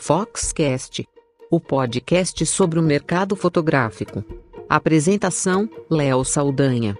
Foxcast, 0.00 1.06
o 1.50 1.60
podcast 1.60 2.46
sobre 2.46 2.78
o 2.78 2.82
mercado 2.82 3.34
fotográfico. 3.36 4.24
Apresentação: 4.68 5.68
Léo 5.90 6.24
Saldanha. 6.24 6.96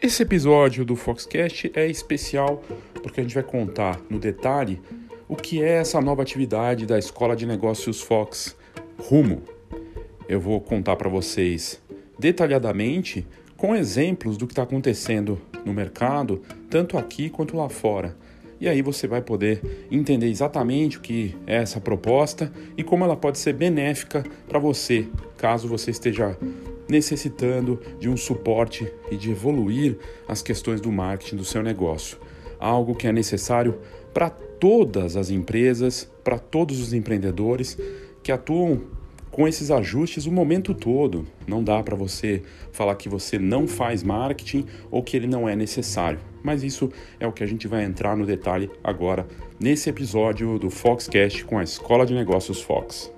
Esse 0.00 0.22
episódio 0.22 0.84
do 0.84 0.94
Foxcast 0.94 1.72
é 1.74 1.86
especial 1.88 2.62
porque 3.02 3.20
a 3.20 3.22
gente 3.22 3.34
vai 3.34 3.42
contar 3.42 4.00
no 4.08 4.18
detalhe 4.18 4.80
o 5.26 5.34
que 5.34 5.62
é 5.62 5.78
essa 5.78 6.00
nova 6.00 6.22
atividade 6.22 6.86
da 6.86 6.98
Escola 6.98 7.34
de 7.34 7.46
Negócios 7.46 8.00
Fox 8.02 8.54
Rumo. 8.98 9.42
Eu 10.28 10.38
vou 10.38 10.60
contar 10.60 10.94
para 10.96 11.08
vocês 11.08 11.82
detalhadamente 12.18 13.26
com 13.56 13.74
exemplos 13.74 14.36
do 14.36 14.46
que 14.46 14.52
está 14.52 14.62
acontecendo 14.62 15.40
no 15.64 15.72
mercado, 15.72 16.42
tanto 16.68 16.98
aqui 16.98 17.30
quanto 17.30 17.56
lá 17.56 17.68
fora. 17.68 18.16
E 18.60 18.68
aí 18.68 18.82
você 18.82 19.06
vai 19.06 19.20
poder 19.20 19.86
entender 19.90 20.28
exatamente 20.28 20.98
o 20.98 21.00
que 21.00 21.36
é 21.46 21.56
essa 21.56 21.80
proposta 21.80 22.52
e 22.76 22.82
como 22.82 23.04
ela 23.04 23.16
pode 23.16 23.38
ser 23.38 23.52
benéfica 23.52 24.24
para 24.48 24.58
você, 24.58 25.06
caso 25.36 25.68
você 25.68 25.90
esteja 25.90 26.36
necessitando 26.88 27.80
de 27.98 28.08
um 28.08 28.16
suporte 28.16 28.90
e 29.10 29.16
de 29.16 29.30
evoluir 29.30 29.98
as 30.28 30.42
questões 30.42 30.80
do 30.80 30.92
marketing 30.92 31.36
do 31.36 31.44
seu 31.44 31.62
negócio. 31.62 32.18
Algo 32.58 32.94
que 32.94 33.06
é 33.06 33.12
necessário 33.12 33.78
para 34.12 34.30
todas 34.30 35.16
as 35.16 35.30
empresas, 35.30 36.10
para 36.22 36.38
todos 36.38 36.80
os 36.80 36.92
empreendedores 36.92 37.76
que 38.22 38.30
atuam 38.30 38.82
com 39.34 39.48
esses 39.48 39.68
ajustes 39.68 40.26
o 40.26 40.32
momento 40.32 40.72
todo. 40.72 41.26
Não 41.44 41.62
dá 41.62 41.82
para 41.82 41.96
você 41.96 42.40
falar 42.70 42.94
que 42.94 43.08
você 43.08 43.36
não 43.36 43.66
faz 43.66 44.00
marketing 44.00 44.64
ou 44.92 45.02
que 45.02 45.16
ele 45.16 45.26
não 45.26 45.48
é 45.48 45.56
necessário. 45.56 46.20
Mas 46.40 46.62
isso 46.62 46.88
é 47.18 47.26
o 47.26 47.32
que 47.32 47.42
a 47.42 47.46
gente 47.46 47.66
vai 47.66 47.82
entrar 47.82 48.16
no 48.16 48.24
detalhe 48.24 48.70
agora 48.82 49.26
nesse 49.58 49.90
episódio 49.90 50.56
do 50.56 50.70
Foxcast 50.70 51.44
com 51.46 51.58
a 51.58 51.64
Escola 51.64 52.06
de 52.06 52.14
Negócios 52.14 52.62
Fox. 52.62 53.10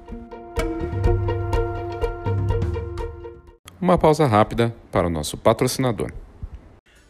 Uma 3.78 3.98
pausa 3.98 4.27
rápida 4.27 4.75
para 4.91 5.08
o 5.08 5.11
nosso 5.11 5.36
patrocinador. 5.36 6.11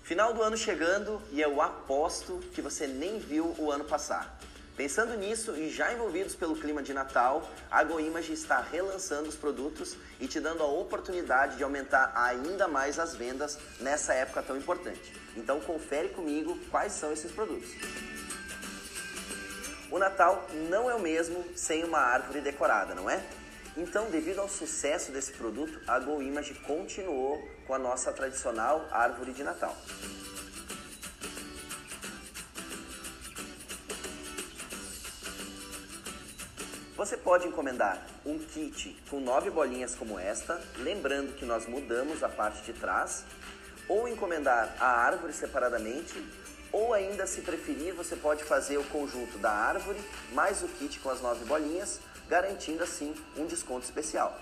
Final 0.02 0.34
do 0.34 0.42
ano 0.42 0.56
chegando 0.56 1.22
e 1.32 1.40
eu 1.40 1.62
aposto 1.62 2.40
que 2.52 2.60
você 2.60 2.88
nem 2.88 3.20
viu 3.20 3.54
o 3.56 3.70
ano 3.70 3.84
passar. 3.84 4.36
Pensando 4.76 5.16
nisso 5.16 5.56
e 5.56 5.70
já 5.70 5.90
envolvidos 5.90 6.34
pelo 6.34 6.54
clima 6.54 6.82
de 6.82 6.92
Natal, 6.92 7.50
a 7.70 7.82
GoImage 7.82 8.34
está 8.34 8.60
relançando 8.60 9.26
os 9.26 9.34
produtos 9.34 9.96
e 10.20 10.28
te 10.28 10.38
dando 10.38 10.62
a 10.62 10.66
oportunidade 10.66 11.56
de 11.56 11.64
aumentar 11.64 12.12
ainda 12.14 12.68
mais 12.68 12.98
as 12.98 13.14
vendas 13.14 13.58
nessa 13.80 14.12
época 14.12 14.42
tão 14.42 14.54
importante. 14.54 15.14
Então 15.34 15.60
confere 15.60 16.10
comigo 16.10 16.58
quais 16.70 16.92
são 16.92 17.10
esses 17.10 17.32
produtos. 17.32 17.70
O 19.90 19.98
Natal 19.98 20.46
não 20.68 20.90
é 20.90 20.94
o 20.94 21.00
mesmo 21.00 21.42
sem 21.56 21.82
uma 21.82 22.00
árvore 22.00 22.42
decorada, 22.42 22.94
não 22.94 23.08
é? 23.08 23.24
Então, 23.78 24.10
devido 24.10 24.40
ao 24.40 24.48
sucesso 24.48 25.12
desse 25.12 25.32
produto, 25.32 25.80
a 25.86 25.98
GoImage 25.98 26.54
continuou 26.66 27.46
com 27.66 27.74
a 27.74 27.78
nossa 27.78 28.12
tradicional 28.12 28.86
árvore 28.90 29.32
de 29.32 29.44
Natal. 29.44 29.76
Você 36.96 37.14
pode 37.14 37.46
encomendar 37.46 38.00
um 38.24 38.38
kit 38.38 38.96
com 39.10 39.20
nove 39.20 39.50
bolinhas 39.50 39.94
como 39.94 40.18
esta, 40.18 40.58
lembrando 40.78 41.36
que 41.36 41.44
nós 41.44 41.66
mudamos 41.66 42.22
a 42.22 42.28
parte 42.28 42.62
de 42.62 42.72
trás, 42.72 43.22
ou 43.86 44.08
encomendar 44.08 44.74
a 44.80 44.86
árvore 44.86 45.34
separadamente, 45.34 46.14
ou 46.72 46.94
ainda, 46.94 47.26
se 47.26 47.42
preferir, 47.42 47.92
você 47.92 48.16
pode 48.16 48.44
fazer 48.44 48.78
o 48.78 48.84
conjunto 48.84 49.36
da 49.36 49.50
árvore 49.50 50.00
mais 50.32 50.62
o 50.62 50.68
kit 50.68 50.98
com 51.00 51.10
as 51.10 51.20
nove 51.20 51.44
bolinhas, 51.44 52.00
garantindo 52.30 52.82
assim 52.82 53.14
um 53.36 53.44
desconto 53.44 53.84
especial. 53.84 54.34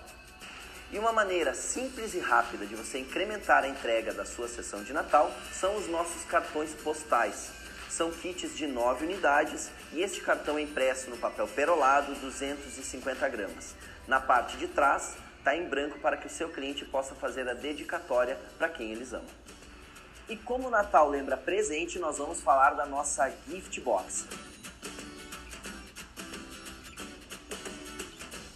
E 0.93 0.99
uma 0.99 1.13
maneira 1.13 1.55
simples 1.55 2.15
e 2.15 2.21
rápida 2.21 2.65
de 2.67 2.77
você 2.77 3.01
incrementar 3.01 3.65
a 3.65 3.69
entrega 3.69 4.15
da 4.15 4.25
sua 4.25 4.47
sessão 4.47 4.85
de 4.85 4.93
Natal 4.93 5.29
são 5.53 5.75
os 5.77 5.89
nossos 5.89 6.23
cartões 6.27 6.71
postais 6.85 7.64
são 7.95 8.11
kits 8.11 8.57
de 8.57 8.67
9 8.67 9.05
unidades 9.05 9.71
e 9.93 10.03
este 10.03 10.21
cartão 10.21 10.59
é 10.59 10.63
impresso 10.63 11.09
no 11.09 11.17
papel 11.17 11.47
perolado 11.47 12.13
250 12.17 13.29
gramas. 13.29 13.73
Na 14.09 14.21
parte 14.21 14.57
de 14.57 14.67
trás 14.67 15.15
está 15.39 15.55
em 15.55 15.69
branco 15.69 16.01
para 16.01 16.17
que 16.17 16.27
o 16.27 16.31
seu 16.31 16.49
cliente 16.49 16.85
possa 16.85 17.15
fazer 17.15 17.49
a 17.49 17.55
dedicatória 17.55 18.37
para 18.59 18.69
quem 18.69 18.91
eles 18.91 19.13
amam. 19.13 19.29
E 20.29 20.37
como 20.37 20.67
o 20.67 20.71
Natal 20.71 21.09
lembra 21.09 21.37
presente, 21.37 22.01
nós 22.01 22.19
vamos 22.19 22.41
falar 22.41 22.71
da 22.71 22.85
nossa 22.85 23.33
Gift 23.49 23.81
Box. 23.81 24.27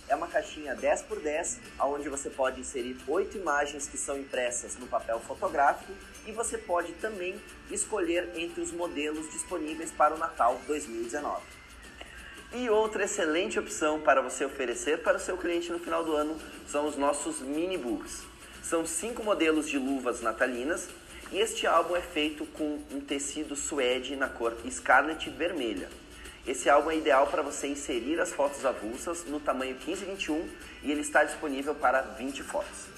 É 0.09 0.17
uma 0.17 0.27
caixinha 0.27 0.75
10 0.75 1.03
por 1.03 1.21
10, 1.21 1.61
onde 1.79 2.09
você 2.09 2.29
pode 2.29 2.61
inserir 2.61 2.99
oito 3.07 3.37
imagens 3.37 3.87
que 3.87 3.99
são 3.99 4.19
impressas 4.19 4.77
no 4.77 4.89
papel 4.89 5.21
fotográfico 5.21 5.93
e 6.27 6.33
você 6.33 6.59
pode 6.59 6.93
também 6.95 7.35
escolher 7.71 8.31
entre 8.37 8.61
os 8.61 8.73
modelos 8.73 9.31
disponíveis 9.33 9.91
para 9.91 10.15
o 10.15 10.19
Natal 10.19 10.61
2019. 10.67 11.43
E 12.53 12.71
outra 12.71 13.05
excelente 13.05 13.59
opção 13.59 14.01
para 14.01 14.23
você 14.23 14.45
oferecer 14.45 15.03
para 15.03 15.19
o 15.19 15.21
seu 15.21 15.37
cliente 15.37 15.71
no 15.71 15.79
final 15.79 16.03
do 16.03 16.15
ano 16.15 16.37
são 16.67 16.87
os 16.87 16.97
nossos 16.97 17.41
mini 17.41 17.77
books. 17.77 18.23
São 18.63 18.87
cinco 18.87 19.23
modelos 19.23 19.69
de 19.69 19.79
luvas 19.79 20.23
natalinas 20.23 20.89
e 21.31 21.39
este 21.39 21.67
álbum 21.67 21.95
é 21.95 22.01
feito 22.01 22.47
com 22.47 22.83
um 22.91 23.01
tecido 23.01 23.55
suede 23.55 24.17
na 24.17 24.29
cor 24.29 24.57
Scarlet 24.71 25.29
vermelha. 25.29 25.91
Esse 26.47 26.71
álbum 26.71 26.91
é 26.91 26.97
ideal 26.97 27.27
para 27.27 27.43
você 27.43 27.67
inserir 27.67 28.19
as 28.19 28.33
fotos 28.33 28.65
avulsas 28.65 29.27
no 29.27 29.39
tamanho 29.39 29.75
1521 29.75 30.49
e 30.83 30.91
ele 30.91 31.03
está 31.03 31.23
disponível 31.23 31.75
para 31.75 32.01
20 32.01 32.43
fotos. 32.43 32.98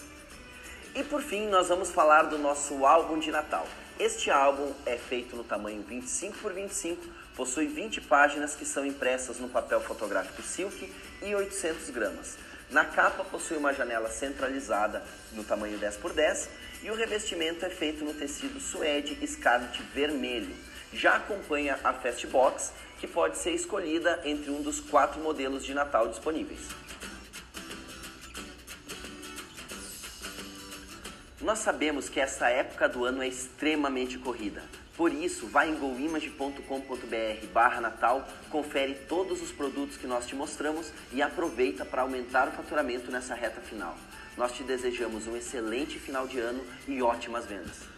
E 0.93 1.05
por 1.05 1.23
fim, 1.23 1.47
nós 1.47 1.69
vamos 1.69 1.93
falar 1.93 2.25
do 2.25 2.37
nosso 2.37 2.85
álbum 2.85 3.21
de 3.21 3.31
Natal. 3.31 3.65
Este 3.97 4.29
álbum 4.29 4.73
é 4.85 4.97
feito 4.97 5.37
no 5.37 5.45
tamanho 5.45 5.83
25 5.83 6.39
por 6.39 6.53
25, 6.53 7.07
possui 7.37 7.69
20 7.69 8.01
páginas 8.01 8.57
que 8.57 8.65
são 8.65 8.85
impressas 8.85 9.39
no 9.39 9.49
papel 9.49 9.81
fotográfico 9.81 10.43
Silk 10.43 10.93
e 11.23 11.33
800 11.33 11.91
gramas. 11.91 12.37
Na 12.71 12.85
capa 12.85 13.23
possui 13.23 13.57
uma 13.57 13.73
janela 13.73 14.11
centralizada 14.11 15.05
no 15.33 15.45
tamanho 15.45 15.79
10 15.79 15.97
por 15.99 16.13
10 16.13 16.49
e 16.83 16.91
o 16.91 16.95
revestimento 16.95 17.65
é 17.65 17.71
feito 17.71 18.05
no 18.05 18.13
tecido 18.13 18.59
suede 18.59 19.25
Scarlet 19.29 19.81
vermelho. 19.95 20.57
Já 20.93 21.17
acompanha 21.17 21.79
a 21.85 21.93
Fastbox 21.93 22.73
que 22.99 23.07
pode 23.07 23.39
ser 23.39 23.53
escolhida 23.53 24.21
entre 24.25 24.51
um 24.51 24.61
dos 24.61 24.81
quatro 24.81 25.21
modelos 25.21 25.65
de 25.65 25.73
Natal 25.73 26.09
disponíveis. 26.09 26.80
Nós 31.41 31.61
sabemos 31.61 32.11
que 32.11 32.21
essa 32.21 32.49
época 32.49 32.87
do 32.87 33.03
ano 33.03 33.23
é 33.23 33.29
extremamente 33.29 34.19
corrida. 34.19 34.63
Por 34.95 35.11
isso, 35.11 35.47
vá 35.47 35.67
em 35.67 35.75
goimage.com.br 35.75 37.47
barra 37.51 37.81
Natal, 37.81 38.29
confere 38.51 38.95
todos 39.09 39.41
os 39.41 39.51
produtos 39.51 39.97
que 39.97 40.07
nós 40.07 40.27
te 40.27 40.35
mostramos 40.35 40.93
e 41.11 41.23
aproveita 41.23 41.83
para 41.87 42.03
aumentar 42.03 42.49
o 42.49 42.51
faturamento 42.51 43.11
nessa 43.11 43.35
reta 43.35 43.63
final. 43.63 43.97
Nós 44.37 44.53
te 44.53 44.63
desejamos 44.63 45.27
um 45.27 45.35
excelente 45.35 45.99
final 45.99 46.29
de 46.29 46.39
ano 46.39 46.61
e 46.87 47.01
ótimas 47.01 47.47
vendas. 47.47 47.89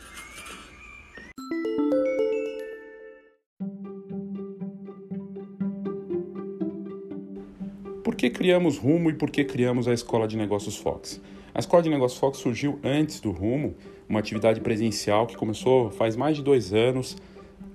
Por 8.04 8.14
que 8.14 8.30
criamos 8.30 8.78
Rumo 8.78 9.10
e 9.10 9.14
por 9.14 9.32
que 9.32 9.44
criamos 9.44 9.88
a 9.88 9.92
Escola 9.92 10.28
de 10.28 10.36
Negócios 10.36 10.76
Fox? 10.76 11.20
A 11.54 11.58
Escola 11.58 11.82
de 11.82 11.90
Negócios 11.90 12.18
Fox 12.18 12.38
surgiu 12.38 12.78
antes 12.82 13.20
do 13.20 13.30
Rumo, 13.30 13.74
uma 14.08 14.20
atividade 14.20 14.58
presencial 14.62 15.26
que 15.26 15.36
começou 15.36 15.90
faz 15.90 16.16
mais 16.16 16.34
de 16.34 16.42
dois 16.42 16.72
anos 16.72 17.14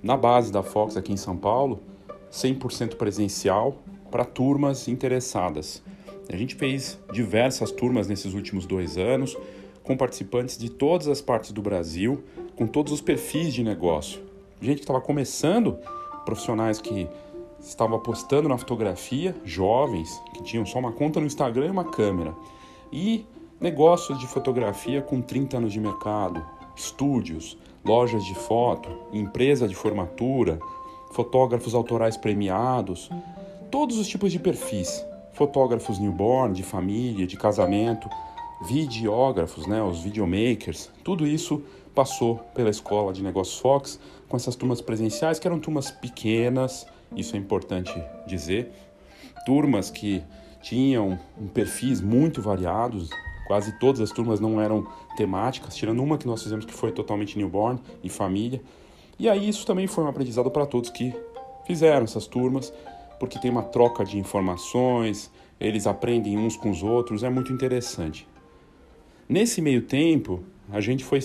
na 0.02 0.16
base 0.16 0.50
da 0.50 0.64
Fox 0.64 0.96
aqui 0.96 1.12
em 1.12 1.16
São 1.16 1.36
Paulo, 1.36 1.80
100% 2.32 2.96
presencial 2.96 3.76
para 4.10 4.24
turmas 4.24 4.88
interessadas. 4.88 5.80
A 6.28 6.36
gente 6.36 6.56
fez 6.56 6.98
diversas 7.12 7.70
turmas 7.70 8.08
nesses 8.08 8.34
últimos 8.34 8.66
dois 8.66 8.98
anos, 8.98 9.36
com 9.84 9.96
participantes 9.96 10.58
de 10.58 10.68
todas 10.68 11.06
as 11.06 11.20
partes 11.20 11.52
do 11.52 11.62
Brasil, 11.62 12.24
com 12.56 12.66
todos 12.66 12.92
os 12.92 13.00
perfis 13.00 13.54
de 13.54 13.62
negócio. 13.62 14.20
Gente 14.60 14.78
que 14.78 14.82
estava 14.82 15.00
começando, 15.00 15.78
profissionais 16.24 16.80
que 16.80 17.08
estavam 17.60 17.96
apostando 17.96 18.48
na 18.48 18.58
fotografia, 18.58 19.36
jovens 19.44 20.20
que 20.34 20.42
tinham 20.42 20.66
só 20.66 20.80
uma 20.80 20.90
conta 20.90 21.20
no 21.20 21.26
Instagram 21.26 21.66
e 21.66 21.70
uma 21.70 21.84
câmera, 21.84 22.34
e 22.92 23.24
negócios 23.60 24.18
de 24.18 24.26
fotografia 24.26 25.02
com 25.02 25.20
30 25.20 25.56
anos 25.56 25.72
de 25.72 25.80
mercado, 25.80 26.44
estúdios, 26.76 27.58
lojas 27.84 28.24
de 28.24 28.34
foto, 28.34 28.88
empresa 29.12 29.66
de 29.66 29.74
formatura, 29.74 30.60
fotógrafos 31.12 31.74
autorais 31.74 32.16
premiados, 32.16 33.10
todos 33.70 33.98
os 33.98 34.06
tipos 34.06 34.30
de 34.30 34.38
perfis, 34.38 35.04
fotógrafos 35.32 35.98
newborn, 35.98 36.54
de 36.54 36.62
família, 36.62 37.26
de 37.26 37.36
casamento, 37.36 38.08
videógrafos, 38.66 39.66
né, 39.66 39.82
os 39.82 40.00
videomakers, 40.00 40.90
tudo 41.04 41.26
isso 41.26 41.62
passou 41.94 42.36
pela 42.54 42.70
escola 42.70 43.12
de 43.12 43.22
negócios 43.22 43.58
Fox 43.58 43.98
com 44.28 44.36
essas 44.36 44.54
turmas 44.54 44.80
presenciais 44.80 45.38
que 45.38 45.46
eram 45.46 45.58
turmas 45.58 45.90
pequenas, 45.90 46.86
isso 47.16 47.34
é 47.34 47.38
importante 47.38 47.92
dizer, 48.26 48.70
turmas 49.46 49.90
que 49.90 50.22
tinham 50.62 51.18
perfis 51.54 52.00
muito 52.00 52.42
variados, 52.42 53.10
quase 53.48 53.72
todas 53.80 54.00
as 54.00 54.12
turmas 54.12 54.38
não 54.38 54.60
eram 54.60 54.86
temáticas, 55.16 55.74
tirando 55.74 56.00
uma 56.00 56.18
que 56.18 56.26
nós 56.26 56.42
fizemos 56.42 56.64
que 56.64 56.72
foi 56.72 56.92
totalmente 56.92 57.36
newborn 57.36 57.80
e 58.04 58.08
família. 58.08 58.62
E 59.18 59.28
aí 59.28 59.48
isso 59.48 59.66
também 59.66 59.86
foi 59.88 60.04
um 60.04 60.06
aprendizado 60.06 60.50
para 60.50 60.66
todos 60.66 60.90
que 60.90 61.12
fizeram 61.66 62.04
essas 62.04 62.26
turmas, 62.26 62.72
porque 63.18 63.38
tem 63.38 63.50
uma 63.50 63.62
troca 63.62 64.04
de 64.04 64.18
informações, 64.18 65.30
eles 65.58 65.86
aprendem 65.86 66.38
uns 66.38 66.56
com 66.56 66.70
os 66.70 66.82
outros, 66.82 67.24
é 67.24 67.30
muito 67.30 67.52
interessante. 67.52 68.28
Nesse 69.28 69.60
meio 69.60 69.82
tempo, 69.82 70.40
a 70.70 70.80
gente 70.80 71.04
foi 71.04 71.20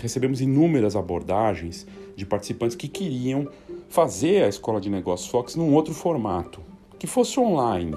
recebemos 0.00 0.40
inúmeras 0.40 0.96
abordagens 0.96 1.86
de 2.16 2.24
participantes 2.24 2.76
que 2.76 2.88
queriam 2.88 3.48
fazer 3.88 4.44
a 4.44 4.48
escola 4.48 4.80
de 4.80 4.90
negócios 4.90 5.28
Fox 5.30 5.54
num 5.54 5.74
outro 5.74 5.94
formato, 5.94 6.60
que 6.98 7.06
fosse 7.06 7.38
online, 7.38 7.94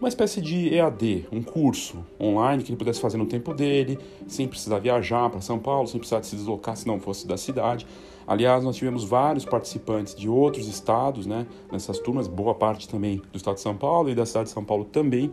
uma 0.00 0.08
espécie 0.08 0.40
de 0.40 0.74
EAD, 0.74 1.26
um 1.32 1.42
curso 1.42 2.04
online 2.20 2.62
que 2.62 2.70
ele 2.70 2.78
pudesse 2.78 3.00
fazer 3.00 3.16
no 3.16 3.26
tempo 3.26 3.52
dele, 3.52 3.98
sem 4.26 4.46
precisar 4.46 4.78
viajar 4.78 5.28
para 5.28 5.40
São 5.40 5.58
Paulo, 5.58 5.88
sem 5.88 5.98
precisar 5.98 6.22
se 6.22 6.36
deslocar 6.36 6.76
se 6.76 6.86
não 6.86 7.00
fosse 7.00 7.26
da 7.26 7.36
cidade. 7.36 7.86
Aliás, 8.26 8.62
nós 8.62 8.76
tivemos 8.76 9.04
vários 9.04 9.44
participantes 9.44 10.14
de 10.14 10.28
outros 10.28 10.68
estados, 10.68 11.26
né, 11.26 11.46
nessas 11.72 11.98
turmas, 11.98 12.28
boa 12.28 12.54
parte 12.54 12.88
também 12.88 13.22
do 13.32 13.36
estado 13.36 13.54
de 13.54 13.62
São 13.62 13.76
Paulo 13.76 14.10
e 14.10 14.14
da 14.14 14.26
cidade 14.26 14.48
de 14.48 14.52
São 14.52 14.64
Paulo 14.64 14.84
também. 14.84 15.32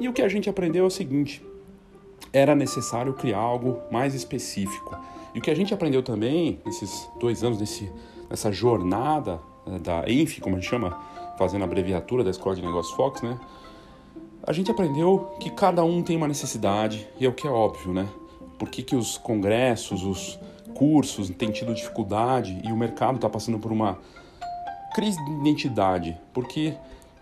E 0.00 0.08
o 0.08 0.12
que 0.12 0.22
a 0.22 0.28
gente 0.28 0.48
aprendeu 0.48 0.84
é 0.84 0.86
o 0.86 0.90
seguinte: 0.90 1.44
era 2.32 2.54
necessário 2.54 3.12
criar 3.12 3.38
algo 3.38 3.78
mais 3.92 4.14
específico. 4.14 4.96
E 5.34 5.38
o 5.38 5.42
que 5.42 5.50
a 5.50 5.54
gente 5.54 5.74
aprendeu 5.74 6.02
também 6.02 6.60
nesses 6.64 7.08
dois 7.20 7.44
anos, 7.44 7.58
nesse, 7.58 7.90
nessa 8.30 8.50
jornada 8.50 9.40
né, 9.66 9.78
da 9.78 10.08
ENF, 10.08 10.40
como 10.40 10.56
a 10.56 10.58
gente 10.58 10.68
chama, 10.68 10.98
fazendo 11.36 11.62
a 11.62 11.64
abreviatura 11.64 12.24
da 12.24 12.30
Escola 12.30 12.56
de 12.56 12.62
Negócios 12.62 12.94
Fox, 12.96 13.20
né? 13.22 13.38
A 14.46 14.52
gente 14.52 14.70
aprendeu 14.70 15.34
que 15.40 15.48
cada 15.48 15.82
um 15.82 16.02
tem 16.02 16.18
uma 16.18 16.28
necessidade, 16.28 17.08
e 17.18 17.24
é 17.24 17.28
o 17.28 17.32
que 17.32 17.46
é 17.46 17.50
óbvio, 17.50 17.94
né? 17.94 18.06
Por 18.58 18.68
que, 18.68 18.82
que 18.82 18.94
os 18.94 19.16
congressos, 19.16 20.04
os 20.04 20.38
cursos 20.74 21.30
têm 21.30 21.50
tido 21.50 21.72
dificuldade 21.72 22.60
e 22.62 22.70
o 22.70 22.76
mercado 22.76 23.16
está 23.16 23.28
passando 23.28 23.58
por 23.58 23.72
uma 23.72 23.98
crise 24.94 25.16
de 25.24 25.30
identidade? 25.40 26.18
Porque 26.34 26.74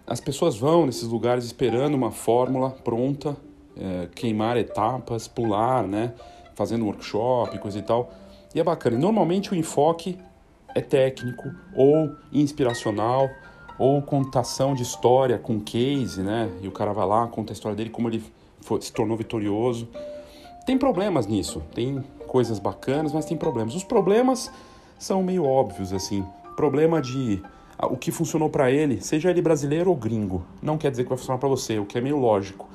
as 0.04 0.18
pessoas 0.18 0.56
vão 0.56 0.84
nesses 0.84 1.06
lugares 1.06 1.44
esperando 1.44 1.94
uma 1.94 2.10
fórmula 2.10 2.70
pronta 2.70 3.36
é, 3.76 4.08
queimar 4.12 4.56
etapas, 4.56 5.28
pular, 5.28 5.86
né? 5.86 6.12
Fazendo 6.56 6.84
workshop, 6.86 7.56
coisa 7.58 7.78
e 7.78 7.82
tal. 7.82 8.12
E 8.52 8.58
é 8.58 8.64
bacana. 8.64 8.96
E 8.96 8.98
normalmente 8.98 9.52
o 9.52 9.54
enfoque 9.54 10.18
é 10.74 10.80
técnico 10.80 11.54
ou 11.76 12.10
inspiracional 12.32 13.30
ou 13.82 14.00
contação 14.00 14.74
de 14.74 14.84
história 14.84 15.36
com 15.36 15.58
case, 15.58 16.22
né? 16.22 16.48
E 16.62 16.68
o 16.68 16.70
cara 16.70 16.92
vai 16.92 17.04
lá, 17.04 17.26
conta 17.26 17.52
a 17.52 17.54
história 17.54 17.74
dele, 17.74 17.90
como 17.90 18.08
ele 18.08 18.22
foi, 18.60 18.80
se 18.80 18.92
tornou 18.92 19.16
vitorioso. 19.16 19.88
Tem 20.64 20.78
problemas 20.78 21.26
nisso, 21.26 21.60
tem 21.74 22.00
coisas 22.28 22.60
bacanas, 22.60 23.12
mas 23.12 23.24
tem 23.24 23.36
problemas. 23.36 23.74
Os 23.74 23.82
problemas 23.82 24.52
são 25.00 25.20
meio 25.20 25.44
óbvios, 25.44 25.92
assim. 25.92 26.24
Problema 26.54 27.02
de 27.02 27.42
o 27.82 27.96
que 27.96 28.12
funcionou 28.12 28.48
para 28.48 28.70
ele, 28.70 29.00
seja 29.00 29.30
ele 29.30 29.42
brasileiro 29.42 29.90
ou 29.90 29.96
gringo, 29.96 30.44
não 30.62 30.78
quer 30.78 30.92
dizer 30.92 31.02
que 31.02 31.08
vai 31.08 31.18
funcionar 31.18 31.40
para 31.40 31.48
você, 31.48 31.80
o 31.80 31.84
que 31.84 31.98
é 31.98 32.00
meio 32.00 32.18
lógico 32.18 32.68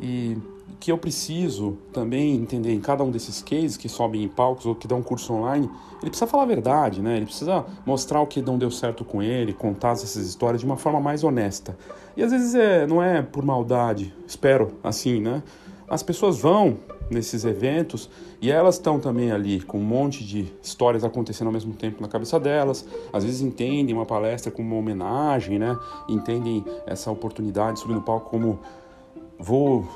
e 0.00 0.36
que 0.78 0.92
eu 0.92 0.98
preciso 0.98 1.78
também 1.92 2.36
entender 2.36 2.72
em 2.72 2.80
cada 2.80 3.02
um 3.02 3.10
desses 3.10 3.42
cases 3.42 3.76
que 3.76 3.88
sobem 3.88 4.22
em 4.22 4.28
palcos 4.28 4.66
ou 4.66 4.74
que 4.74 4.86
dão 4.86 5.02
curso 5.02 5.32
online, 5.32 5.68
ele 6.00 6.10
precisa 6.10 6.26
falar 6.26 6.44
a 6.44 6.46
verdade, 6.46 7.02
né? 7.02 7.16
Ele 7.16 7.26
precisa 7.26 7.64
mostrar 7.84 8.20
o 8.20 8.26
que 8.26 8.40
não 8.40 8.58
deu 8.58 8.70
certo 8.70 9.04
com 9.04 9.22
ele, 9.22 9.52
contar 9.52 9.92
essas 9.92 10.16
histórias 10.16 10.60
de 10.60 10.66
uma 10.66 10.76
forma 10.76 11.00
mais 11.00 11.24
honesta. 11.24 11.76
E 12.16 12.22
às 12.22 12.30
vezes 12.30 12.54
é, 12.54 12.86
não 12.86 13.02
é 13.02 13.22
por 13.22 13.44
maldade, 13.44 14.14
espero 14.26 14.72
assim, 14.82 15.20
né? 15.20 15.42
As 15.88 16.02
pessoas 16.02 16.38
vão 16.38 16.78
nesses 17.10 17.44
eventos 17.44 18.08
e 18.40 18.50
elas 18.50 18.76
estão 18.76 19.00
também 19.00 19.32
ali 19.32 19.60
com 19.60 19.78
um 19.78 19.84
monte 19.84 20.24
de 20.24 20.46
histórias 20.62 21.02
acontecendo 21.02 21.48
ao 21.48 21.52
mesmo 21.52 21.74
tempo 21.74 22.00
na 22.00 22.08
cabeça 22.08 22.38
delas. 22.38 22.86
Às 23.12 23.24
vezes 23.24 23.40
entendem 23.40 23.94
uma 23.94 24.06
palestra 24.06 24.50
como 24.50 24.68
uma 24.68 24.78
homenagem, 24.78 25.58
né? 25.58 25.76
Entendem 26.08 26.64
essa 26.86 27.10
oportunidade 27.10 27.74
de 27.74 27.80
subir 27.80 27.94
no 27.94 28.02
palco 28.02 28.30
como 28.30 28.60
vou 29.38 29.88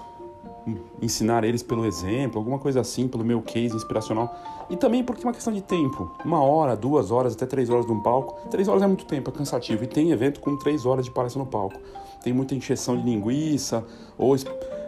ensinar 1.01 1.45
eles 1.45 1.63
pelo 1.63 1.85
exemplo, 1.85 2.39
alguma 2.39 2.59
coisa 2.59 2.81
assim, 2.81 3.07
pelo 3.07 3.25
meu 3.25 3.43
case 3.43 3.75
inspiracional. 3.75 4.35
E 4.71 4.77
também 4.77 5.05
porque 5.05 5.23
é 5.23 5.27
uma 5.27 5.35
questão 5.35 5.53
de 5.53 5.63
tempo. 5.63 6.11
Uma 6.25 6.43
hora, 6.43 6.75
duas 6.75 7.11
horas, 7.11 7.35
até 7.35 7.47
três 7.47 7.69
horas 7.69 7.87
de 7.87 7.93
um 7.93 8.01
palco. 8.01 8.49
Três 8.49 8.67
horas 8.69 8.83
é 8.83 8.87
muito 8.87 9.05
tempo, 9.05 9.31
é 9.31 9.33
cansativo. 9.33 9.85
E 9.85 9.87
tem 9.87 10.11
evento 10.11 10.41
com 10.41 10.57
três 10.57 10.87
horas 10.87 11.05
de 11.05 11.11
palestra 11.11 11.43
no 11.43 11.49
palco. 11.49 11.79
Tem 12.23 12.33
muita 12.33 12.55
encheção 12.55 12.97
de 12.97 13.03
linguiça, 13.03 13.85
ou, 14.17 14.35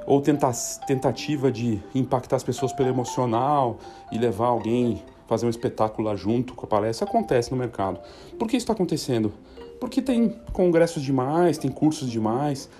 ou 0.06 0.20
tenta, 0.22 0.50
tentativa 0.86 1.52
de 1.52 1.82
impactar 1.94 2.36
as 2.36 2.44
pessoas 2.44 2.72
pelo 2.72 2.88
emocional 2.88 3.76
e 4.10 4.18
levar 4.18 4.46
alguém 4.46 5.02
fazer 5.26 5.44
um 5.44 5.50
espetáculo 5.50 6.08
lá 6.08 6.16
junto 6.16 6.54
com 6.54 6.64
a 6.64 6.68
palestra. 6.68 7.06
Acontece 7.06 7.50
no 7.50 7.56
mercado. 7.56 8.00
Por 8.38 8.48
que 8.48 8.56
isso 8.56 8.64
está 8.64 8.72
acontecendo? 8.72 9.32
Porque 9.78 10.00
tem 10.00 10.40
congressos 10.52 11.02
demais, 11.02 11.58
tem 11.58 11.70
cursos 11.70 12.10
demais 12.10 12.70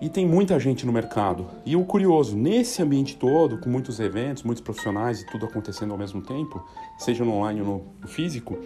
e 0.00 0.08
tem 0.08 0.26
muita 0.26 0.58
gente 0.60 0.84
no 0.84 0.92
mercado. 0.92 1.46
E 1.64 1.74
o 1.74 1.84
curioso, 1.84 2.36
nesse 2.36 2.82
ambiente 2.82 3.16
todo, 3.16 3.58
com 3.58 3.70
muitos 3.70 3.98
eventos, 3.98 4.42
muitos 4.42 4.62
profissionais 4.62 5.22
e 5.22 5.26
tudo 5.26 5.46
acontecendo 5.46 5.92
ao 5.92 5.98
mesmo 5.98 6.20
tempo, 6.20 6.62
seja 6.98 7.24
no 7.24 7.32
online 7.32 7.62
ou 7.62 7.86
no 8.00 8.08
físico, 8.08 8.58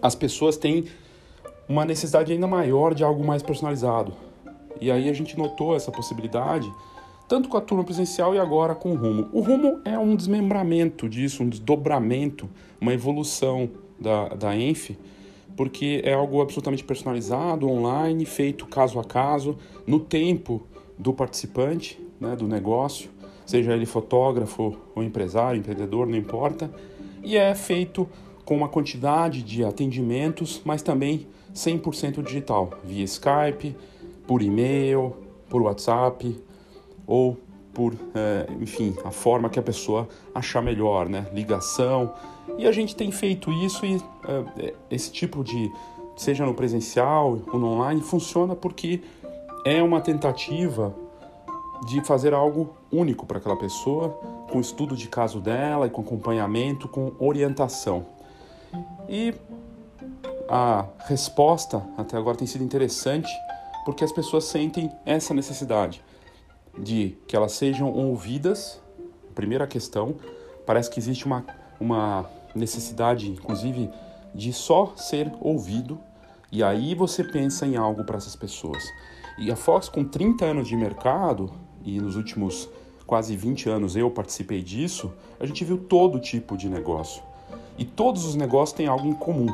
as 0.00 0.14
pessoas 0.14 0.56
têm 0.56 0.86
uma 1.68 1.84
necessidade 1.84 2.32
ainda 2.32 2.46
maior 2.46 2.94
de 2.94 3.02
algo 3.02 3.24
mais 3.24 3.42
personalizado. 3.42 4.12
E 4.80 4.90
aí 4.90 5.08
a 5.08 5.12
gente 5.12 5.36
notou 5.36 5.74
essa 5.74 5.90
possibilidade, 5.90 6.72
tanto 7.28 7.48
com 7.48 7.56
a 7.56 7.60
turma 7.60 7.84
presencial 7.84 8.34
e 8.34 8.38
agora 8.38 8.74
com 8.74 8.92
o 8.92 8.94
Rumo. 8.94 9.28
O 9.32 9.40
Rumo 9.40 9.80
é 9.84 9.98
um 9.98 10.14
desmembramento 10.14 11.08
disso, 11.08 11.42
um 11.42 11.48
desdobramento, 11.48 12.48
uma 12.80 12.94
evolução 12.94 13.68
da, 14.00 14.28
da 14.28 14.56
ENF, 14.56 14.96
porque 15.58 16.00
é 16.04 16.14
algo 16.14 16.40
absolutamente 16.40 16.84
personalizado, 16.84 17.68
online, 17.68 18.24
feito 18.24 18.64
caso 18.64 19.00
a 19.00 19.04
caso, 19.04 19.58
no 19.84 19.98
tempo 19.98 20.62
do 20.96 21.12
participante, 21.12 22.00
né, 22.20 22.36
do 22.36 22.46
negócio, 22.46 23.10
seja 23.44 23.72
ele 23.72 23.84
fotógrafo 23.84 24.76
ou 24.94 25.02
empresário, 25.02 25.58
empreendedor, 25.58 26.06
não 26.06 26.16
importa, 26.16 26.70
e 27.24 27.36
é 27.36 27.52
feito 27.56 28.08
com 28.44 28.54
uma 28.56 28.68
quantidade 28.68 29.42
de 29.42 29.64
atendimentos, 29.64 30.62
mas 30.64 30.80
também 30.80 31.26
100% 31.52 32.22
digital, 32.22 32.70
via 32.84 33.02
Skype, 33.02 33.74
por 34.28 34.42
e-mail, 34.42 35.16
por 35.50 35.60
WhatsApp 35.62 36.40
ou 37.04 37.36
por, 37.72 37.94
é, 38.14 38.46
enfim, 38.60 38.96
a 39.04 39.10
forma 39.10 39.48
que 39.48 39.58
a 39.58 39.62
pessoa 39.62 40.08
achar 40.34 40.62
melhor, 40.62 41.08
né? 41.08 41.26
Ligação. 41.32 42.12
E 42.56 42.66
a 42.66 42.72
gente 42.72 42.96
tem 42.96 43.10
feito 43.10 43.52
isso 43.52 43.84
e 43.86 43.96
é, 44.58 44.74
esse 44.90 45.12
tipo 45.12 45.44
de, 45.44 45.70
seja 46.16 46.44
no 46.44 46.54
presencial 46.54 47.38
ou 47.52 47.58
no 47.58 47.68
online, 47.68 48.00
funciona 48.00 48.56
porque 48.56 49.00
é 49.64 49.82
uma 49.82 50.00
tentativa 50.00 50.94
de 51.86 52.00
fazer 52.04 52.34
algo 52.34 52.74
único 52.90 53.24
para 53.24 53.38
aquela 53.38 53.56
pessoa, 53.56 54.08
com 54.50 54.60
estudo 54.60 54.96
de 54.96 55.06
caso 55.08 55.40
dela 55.40 55.86
e 55.86 55.90
com 55.90 56.02
acompanhamento, 56.02 56.88
com 56.88 57.12
orientação. 57.18 58.06
E 59.08 59.34
a 60.48 60.86
resposta 61.06 61.86
até 61.96 62.16
agora 62.16 62.36
tem 62.36 62.46
sido 62.46 62.64
interessante 62.64 63.30
porque 63.84 64.02
as 64.02 64.10
pessoas 64.10 64.44
sentem 64.44 64.90
essa 65.06 65.32
necessidade 65.32 66.02
de 66.82 67.16
que 67.26 67.36
elas 67.36 67.52
sejam 67.52 67.92
ouvidas. 67.92 68.80
Primeira 69.34 69.66
questão, 69.66 70.16
parece 70.66 70.90
que 70.90 70.98
existe 70.98 71.26
uma, 71.26 71.44
uma 71.80 72.28
necessidade, 72.54 73.30
inclusive, 73.30 73.90
de 74.34 74.52
só 74.52 74.92
ser 74.96 75.32
ouvido, 75.40 75.98
e 76.50 76.62
aí 76.62 76.94
você 76.94 77.22
pensa 77.22 77.66
em 77.66 77.76
algo 77.76 78.04
para 78.04 78.16
essas 78.16 78.36
pessoas. 78.36 78.82
E 79.38 79.50
a 79.50 79.56
Fox, 79.56 79.88
com 79.88 80.04
30 80.04 80.44
anos 80.44 80.68
de 80.68 80.76
mercado, 80.76 81.52
e 81.84 82.00
nos 82.00 82.16
últimos 82.16 82.68
quase 83.06 83.34
20 83.36 83.70
anos 83.70 83.96
eu 83.96 84.10
participei 84.10 84.62
disso, 84.62 85.12
a 85.40 85.46
gente 85.46 85.64
viu 85.64 85.78
todo 85.78 86.18
tipo 86.18 86.56
de 86.56 86.68
negócio. 86.68 87.22
E 87.78 87.84
todos 87.84 88.24
os 88.24 88.34
negócios 88.34 88.76
têm 88.76 88.86
algo 88.86 89.06
em 89.06 89.14
comum. 89.14 89.46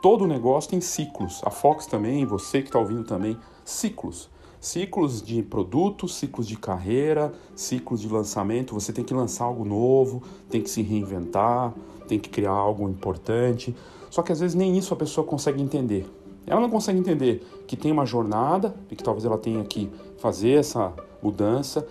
Todo 0.00 0.26
negócio 0.26 0.70
tem 0.70 0.80
ciclos. 0.80 1.42
A 1.44 1.50
Fox 1.50 1.84
também, 1.84 2.24
você 2.24 2.62
que 2.62 2.68
está 2.68 2.78
ouvindo 2.78 3.04
também, 3.04 3.36
ciclos. 3.64 4.29
Ciclos 4.60 5.22
de 5.22 5.42
produtos, 5.42 6.16
ciclos 6.16 6.46
de 6.46 6.56
carreira, 6.56 7.32
ciclos 7.54 8.00
de 8.00 8.08
lançamento. 8.08 8.74
Você 8.74 8.92
tem 8.92 9.04
que 9.04 9.14
lançar 9.14 9.44
algo 9.44 9.64
novo, 9.64 10.22
tem 10.50 10.60
que 10.60 10.68
se 10.68 10.82
reinventar, 10.82 11.72
tem 12.06 12.18
que 12.18 12.28
criar 12.28 12.52
algo 12.52 12.88
importante. 12.88 13.74
Só 14.10 14.22
que 14.22 14.32
às 14.32 14.40
vezes 14.40 14.54
nem 14.54 14.76
isso 14.76 14.92
a 14.92 14.96
pessoa 14.96 15.26
consegue 15.26 15.62
entender. 15.62 16.06
Ela 16.46 16.60
não 16.60 16.70
consegue 16.70 16.98
entender 16.98 17.44
que 17.66 17.76
tem 17.76 17.90
uma 17.90 18.04
jornada 18.04 18.74
e 18.90 18.96
que 18.96 19.02
talvez 19.02 19.24
ela 19.24 19.38
tenha 19.38 19.64
que 19.64 19.90
fazer 20.18 20.58
essa 20.58 20.92
mudança 21.22 21.86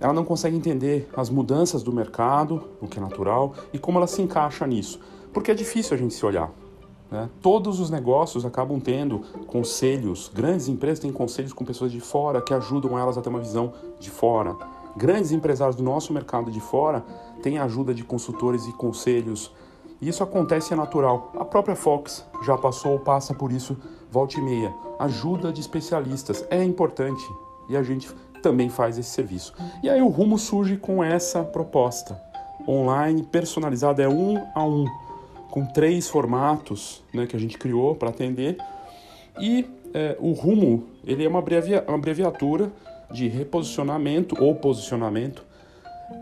ela 0.00 0.14
não 0.14 0.24
consegue 0.24 0.56
entender 0.56 1.08
as 1.14 1.28
mudanças 1.28 1.82
do 1.82 1.92
mercado, 1.92 2.64
o 2.80 2.88
que 2.88 2.98
é 2.98 3.02
natural, 3.02 3.54
e 3.70 3.78
como 3.78 3.98
ela 3.98 4.06
se 4.06 4.22
encaixa 4.22 4.66
nisso. 4.66 4.98
Porque 5.30 5.50
é 5.50 5.54
difícil 5.54 5.94
a 5.94 5.98
gente 5.98 6.14
se 6.14 6.24
olhar. 6.24 6.50
Né? 7.10 7.28
Todos 7.42 7.80
os 7.80 7.90
negócios 7.90 8.44
acabam 8.44 8.78
tendo 8.78 9.20
conselhos, 9.46 10.30
grandes 10.32 10.68
empresas 10.68 11.00
têm 11.00 11.12
conselhos 11.12 11.52
com 11.52 11.64
pessoas 11.64 11.90
de 11.90 12.00
fora 12.00 12.40
que 12.40 12.54
ajudam 12.54 12.98
elas 12.98 13.18
a 13.18 13.22
ter 13.22 13.28
uma 13.28 13.40
visão 13.40 13.72
de 13.98 14.10
fora. 14.10 14.56
Grandes 14.96 15.32
empresários 15.32 15.76
do 15.76 15.82
nosso 15.82 16.12
mercado 16.12 16.50
de 16.50 16.60
fora 16.60 17.04
têm 17.42 17.58
ajuda 17.58 17.94
de 17.94 18.04
consultores 18.04 18.66
e 18.66 18.72
conselhos. 18.72 19.52
E 20.00 20.08
isso 20.08 20.22
acontece 20.22 20.72
é 20.72 20.76
natural. 20.76 21.32
A 21.38 21.44
própria 21.44 21.76
Fox 21.76 22.24
já 22.42 22.56
passou 22.56 22.92
ou 22.92 22.98
passa 22.98 23.34
por 23.34 23.52
isso 23.52 23.76
volta 24.10 24.38
e 24.38 24.42
meia. 24.42 24.74
Ajuda 24.98 25.52
de 25.52 25.60
especialistas 25.60 26.44
é 26.50 26.62
importante 26.62 27.22
e 27.68 27.76
a 27.76 27.82
gente 27.82 28.08
também 28.42 28.68
faz 28.68 28.98
esse 28.98 29.10
serviço. 29.10 29.54
E 29.82 29.88
aí 29.88 30.02
o 30.02 30.08
Rumo 30.08 30.38
surge 30.38 30.76
com 30.76 31.04
essa 31.04 31.44
proposta 31.44 32.20
online 32.68 33.22
personalizada, 33.22 34.02
é 34.02 34.08
um 34.08 34.36
a 34.54 34.64
um, 34.64 34.84
com 35.50 35.66
três 35.66 36.08
formatos 36.08 37.02
né, 37.12 37.26
que 37.26 37.36
a 37.36 37.38
gente 37.38 37.58
criou 37.58 37.94
para 37.94 38.10
atender. 38.10 38.56
E 39.40 39.66
é, 39.92 40.16
o 40.20 40.32
Rumo 40.32 40.84
ele 41.04 41.24
é 41.24 41.28
uma, 41.28 41.40
abrevia, 41.40 41.84
uma 41.86 41.96
abreviatura 41.96 42.70
de 43.10 43.28
reposicionamento 43.28 44.36
ou 44.42 44.54
posicionamento. 44.54 45.44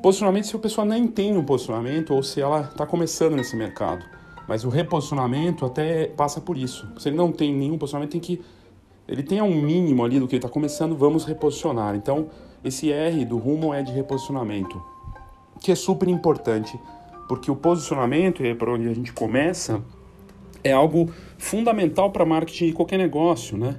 Posicionamento 0.02 0.46
se 0.46 0.56
a 0.56 0.58
pessoa 0.58 0.84
nem 0.84 1.06
tem 1.06 1.36
um 1.36 1.44
posicionamento 1.44 2.14
ou 2.14 2.22
se 2.22 2.40
ela 2.40 2.62
está 2.62 2.86
começando 2.86 3.36
nesse 3.36 3.56
mercado. 3.56 4.04
Mas 4.46 4.64
o 4.64 4.68
reposicionamento 4.68 5.66
até 5.66 6.06
passa 6.06 6.40
por 6.40 6.56
isso. 6.56 6.88
Se 6.98 7.08
ele 7.08 7.16
não 7.16 7.30
tem 7.30 7.54
nenhum 7.54 7.76
posicionamento, 7.76 8.12
tem 8.12 8.20
que 8.20 8.40
ele 9.08 9.22
tem 9.22 9.40
um 9.40 9.62
mínimo 9.62 10.04
ali 10.04 10.20
do 10.20 10.28
que 10.28 10.34
ele 10.34 10.38
está 10.38 10.50
começando, 10.50 10.94
vamos 10.94 11.24
reposicionar. 11.24 11.94
Então, 11.94 12.28
esse 12.62 12.92
R 12.92 13.24
do 13.24 13.38
rumo 13.38 13.72
é 13.72 13.82
de 13.82 13.90
reposicionamento, 13.90 14.82
que 15.60 15.72
é 15.72 15.74
super 15.74 16.08
importante, 16.08 16.78
porque 17.28 17.50
o 17.50 17.56
posicionamento, 17.56 18.42
é 18.42 18.54
para 18.54 18.72
onde 18.72 18.88
a 18.88 18.94
gente 18.94 19.12
começa, 19.12 19.82
é 20.64 20.72
algo 20.72 21.10
fundamental 21.36 22.10
para 22.10 22.24
marketing 22.24 22.68
de 22.68 22.72
qualquer 22.72 22.98
negócio, 22.98 23.56
né? 23.56 23.76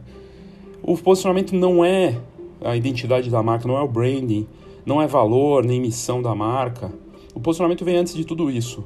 O 0.81 0.95
posicionamento 0.97 1.53
não 1.55 1.83
é 1.83 2.17
a 2.61 2.75
identidade 2.75 3.29
da 3.29 3.41
marca, 3.41 3.67
não 3.67 3.77
é 3.77 3.81
o 3.81 3.87
branding, 3.87 4.47
não 4.85 5.01
é 5.01 5.07
valor 5.07 5.65
nem 5.65 5.81
missão 5.81 6.21
da 6.21 6.33
marca. 6.35 6.91
O 7.33 7.39
posicionamento 7.39 7.83
vem 7.83 7.97
antes 7.97 8.13
de 8.13 8.23
tudo 8.23 8.49
isso. 8.49 8.85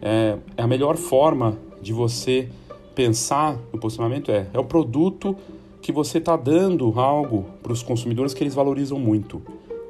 É, 0.00 0.36
é 0.56 0.62
a 0.62 0.66
melhor 0.66 0.96
forma 0.96 1.58
de 1.80 1.92
você 1.92 2.48
pensar 2.94 3.56
no 3.72 3.78
posicionamento 3.78 4.30
é, 4.32 4.48
é 4.52 4.58
o 4.58 4.64
produto 4.64 5.36
que 5.80 5.92
você 5.92 6.18
está 6.18 6.36
dando 6.36 6.98
algo 6.98 7.46
para 7.62 7.72
os 7.72 7.82
consumidores 7.82 8.34
que 8.34 8.42
eles 8.42 8.54
valorizam 8.54 8.98
muito. 8.98 9.40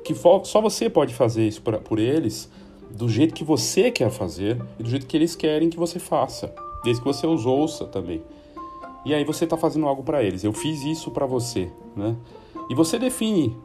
Que 0.05 0.15
só 0.15 0.61
você 0.61 0.91
pode 0.91 1.15
fazer 1.15 1.47
isso 1.47 1.63
por 1.63 1.99
eles 1.99 2.51
do 2.91 3.09
jeito 3.09 3.35
que 3.35 3.45
você 3.45 3.91
quer 3.91 4.11
fazer 4.11 4.61
e 4.79 4.83
do 4.83 4.89
jeito 4.89 5.07
que 5.07 5.17
eles 5.17 5.35
querem 5.37 5.71
que 5.71 5.79
você 5.79 5.99
faça, 5.99 6.55
desde 6.85 7.03
que 7.03 7.09
você 7.09 7.27
os 7.27 7.47
ouça 7.47 7.85
também. 7.87 8.23
E 9.05 9.15
aí 9.15 9.25
você 9.25 9.45
está 9.45 9.57
fazendo 9.57 9.87
algo 9.87 10.03
para 10.03 10.23
eles. 10.23 10.45
Eu 10.45 10.53
fiz 10.53 10.85
isso 10.85 11.11
para 11.11 11.27
você, 11.27 11.71
né? 11.97 12.17
E 12.69 12.75
você 12.75 12.99
define 12.99 13.57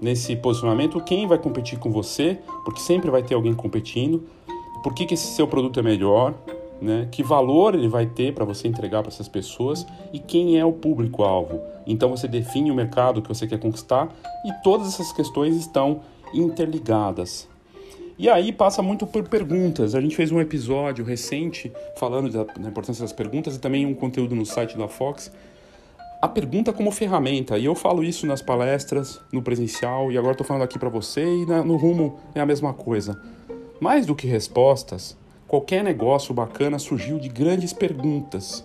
nesse 0.00 0.36
posicionamento 0.36 1.00
quem 1.00 1.26
vai 1.26 1.38
competir 1.38 1.78
com 1.78 1.90
você, 1.90 2.38
porque 2.64 2.80
sempre 2.80 3.10
vai 3.10 3.22
ter 3.22 3.34
alguém 3.34 3.54
competindo. 3.54 4.22
Por 4.82 4.94
que, 4.94 5.06
que 5.06 5.14
esse 5.14 5.28
seu 5.28 5.46
produto 5.46 5.78
é 5.78 5.82
melhor? 5.82 6.34
né? 6.80 7.08
Que 7.10 7.22
valor 7.22 7.74
ele 7.74 7.88
vai 7.88 8.06
ter 8.06 8.32
para 8.32 8.44
você 8.44 8.66
entregar 8.66 9.02
para 9.02 9.12
essas 9.12 9.28
pessoas 9.28 9.86
e 10.12 10.18
quem 10.18 10.58
é 10.58 10.64
o 10.64 10.72
público-alvo. 10.72 11.60
Então 11.86 12.08
você 12.08 12.26
define 12.26 12.70
o 12.70 12.74
mercado 12.74 13.20
que 13.20 13.28
você 13.28 13.46
quer 13.46 13.58
conquistar 13.58 14.08
e 14.44 14.52
todas 14.62 14.88
essas 14.88 15.12
questões 15.12 15.56
estão 15.56 16.00
interligadas. 16.32 17.48
E 18.20 18.28
aí 18.28 18.52
passa 18.52 18.82
muito 18.82 19.06
por 19.06 19.26
perguntas. 19.26 19.94
A 19.94 20.00
gente 20.00 20.14
fez 20.14 20.30
um 20.30 20.38
episódio 20.38 21.02
recente 21.02 21.72
falando 21.96 22.30
da, 22.30 22.44
da 22.44 22.68
importância 22.68 23.02
das 23.02 23.14
perguntas 23.14 23.56
e 23.56 23.58
também 23.58 23.86
um 23.86 23.94
conteúdo 23.94 24.34
no 24.34 24.44
site 24.44 24.76
da 24.76 24.86
Fox. 24.86 25.32
A 26.20 26.28
pergunta 26.28 26.70
como 26.70 26.90
ferramenta, 26.90 27.56
e 27.56 27.64
eu 27.64 27.74
falo 27.74 28.04
isso 28.04 28.26
nas 28.26 28.42
palestras, 28.42 29.18
no 29.32 29.40
presencial, 29.40 30.12
e 30.12 30.18
agora 30.18 30.32
estou 30.32 30.46
falando 30.46 30.64
aqui 30.64 30.78
para 30.78 30.90
você, 30.90 31.24
e 31.24 31.46
na, 31.46 31.64
no 31.64 31.78
rumo 31.78 32.18
é 32.34 32.40
a 32.42 32.44
mesma 32.44 32.74
coisa. 32.74 33.18
Mais 33.80 34.04
do 34.04 34.14
que 34.14 34.26
respostas, 34.26 35.16
Qualquer 35.50 35.82
negócio 35.82 36.32
bacana 36.32 36.78
surgiu 36.78 37.18
de 37.18 37.28
grandes 37.28 37.72
perguntas. 37.72 38.64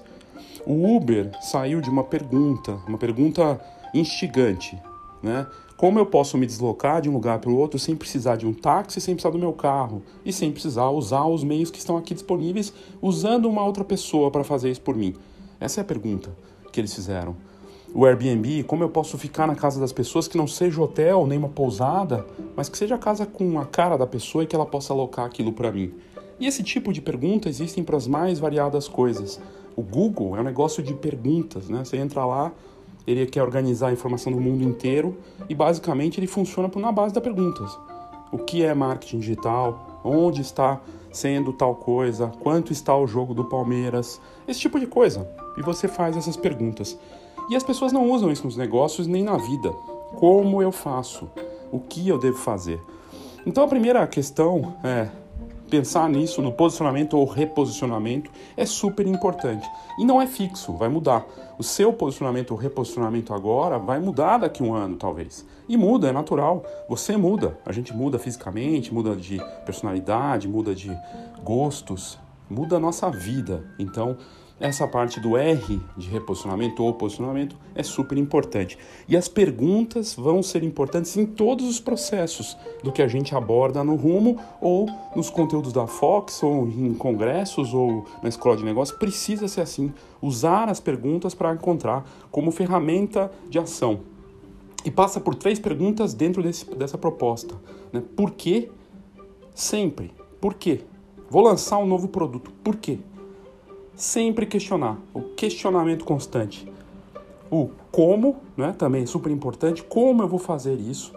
O 0.68 0.96
Uber 0.96 1.32
saiu 1.42 1.82
de 1.82 1.90
uma 1.90 2.04
pergunta, 2.04 2.74
uma 2.88 3.00
pergunta 3.00 3.60
instigante, 3.92 4.78
né? 5.24 5.48
Como 5.78 6.00
eu 6.00 6.06
posso 6.06 6.38
me 6.38 6.46
deslocar 6.46 7.02
de 7.02 7.10
um 7.10 7.14
lugar 7.14 7.40
para 7.40 7.50
o 7.50 7.58
outro 7.58 7.78
sem 7.78 7.98
precisar 7.98 8.38
de 8.38 8.48
um 8.48 8.54
táxi, 8.54 9.02
sem 9.02 9.14
precisar 9.14 9.32
do 9.32 9.38
meu 9.38 9.52
carro 9.52 10.04
e 10.24 10.32
sem 10.32 10.50
precisar 10.50 10.90
usar 10.90 11.26
os 11.26 11.44
meios 11.44 11.70
que 11.70 11.78
estão 11.78 11.98
aqui 11.98 12.14
disponíveis, 12.14 12.74
usando 13.02 13.50
uma 13.50 13.64
outra 13.66 13.84
pessoa 13.84 14.32
para 14.32 14.46
fazer 14.46 14.72
isso 14.72 14.80
por 14.80 14.96
mim? 14.96 15.14
Essa 15.60 15.82
é 15.82 15.84
a 15.84 15.86
pergunta 15.86 16.34
que 16.72 16.80
eles 16.80 16.94
fizeram. 16.94 17.36
O 17.94 18.06
Airbnb, 18.06 18.64
como 18.64 18.84
eu 18.84 18.90
posso 18.90 19.18
ficar 19.18 19.48
na 19.48 19.56
casa 19.56 19.80
das 19.80 19.92
pessoas 19.92 20.30
que 20.30 20.38
não 20.38 20.48
seja 20.48 20.82
hotel 20.82 21.28
nem 21.28 21.38
uma 21.38 21.50
pousada, 21.50 22.26
mas 22.56 22.70
que 22.70 22.78
seja 22.78 22.96
a 22.96 22.98
casa 22.98 23.26
com 23.26 23.60
a 23.60 23.66
cara 23.66 23.98
da 23.98 24.08
pessoa 24.08 24.46
e 24.46 24.48
que 24.48 24.56
ela 24.56 24.66
possa 24.66 24.94
alocar 24.94 25.26
aquilo 25.26 25.52
para 25.52 25.74
mim? 25.74 25.94
E 26.40 26.48
esse 26.48 26.64
tipo 26.64 26.94
de 26.94 27.02
pergunta 27.02 27.50
existem 27.50 27.84
para 27.84 27.98
as 27.98 28.08
mais 28.08 28.40
variadas 28.40 28.88
coisas. 28.88 29.42
O 29.76 29.82
Google 29.82 30.38
é 30.38 30.42
um 30.42 30.44
negócio 30.44 30.82
de 30.82 30.94
perguntas, 30.94 31.68
né? 31.68 31.84
Você 31.84 31.98
entra 31.98 32.26
lá, 32.26 32.54
ele 33.06 33.26
quer 33.26 33.44
organizar 33.44 33.90
a 33.90 33.94
informação 33.94 34.32
do 34.32 34.40
mundo 34.40 34.64
inteiro 34.64 35.18
e 35.48 35.56
basicamente 35.56 36.20
ele 36.20 36.28
funciona 36.28 36.70
na 36.76 36.92
base 36.92 37.14
das 37.14 37.24
perguntas. 37.24 37.78
O 38.32 38.38
que 38.38 38.64
é 38.64 38.74
marketing 38.74 39.20
digital? 39.20 40.02
Onde 40.04 40.42
está 40.42 40.82
sendo 41.12 41.54
tal 41.54 41.76
coisa? 41.76 42.32
Quanto 42.42 42.74
está 42.74 42.96
o 42.96 43.08
jogo 43.08 43.34
do 43.34 43.46
Palmeiras? 43.46 44.20
Esse 44.48 44.60
tipo 44.60 44.80
de 44.80 44.88
coisa. 44.88 45.28
E 45.58 45.62
você 45.62 45.88
faz 45.88 46.18
essas 46.18 46.36
perguntas. 46.36 46.98
E 47.50 47.56
as 47.56 47.64
pessoas 47.64 47.92
não 47.92 48.10
usam 48.10 48.32
isso 48.32 48.44
nos 48.44 48.58
negócios 48.58 49.08
nem 49.08 49.24
na 49.24 49.38
vida. 49.38 49.72
Como 50.16 50.62
eu 50.62 50.72
faço? 50.72 51.30
O 51.72 51.80
que 51.80 52.08
eu 52.08 52.18
devo 52.18 52.38
fazer? 52.38 52.80
Então 53.46 53.64
a 53.64 53.68
primeira 53.68 54.06
questão 54.08 54.76
é 54.84 55.08
pensar 55.76 56.10
nisso 56.10 56.42
no 56.42 56.54
posicionamento 56.54 57.18
ou 57.18 57.26
reposicionamento 57.26 58.32
é 58.56 58.66
super 58.66 59.06
importante. 59.06 59.70
E 60.00 60.06
não 60.06 60.22
é 60.22 60.26
fixo, 60.26 60.72
vai 60.72 60.88
mudar. 60.88 61.26
O 61.58 61.64
seu 61.64 61.92
posicionamento 61.92 62.52
ou 62.52 62.58
reposicionamento 62.58 63.34
agora 63.34 63.78
vai 63.78 64.00
mudar 64.00 64.38
daqui 64.38 64.64
a 64.64 64.66
um 64.66 64.74
ano, 64.74 64.96
talvez. 64.96 65.46
E 65.68 65.76
muda, 65.76 66.08
é 66.08 66.14
natural. 66.14 66.64
Você 66.88 67.18
muda. 67.18 67.58
A 67.66 67.74
gente 67.74 67.94
muda 67.94 68.18
fisicamente, 68.18 68.94
muda 68.94 69.18
de 69.18 69.38
personalidade, 69.66 70.48
muda 70.48 70.74
de 70.74 70.98
gostos, 71.44 72.18
muda 72.50 72.78
a 72.78 72.80
nossa 72.80 73.12
vida. 73.12 73.62
Então, 73.78 74.18
essa 74.60 74.88
parte 74.88 75.20
do 75.20 75.36
R 75.36 75.82
de 75.98 76.10
reposicionamento 76.10 76.82
ou 76.82 76.94
posicionamento 76.94 77.58
é 77.74 77.84
super 77.84 78.18
importante. 78.18 78.78
E 79.08 79.18
as 79.18 79.28
perguntas 79.28 80.16
vão 80.16 80.42
ser 80.42 80.64
importantes 80.64 81.18
em 81.18 81.26
todos 81.26 81.68
os 81.68 81.80
processos 81.80 82.58
do 82.82 82.92
que 82.92 83.02
a 83.02 83.08
gente 83.08 83.36
aborda 83.36 83.84
no 83.84 83.96
rumo 83.96 84.40
ou 84.62 84.88
nos 85.14 85.30
conteúdos 85.30 85.74
da 85.74 85.88
Fox 85.88 86.42
ou 86.42 86.68
em 86.68 86.94
congressos 86.94 87.74
ou 87.74 88.06
na 88.24 88.30
escola 88.30 88.56
de 88.56 88.64
negócios. 88.64 88.98
Precisa 88.98 89.48
ser 89.50 89.62
assim. 89.62 89.94
Usar 90.22 90.70
as 90.70 90.80
perguntas 90.80 91.36
para 91.36 91.54
encontrar 91.54 92.06
como 92.32 92.50
ferramenta 92.50 93.30
de 93.50 93.60
ação. 93.60 94.00
E 94.86 94.92
passa 94.92 95.20
por 95.20 95.36
três 95.36 95.60
perguntas 95.60 96.14
dentro 96.14 96.42
desse, 96.42 96.64
dessa 96.76 96.98
proposta. 96.98 97.56
Né? 97.92 98.02
Por 98.16 98.32
quê? 98.32 98.70
Sempre. 99.54 100.14
Por 100.40 100.54
quê? 100.54 100.82
Vou 101.30 101.44
lançar 101.44 101.78
um 101.80 101.86
novo 101.86 102.08
produto. 102.08 102.52
Por 102.64 102.78
quê? 102.78 103.00
Sempre 103.96 104.46
questionar, 104.46 104.98
o 105.14 105.22
questionamento 105.22 106.04
constante. 106.04 106.72
O 107.50 107.70
como, 107.92 108.38
né, 108.58 108.74
também 108.78 109.04
é 109.04 109.06
super 109.06 109.32
importante, 109.32 109.84
como 109.84 110.22
eu 110.22 110.28
vou 110.28 110.40
fazer 110.40 110.76
isso. 110.76 111.14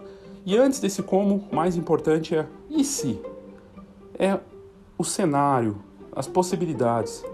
E 0.47 0.57
antes 0.57 0.79
desse 0.79 1.03
como, 1.03 1.45
mais 1.51 1.77
importante 1.77 2.35
é 2.37 2.47
e 2.71 2.85
se? 2.85 3.21
É 4.19 4.39
o 4.97 5.05
cenário, 5.05 5.77
as 6.15 6.27
possibilidades. 6.27 7.25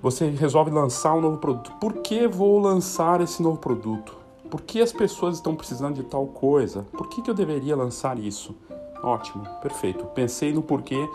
Você 0.00 0.30
resolve 0.30 0.70
lançar 0.70 1.14
um 1.14 1.20
novo 1.20 1.38
produto. 1.38 1.72
Por 1.80 1.94
que 1.94 2.28
vou 2.28 2.60
lançar 2.60 3.20
esse 3.20 3.42
novo 3.42 3.58
produto? 3.58 4.16
Por 4.48 4.62
que 4.62 4.80
as 4.80 4.92
pessoas 4.92 5.36
estão 5.36 5.54
precisando 5.54 5.96
de 5.96 6.04
tal 6.04 6.26
coisa? 6.26 6.86
Por 6.92 7.08
que, 7.08 7.20
que 7.20 7.28
eu 7.28 7.34
deveria 7.34 7.76
lançar 7.76 8.18
isso? 8.18 8.54
Ótimo, 9.02 9.44
perfeito. 9.60 10.04
Pensei 10.06 10.52
no 10.52 10.62
porquê 10.62 11.08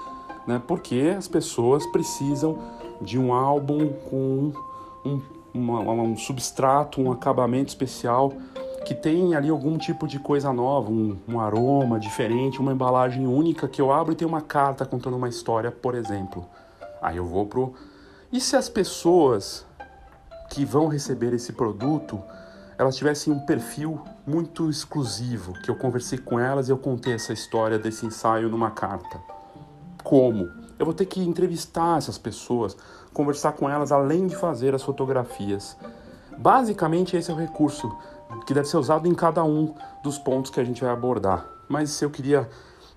né? 0.48 0.62
Porque 0.66 1.14
as 1.18 1.28
pessoas 1.28 1.86
precisam 1.88 2.58
de 3.02 3.18
um 3.18 3.34
álbum 3.34 3.90
com 4.10 4.52
um, 5.06 5.22
uma, 5.54 5.80
um 5.80 6.18
substrato, 6.18 7.02
um 7.02 7.12
acabamento 7.12 7.70
especial 7.70 8.34
que 8.86 8.94
tem 8.94 9.34
ali 9.34 9.50
algum 9.50 9.78
tipo 9.78 10.06
de 10.06 10.20
coisa 10.20 10.52
nova, 10.52 10.92
um, 10.92 11.18
um, 11.28 11.40
aroma 11.40 11.98
diferente, 11.98 12.60
uma 12.60 12.74
embalagem 12.74 13.26
única 13.26 13.68
que 13.68 13.82
eu 13.82 13.94
abro 13.94 14.12
e 14.12 14.16
tem 14.16 14.28
uma 14.28 14.42
carta 14.42 14.86
contando 14.86 15.16
uma 15.16 15.30
história, 15.30 15.72
por 15.72 15.96
exemplo. 15.96 16.46
Aí 17.02 17.16
eu 17.16 17.26
vou 17.26 17.46
pro. 17.46 17.74
E 18.32 18.42
se 18.42 18.58
as 18.58 18.68
pessoas 18.68 19.66
que 20.50 20.66
vão 20.66 20.88
receber 20.88 21.34
esse 21.34 21.54
produto 21.54 22.22
elas 22.78 22.96
tivessem 22.96 23.32
um 23.32 23.40
perfil 23.40 24.02
muito 24.26 24.70
exclusivo, 24.70 25.54
que 25.54 25.70
eu 25.70 25.76
conversei 25.76 26.18
com 26.18 26.40
elas 26.40 26.68
e 26.68 26.72
eu 26.72 26.78
contei 26.78 27.14
essa 27.14 27.34
história 27.34 27.78
desse 27.78 28.06
ensaio 28.06 28.50
numa 28.50 28.72
carta. 28.72 29.33
Como? 30.04 30.52
Eu 30.78 30.86
vou 30.86 30.94
ter 30.94 31.06
que 31.06 31.22
entrevistar 31.22 31.98
essas 31.98 32.18
pessoas, 32.18 32.76
conversar 33.14 33.54
com 33.54 33.70
elas 33.70 33.92
além 33.92 34.28
de 34.28 34.36
fazer 34.36 34.76
as 34.76 34.84
fotografias. 34.84 35.78
Basicamente, 36.38 37.16
esse 37.16 37.32
é 37.32 37.34
o 37.34 37.38
recurso 37.38 37.90
que 38.46 38.54
deve 38.54 38.68
ser 38.68 38.78
usado 38.78 39.08
em 39.08 39.14
cada 39.14 39.44
um 39.44 39.74
dos 40.04 40.18
pontos 40.18 40.52
que 40.52 40.60
a 40.60 40.64
gente 40.64 40.82
vai 40.82 40.92
abordar. 40.92 41.46
Mas 41.70 42.02
eu 42.02 42.10
queria 42.10 42.50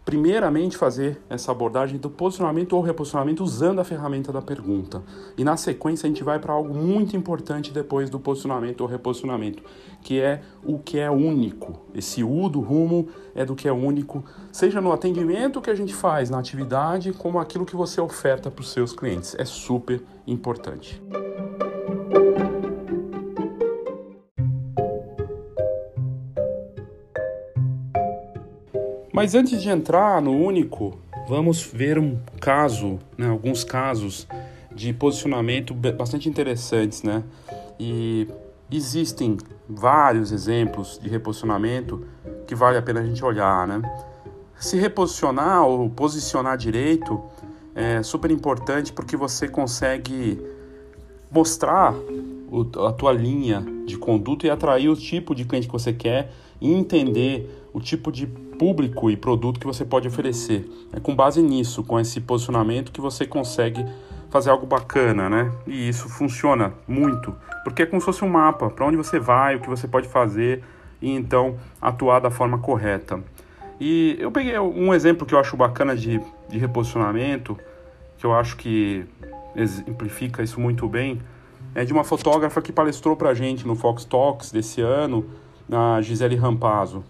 primeiramente 0.07 0.77
fazer 0.77 1.21
essa 1.29 1.51
abordagem 1.51 1.99
do 1.99 2.09
posicionamento 2.09 2.75
ou 2.75 2.81
reposicionamento 2.81 3.43
usando 3.43 3.81
a 3.81 3.85
ferramenta 3.85 4.33
da 4.33 4.41
pergunta. 4.41 5.03
E 5.37 5.43
na 5.43 5.57
sequência 5.57 6.07
a 6.07 6.09
gente 6.09 6.23
vai 6.23 6.39
para 6.39 6.53
algo 6.53 6.73
muito 6.73 7.17
importante 7.17 7.73
depois 7.73 8.09
do 8.09 8.21
posicionamento 8.21 8.83
ou 8.83 8.87
reposicionamento, 8.87 9.65
que 10.03 10.21
é 10.21 10.43
o 10.65 10.79
que 10.79 11.01
é 11.01 11.11
único. 11.11 11.81
Esse 11.93 12.23
U 12.23 12.49
do 12.49 12.61
rumo 12.61 13.09
é 13.35 13.45
do 13.45 13.57
que 13.57 13.67
é 13.67 13.73
único, 13.73 14.25
seja 14.53 14.81
no 14.81 14.93
atendimento 14.93 15.61
que 15.61 15.71
a 15.71 15.75
gente 15.75 15.93
faz 15.93 16.31
na 16.31 16.39
atividade, 16.39 17.13
como 17.13 17.41
aquilo 17.41 17.67
que 17.67 17.75
você 17.75 18.01
oferta 18.01 18.49
para 18.49 18.63
os 18.63 18.71
seus 18.71 18.93
clientes. 18.93 19.35
É 19.37 19.45
super 19.45 20.01
importante. 20.25 21.03
Mas 29.17 29.35
antes 29.35 29.63
de 29.63 29.71
entrar 29.71 30.21
no 30.21 30.31
único, 30.31 30.99
vamos 31.27 31.63
ver 31.63 31.99
um 31.99 32.19
caso, 32.39 32.99
né, 33.17 33.27
alguns 33.27 33.65
casos 33.65 34.29
de 34.71 34.93
posicionamento 34.93 35.73
bastante 35.73 36.29
interessantes, 36.29 37.03
né? 37.03 37.25
E 37.81 38.29
existem 38.71 39.39
vários 39.67 40.33
exemplos 40.33 41.01
de 41.03 41.09
reposicionamento 41.09 42.07
que 42.47 42.55
vale 42.55 42.77
a 42.77 42.83
pena 42.83 43.01
a 43.01 43.07
gente 43.07 43.25
olhar, 43.25 43.67
né? 43.67 43.81
Se 44.59 44.77
reposicionar 44.77 45.65
ou 45.67 45.89
posicionar 45.89 46.59
direito 46.59 47.19
é 47.75 48.03
super 48.03 48.31
importante 48.31 48.93
porque 48.93 49.17
você 49.17 49.49
consegue 49.49 50.39
mostrar 51.31 51.95
a 52.87 52.93
tua 52.93 53.15
linha 53.15 53.65
de 53.87 53.97
conduta 53.97 54.47
e 54.47 54.51
atrair 54.51 54.91
o 54.91 54.95
tipo 54.95 55.35
de 55.35 55.47
cliente 55.47 55.69
que 55.69 55.73
você 55.73 55.95
quer 55.95 56.35
e 56.61 56.71
entender 56.71 57.65
o 57.73 57.81
tipo 57.81 58.13
de 58.13 58.27
público 58.59 59.11
e 59.11 59.17
produto 59.17 59.61
que 59.61 59.67
você 59.67 59.85
pode 59.85 60.09
oferecer. 60.09 60.69
É 60.93 61.01
com 61.01 61.15
base 61.15 61.43
nisso, 61.43 61.83
com 61.85 61.99
esse 61.99 62.21
posicionamento, 62.21 62.93
que 62.93 63.01
você 63.01 63.27
consegue 63.27 63.85
fazer 64.31 64.51
algo 64.51 64.67
bacana, 64.67 65.29
né? 65.29 65.53
E 65.67 65.89
isso 65.89 66.09
funciona 66.09 66.75
muito, 66.87 67.35
porque 67.65 67.83
é 67.83 67.87
como 67.87 68.01
se 68.01 68.05
fosse 68.05 68.25
um 68.25 68.29
mapa 68.29 68.69
para 68.69 68.87
onde 68.87 68.97
você 68.97 69.19
vai, 69.19 69.57
o 69.57 69.61
que 69.61 69.69
você 69.69 69.87
pode 69.87 70.09
fazer 70.09 70.63
e 71.01 71.11
então 71.11 71.57
atuar 71.81 72.21
da 72.21 72.31
forma 72.31 72.59
correta. 72.59 73.23
E 73.81 74.17
eu 74.19 74.31
peguei 74.31 74.59
um 74.59 74.93
exemplo 74.95 75.27
que 75.27 75.35
eu 75.35 75.39
acho 75.39 75.57
bacana 75.57 75.95
de, 75.95 76.21
de 76.49 76.59
reposicionamento, 76.59 77.59
que 78.19 78.25
eu 78.25 78.35
acho 78.35 78.57
que 78.57 79.05
exemplifica 79.55 80.43
isso 80.43 80.61
muito 80.61 80.89
bem, 80.89 81.21
é 81.75 81.85
de 81.85 81.93
uma 81.93 82.05
fotógrafa 82.05 82.63
que 82.63 82.73
palestrou 82.73 83.17
para 83.17 83.31
a 83.31 83.35
gente 83.35 83.67
no 83.67 83.75
Fox 83.75 84.05
Talks 84.05 84.51
desse 84.51 84.81
ano, 84.81 85.27
a 85.71 86.01
Gisele 86.01 86.37
Rampazzo. 86.37 87.05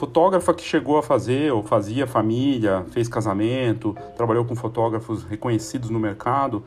Fotógrafa 0.00 0.54
que 0.54 0.62
chegou 0.62 0.96
a 0.96 1.02
fazer 1.02 1.52
ou 1.52 1.62
fazia 1.62 2.06
família, 2.06 2.86
fez 2.90 3.06
casamento, 3.06 3.94
trabalhou 4.16 4.46
com 4.46 4.56
fotógrafos 4.56 5.24
reconhecidos 5.24 5.90
no 5.90 6.00
mercado, 6.00 6.64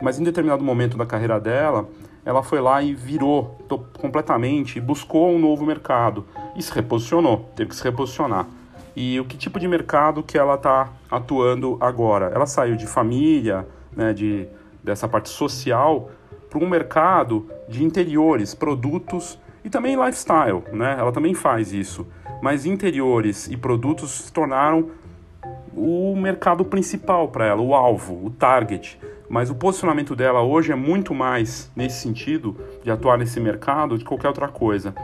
mas 0.00 0.20
em 0.20 0.22
determinado 0.22 0.62
momento 0.62 0.96
da 0.96 1.04
carreira 1.04 1.40
dela, 1.40 1.88
ela 2.24 2.44
foi 2.44 2.60
lá 2.60 2.80
e 2.80 2.94
virou 2.94 3.58
completamente, 4.00 4.80
buscou 4.80 5.34
um 5.34 5.38
novo 5.40 5.66
mercado 5.66 6.26
e 6.54 6.62
se 6.62 6.72
reposicionou, 6.72 7.50
teve 7.56 7.70
que 7.70 7.74
se 7.74 7.82
reposicionar. 7.82 8.46
E 8.94 9.18
o 9.18 9.24
que 9.24 9.36
tipo 9.36 9.58
de 9.58 9.66
mercado 9.66 10.22
que 10.22 10.38
ela 10.38 10.54
está 10.54 10.88
atuando 11.10 11.76
agora? 11.80 12.26
Ela 12.26 12.46
saiu 12.46 12.76
de 12.76 12.86
família, 12.86 13.66
né, 13.96 14.12
de, 14.12 14.46
dessa 14.84 15.08
parte 15.08 15.28
social, 15.28 16.08
para 16.48 16.60
um 16.60 16.68
mercado 16.68 17.50
de 17.68 17.82
interiores, 17.82 18.54
produtos 18.54 19.36
e 19.64 19.68
também 19.68 19.96
lifestyle, 19.96 20.62
né? 20.72 20.94
Ela 20.96 21.10
também 21.10 21.34
faz 21.34 21.72
isso 21.72 22.06
mas 22.42 22.66
interiores 22.66 23.48
e 23.48 23.56
produtos 23.56 24.10
se 24.10 24.32
tornaram 24.32 24.90
o 25.76 26.16
mercado 26.16 26.64
principal 26.64 27.28
para 27.28 27.46
ela, 27.46 27.60
o 27.60 27.74
alvo, 27.74 28.26
o 28.26 28.30
target. 28.30 28.98
Mas 29.28 29.50
o 29.50 29.54
posicionamento 29.54 30.14
dela 30.14 30.42
hoje 30.42 30.72
é 30.72 30.74
muito 30.74 31.12
mais 31.12 31.70
nesse 31.74 32.00
sentido 32.00 32.56
de 32.82 32.90
atuar 32.90 33.18
nesse 33.18 33.40
mercado 33.40 33.98
de 33.98 34.04
qualquer 34.04 34.28
outra 34.28 34.48
coisa. 34.48 34.94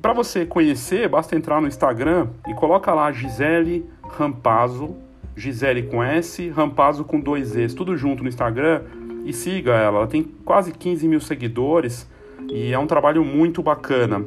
Para 0.00 0.12
você 0.12 0.46
conhecer, 0.46 1.08
basta 1.08 1.34
entrar 1.34 1.60
no 1.60 1.66
Instagram 1.66 2.28
e 2.46 2.54
coloca 2.54 2.92
lá 2.94 3.10
Gisele 3.10 3.88
Rampazzo, 4.02 4.94
Gisele 5.34 5.84
com 5.84 6.02
S, 6.02 6.48
Rampazzo 6.50 7.04
com 7.04 7.18
dois 7.18 7.56
Es, 7.56 7.74
tudo 7.74 7.96
junto 7.96 8.22
no 8.22 8.28
Instagram 8.28 8.82
e 9.24 9.32
siga 9.32 9.72
ela. 9.72 9.98
Ela 9.98 10.06
tem 10.06 10.22
quase 10.44 10.70
15 10.70 11.08
mil 11.08 11.20
seguidores 11.20 12.08
e 12.48 12.72
é 12.72 12.78
um 12.78 12.86
trabalho 12.86 13.24
muito 13.24 13.62
bacana. 13.62 14.24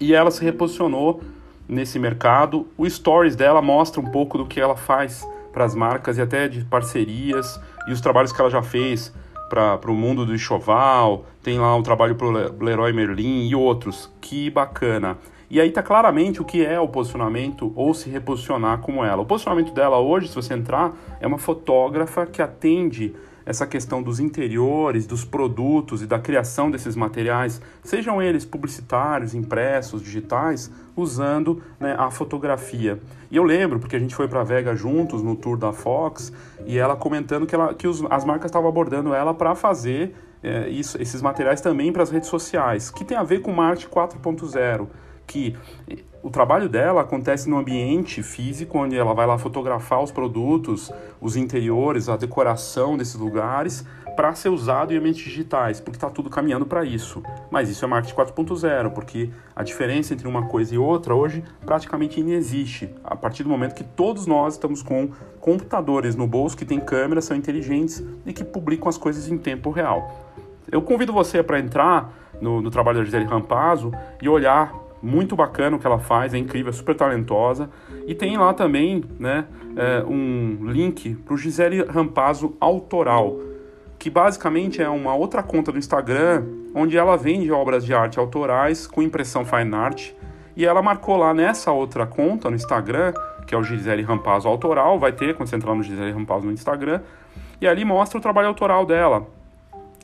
E 0.00 0.14
ela 0.14 0.30
se 0.30 0.44
reposicionou 0.44 1.22
nesse 1.72 1.98
mercado. 1.98 2.68
O 2.76 2.88
Stories 2.88 3.34
dela 3.34 3.62
mostra 3.62 4.00
um 4.00 4.10
pouco 4.10 4.38
do 4.38 4.46
que 4.46 4.60
ela 4.60 4.76
faz 4.76 5.26
para 5.52 5.64
as 5.64 5.74
marcas 5.74 6.18
e 6.18 6.22
até 6.22 6.48
de 6.48 6.64
parcerias 6.64 7.60
e 7.88 7.92
os 7.92 8.00
trabalhos 8.00 8.32
que 8.32 8.40
ela 8.40 8.50
já 8.50 8.62
fez 8.62 9.12
para 9.48 9.90
o 9.90 9.94
mundo 9.94 10.24
do 10.24 10.34
enxoval. 10.34 11.26
Tem 11.42 11.58
lá 11.58 11.74
um 11.74 11.82
trabalho 11.82 12.14
para 12.14 12.26
o 12.26 12.64
Leroy 12.64 12.92
Merlin 12.92 13.48
e 13.48 13.54
outros. 13.54 14.10
Que 14.20 14.48
bacana. 14.50 15.18
E 15.50 15.60
aí 15.60 15.70
tá 15.70 15.82
claramente 15.82 16.40
o 16.40 16.44
que 16.44 16.64
é 16.64 16.80
o 16.80 16.88
posicionamento 16.88 17.72
ou 17.76 17.92
se 17.92 18.08
reposicionar 18.08 18.78
como 18.78 19.04
ela. 19.04 19.20
O 19.20 19.26
posicionamento 19.26 19.74
dela 19.74 19.98
hoje, 19.98 20.28
se 20.28 20.34
você 20.34 20.54
entrar, 20.54 20.92
é 21.20 21.26
uma 21.26 21.36
fotógrafa 21.36 22.24
que 22.24 22.40
atende 22.40 23.14
essa 23.44 23.66
questão 23.66 24.02
dos 24.02 24.20
interiores, 24.20 25.06
dos 25.06 25.24
produtos 25.24 26.00
e 26.00 26.06
da 26.06 26.18
criação 26.18 26.70
desses 26.70 26.96
materiais, 26.96 27.60
sejam 27.82 28.22
eles 28.22 28.44
publicitários, 28.44 29.34
impressos, 29.34 30.02
digitais, 30.02 30.70
usando 30.96 31.62
né, 31.78 31.94
a 31.98 32.10
fotografia. 32.10 33.00
E 33.30 33.36
eu 33.36 33.44
lembro, 33.44 33.78
porque 33.78 33.96
a 33.96 33.98
gente 33.98 34.14
foi 34.14 34.28
para 34.28 34.42
Vega 34.44 34.74
juntos 34.74 35.22
no 35.22 35.34
tour 35.34 35.56
da 35.56 35.72
Fox, 35.72 36.32
e 36.66 36.78
ela 36.78 36.96
comentando 36.96 37.46
que, 37.46 37.54
ela, 37.54 37.74
que 37.74 37.86
os, 37.86 38.04
as 38.10 38.24
marcas 38.24 38.46
estavam 38.46 38.68
abordando 38.68 39.14
ela 39.14 39.32
para 39.32 39.54
fazer 39.54 40.14
é, 40.42 40.68
isso, 40.68 41.00
esses 41.00 41.22
materiais 41.22 41.60
também 41.60 41.92
para 41.92 42.02
as 42.02 42.10
redes 42.10 42.28
sociais, 42.28 42.90
que 42.90 43.04
tem 43.04 43.16
a 43.16 43.22
ver 43.22 43.40
com 43.40 43.52
Marte 43.52 43.88
4.0 43.88 44.88
que 45.26 45.56
o 46.22 46.30
trabalho 46.30 46.68
dela 46.68 47.00
acontece 47.00 47.48
no 47.48 47.58
ambiente 47.58 48.22
físico, 48.22 48.78
onde 48.78 48.96
ela 48.96 49.14
vai 49.14 49.26
lá 49.26 49.38
fotografar 49.38 50.02
os 50.02 50.12
produtos, 50.12 50.92
os 51.20 51.36
interiores, 51.36 52.08
a 52.08 52.16
decoração 52.16 52.96
desses 52.96 53.16
lugares, 53.16 53.84
para 54.16 54.34
ser 54.34 54.48
usado 54.48 54.92
em 54.92 54.96
ambientes 54.96 55.22
digitais, 55.24 55.80
porque 55.80 55.96
está 55.96 56.10
tudo 56.10 56.30
caminhando 56.30 56.66
para 56.66 56.84
isso. 56.84 57.22
Mas 57.50 57.68
isso 57.68 57.84
é 57.84 57.88
marketing 57.88 58.14
4.0, 58.14 58.90
porque 58.90 59.30
a 59.54 59.62
diferença 59.62 60.14
entre 60.14 60.28
uma 60.28 60.46
coisa 60.46 60.74
e 60.74 60.78
outra 60.78 61.14
hoje 61.14 61.42
praticamente 61.64 62.20
inexiste. 62.20 62.90
A 63.04 63.16
partir 63.16 63.42
do 63.42 63.48
momento 63.48 63.74
que 63.74 63.84
todos 63.84 64.26
nós 64.26 64.54
estamos 64.54 64.82
com 64.82 65.10
computadores 65.40 66.14
no 66.14 66.26
bolso 66.26 66.56
que 66.56 66.64
têm 66.64 66.80
câmeras, 66.80 67.24
são 67.24 67.36
inteligentes 67.36 68.02
e 68.24 68.32
que 68.32 68.44
publicam 68.44 68.88
as 68.88 68.96
coisas 68.96 69.28
em 69.28 69.38
tempo 69.38 69.70
real. 69.70 70.30
Eu 70.70 70.82
convido 70.82 71.12
você 71.12 71.42
para 71.42 71.58
entrar 71.58 72.12
no, 72.40 72.60
no, 72.60 72.70
trabalho 72.70 72.98
da 72.98 73.04
Gisele 73.04 73.24
Rampazzo 73.24 73.92
e 74.20 74.28
olhar 74.28 74.72
muito 75.02 75.34
bacana 75.34 75.76
o 75.76 75.78
que 75.80 75.86
ela 75.86 75.98
faz, 75.98 76.32
é 76.32 76.38
incrível, 76.38 76.70
é 76.70 76.72
super 76.72 76.94
talentosa. 76.94 77.68
E 78.06 78.14
tem 78.14 78.36
lá 78.36 78.54
também 78.54 79.04
né, 79.18 79.46
é, 79.76 80.04
um 80.04 80.58
link 80.70 81.14
para 81.14 81.34
o 81.34 81.36
Gisele 81.36 81.84
Rampazzo 81.84 82.56
Autoral, 82.60 83.38
que 84.02 84.10
basicamente 84.10 84.82
é 84.82 84.88
uma 84.88 85.14
outra 85.14 85.44
conta 85.44 85.70
do 85.70 85.78
Instagram 85.78 86.44
onde 86.74 86.98
ela 86.98 87.16
vende 87.16 87.52
obras 87.52 87.84
de 87.84 87.94
arte 87.94 88.18
autorais 88.18 88.84
com 88.84 89.00
impressão 89.00 89.44
fine 89.44 89.72
art. 89.76 90.10
E 90.56 90.66
ela 90.66 90.82
marcou 90.82 91.16
lá 91.16 91.32
nessa 91.32 91.70
outra 91.70 92.04
conta 92.04 92.50
no 92.50 92.56
Instagram, 92.56 93.14
que 93.46 93.54
é 93.54 93.58
o 93.58 93.62
Gisele 93.62 94.02
Rampazzo 94.02 94.48
Autoral, 94.48 94.98
vai 94.98 95.12
ter 95.12 95.36
quando 95.36 95.48
você 95.48 95.54
entrar 95.54 95.72
no 95.76 95.84
Gisele 95.84 96.10
Rampazzo 96.10 96.46
no 96.46 96.52
Instagram, 96.52 97.00
e 97.60 97.68
ali 97.68 97.84
mostra 97.84 98.18
o 98.18 98.20
trabalho 98.20 98.48
autoral 98.48 98.84
dela. 98.84 99.24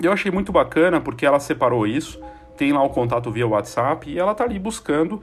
Eu 0.00 0.12
achei 0.12 0.30
muito 0.30 0.52
bacana 0.52 1.00
porque 1.00 1.26
ela 1.26 1.40
separou 1.40 1.84
isso 1.84 2.22
tem 2.56 2.72
lá 2.72 2.84
o 2.84 2.90
contato 2.90 3.32
via 3.32 3.48
WhatsApp 3.48 4.08
e 4.08 4.16
ela 4.16 4.32
tá 4.32 4.44
ali 4.44 4.60
buscando 4.60 5.20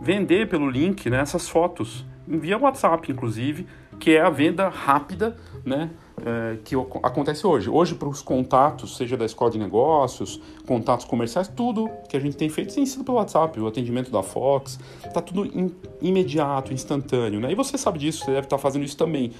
vender 0.00 0.48
pelo 0.48 0.70
link 0.70 1.10
né, 1.10 1.20
essas 1.20 1.46
fotos, 1.46 2.06
via 2.26 2.56
WhatsApp, 2.56 3.12
inclusive, 3.12 3.66
que 4.00 4.16
é 4.16 4.22
a 4.22 4.30
venda 4.30 4.70
rápida 4.70 5.36
né, 5.62 5.90
é, 6.24 6.58
que 6.64 6.74
acontece 7.02 7.46
hoje. 7.46 7.68
Hoje, 7.68 7.94
para 7.94 8.08
os 8.08 8.22
contatos, 8.22 8.96
seja 8.96 9.16
da 9.16 9.24
escola 9.24 9.50
de 9.50 9.58
negócios, 9.58 10.40
contatos 10.66 11.04
comerciais, 11.06 11.48
tudo 11.48 11.90
que 12.08 12.16
a 12.16 12.20
gente 12.20 12.36
tem 12.36 12.48
feito 12.48 12.74
tem 12.74 12.86
sido 12.86 13.04
pelo 13.04 13.16
WhatsApp, 13.16 13.58
o 13.60 13.66
atendimento 13.66 14.10
da 14.10 14.22
Fox, 14.22 14.78
tá 15.12 15.20
tudo 15.20 15.46
in, 15.46 15.74
imediato, 16.00 16.72
instantâneo. 16.72 17.40
Né? 17.40 17.52
E 17.52 17.54
você 17.54 17.76
sabe 17.76 17.98
disso, 17.98 18.20
você 18.24 18.32
deve 18.32 18.46
estar 18.46 18.56
tá 18.56 18.62
fazendo 18.62 18.84
isso 18.84 18.96
também. 18.96 19.32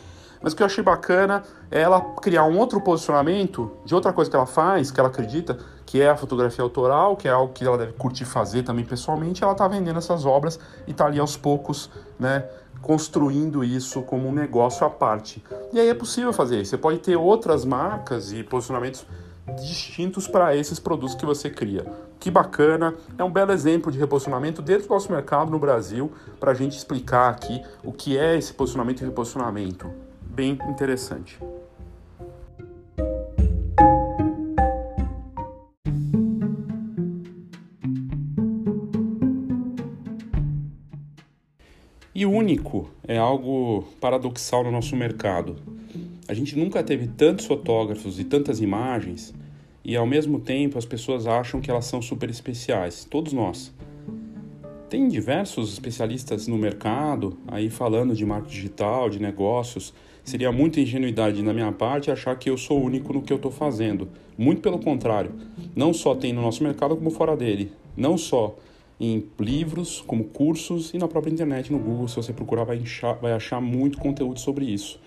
Mas 0.44 0.52
o 0.52 0.56
que 0.56 0.62
eu 0.62 0.66
achei 0.66 0.84
bacana 0.84 1.42
é 1.70 1.80
ela 1.80 2.02
criar 2.20 2.44
um 2.44 2.58
outro 2.58 2.78
posicionamento 2.78 3.70
de 3.82 3.94
outra 3.94 4.12
coisa 4.12 4.30
que 4.30 4.36
ela 4.36 4.44
faz, 4.44 4.90
que 4.90 5.00
ela 5.00 5.08
acredita, 5.08 5.56
que 5.86 6.02
é 6.02 6.10
a 6.10 6.16
fotografia 6.18 6.62
autoral, 6.62 7.16
que 7.16 7.26
é 7.26 7.30
algo 7.30 7.54
que 7.54 7.64
ela 7.64 7.78
deve 7.78 7.94
curtir 7.94 8.26
fazer 8.26 8.62
também 8.62 8.84
pessoalmente. 8.84 9.42
Ela 9.42 9.52
está 9.52 9.66
vendendo 9.66 9.96
essas 9.96 10.26
obras 10.26 10.60
e 10.86 10.90
está 10.90 11.06
ali 11.06 11.18
aos 11.18 11.34
poucos, 11.34 11.90
né, 12.18 12.44
construindo 12.82 13.64
isso 13.64 14.02
como 14.02 14.28
um 14.28 14.32
negócio 14.32 14.86
à 14.86 14.90
parte. 14.90 15.42
E 15.72 15.80
aí 15.80 15.88
é 15.88 15.94
possível 15.94 16.30
fazer 16.30 16.60
isso. 16.60 16.72
Você 16.72 16.78
pode 16.78 16.98
ter 16.98 17.16
outras 17.16 17.64
marcas 17.64 18.30
e 18.30 18.42
posicionamentos 18.42 19.06
distintos 19.62 20.28
para 20.28 20.54
esses 20.54 20.78
produtos 20.78 21.14
que 21.14 21.24
você 21.24 21.48
cria. 21.48 21.86
Que 22.20 22.30
bacana, 22.30 22.94
é 23.16 23.24
um 23.24 23.32
belo 23.32 23.52
exemplo 23.52 23.90
de 23.90 23.98
reposicionamento 23.98 24.60
dentro 24.60 24.88
do 24.88 24.92
nosso 24.92 25.10
mercado 25.10 25.50
no 25.50 25.58
Brasil, 25.58 26.12
para 26.38 26.50
a 26.50 26.54
gente 26.54 26.76
explicar 26.76 27.30
aqui 27.30 27.62
o 27.82 27.92
que 27.92 28.18
é 28.18 28.36
esse 28.36 28.52
posicionamento 28.52 29.00
e 29.00 29.04
reposicionamento. 29.06 30.04
Bem 30.34 30.58
interessante. 30.68 31.38
E 42.12 42.26
único 42.26 42.90
é 43.06 43.16
algo 43.16 43.84
paradoxal 44.00 44.64
no 44.64 44.72
nosso 44.72 44.96
mercado. 44.96 45.54
A 46.26 46.34
gente 46.34 46.58
nunca 46.58 46.82
teve 46.82 47.06
tantos 47.06 47.46
fotógrafos 47.46 48.18
e 48.18 48.24
tantas 48.24 48.60
imagens 48.60 49.32
e 49.84 49.94
ao 49.94 50.04
mesmo 50.06 50.40
tempo 50.40 50.76
as 50.76 50.84
pessoas 50.84 51.28
acham 51.28 51.60
que 51.60 51.70
elas 51.70 51.84
são 51.84 52.02
super 52.02 52.28
especiais, 52.28 53.04
todos 53.04 53.32
nós. 53.32 53.72
Tem 54.90 55.06
diversos 55.08 55.72
especialistas 55.72 56.48
no 56.48 56.58
mercado 56.58 57.38
aí 57.46 57.70
falando 57.70 58.16
de 58.16 58.26
marketing 58.26 58.54
digital, 58.54 59.08
de 59.08 59.20
negócios. 59.20 59.94
Seria 60.24 60.50
muita 60.50 60.80
ingenuidade 60.80 61.42
da 61.42 61.52
minha 61.52 61.70
parte 61.70 62.10
achar 62.10 62.34
que 62.36 62.48
eu 62.48 62.56
sou 62.56 62.82
único 62.82 63.12
no 63.12 63.22
que 63.22 63.32
eu 63.32 63.36
estou 63.36 63.50
fazendo. 63.50 64.08
Muito 64.36 64.60
pelo 64.62 64.78
contrário. 64.78 65.32
Não 65.76 65.92
só 65.92 66.14
tem 66.14 66.32
no 66.32 66.42
nosso 66.42 66.62
mercado, 66.62 66.96
como 66.96 67.10
fora 67.10 67.36
dele. 67.36 67.70
Não 67.96 68.16
só 68.16 68.56
em 68.98 69.24
livros, 69.38 70.02
como 70.06 70.24
cursos 70.24 70.94
e 70.94 70.98
na 70.98 71.06
própria 71.06 71.30
internet, 71.30 71.70
no 71.70 71.78
Google. 71.78 72.08
Se 72.08 72.16
você 72.16 72.32
procurar, 72.32 72.64
vai, 72.64 72.78
achar, 72.78 73.12
vai 73.14 73.32
achar 73.32 73.60
muito 73.60 73.98
conteúdo 73.98 74.40
sobre 74.40 74.64
isso 74.64 74.98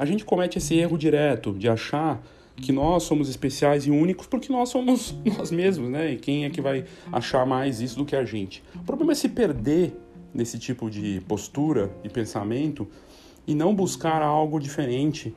a 0.00 0.06
gente 0.06 0.24
comete 0.24 0.56
esse 0.56 0.74
erro 0.76 0.96
direto 0.96 1.52
de 1.52 1.68
achar 1.68 2.26
que 2.56 2.72
nós 2.72 3.02
somos 3.02 3.28
especiais 3.28 3.86
e 3.86 3.90
únicos 3.90 4.26
porque 4.26 4.50
nós 4.50 4.70
somos 4.70 5.14
nós 5.36 5.50
mesmos, 5.50 5.90
né? 5.90 6.12
E 6.12 6.16
quem 6.16 6.46
é 6.46 6.50
que 6.50 6.62
vai 6.62 6.86
achar 7.12 7.44
mais 7.44 7.82
isso 7.82 7.98
do 7.98 8.06
que 8.06 8.16
a 8.16 8.24
gente? 8.24 8.62
O 8.76 8.82
problema 8.82 9.12
é 9.12 9.14
se 9.14 9.28
perder 9.28 9.94
nesse 10.32 10.58
tipo 10.58 10.88
de 10.88 11.20
postura 11.28 11.94
e 12.02 12.08
pensamento 12.08 12.88
e 13.50 13.54
não 13.54 13.74
buscar 13.74 14.22
algo 14.22 14.60
diferente, 14.60 15.34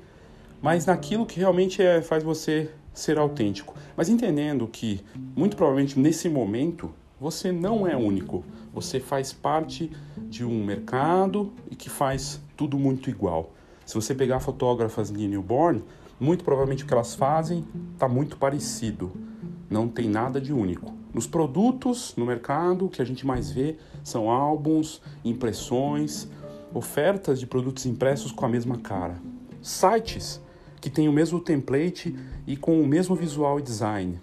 mas 0.62 0.86
naquilo 0.86 1.26
que 1.26 1.40
realmente 1.40 1.82
é, 1.82 2.00
faz 2.00 2.24
você 2.24 2.70
ser 2.94 3.18
autêntico. 3.18 3.74
Mas 3.98 4.08
entendendo 4.08 4.68
que, 4.68 5.02
muito 5.36 5.58
provavelmente 5.58 6.00
nesse 6.00 6.30
momento, 6.30 6.92
você 7.20 7.52
não 7.52 7.88
é 7.88 7.98
único. 7.98 8.46
Você 8.72 9.00
faz 9.00 9.34
parte 9.34 9.92
de 10.30 10.46
um 10.46 10.64
mercado 10.64 11.52
e 11.72 11.76
que 11.76 11.90
faz 11.90 12.40
tudo 12.56 12.78
muito 12.78 13.10
igual. 13.10 13.52
Se 13.84 13.96
você 13.96 14.14
pegar 14.14 14.40
fotógrafas 14.40 15.12
de 15.12 15.28
newborn, 15.28 15.84
muito 16.20 16.44
provavelmente 16.44 16.84
o 16.84 16.88
que 16.88 16.94
elas 16.94 17.16
fazem 17.16 17.66
está 17.96 18.08
muito 18.08 18.38
parecido. 18.38 19.12
Não 19.72 19.88
tem 19.88 20.08
nada 20.08 20.40
de 20.40 20.54
único. 20.54 20.94
Nos 21.12 21.26
produtos, 21.26 22.14
no 22.16 22.28
mercado, 22.28 22.86
o 22.86 22.90
que 22.90 23.02
a 23.02 23.06
gente 23.06 23.26
mais 23.26 23.50
vê 23.50 23.76
são 24.04 24.30
álbuns, 24.30 25.02
impressões, 25.26 26.28
ofertas 26.74 27.40
de 27.40 27.48
produtos 27.48 27.86
impressos 27.86 28.32
com 28.32 28.46
a 28.46 28.50
mesma 28.50 28.78
cara. 28.78 29.22
Sites 29.62 30.42
que 30.82 30.90
têm 30.90 31.08
o 31.08 31.14
mesmo 31.14 31.40
template 31.40 32.16
e 32.46 32.58
com 32.58 32.82
o 32.82 32.88
mesmo 32.88 33.16
visual 33.16 33.60
e 33.60 33.64
design. 33.64 34.20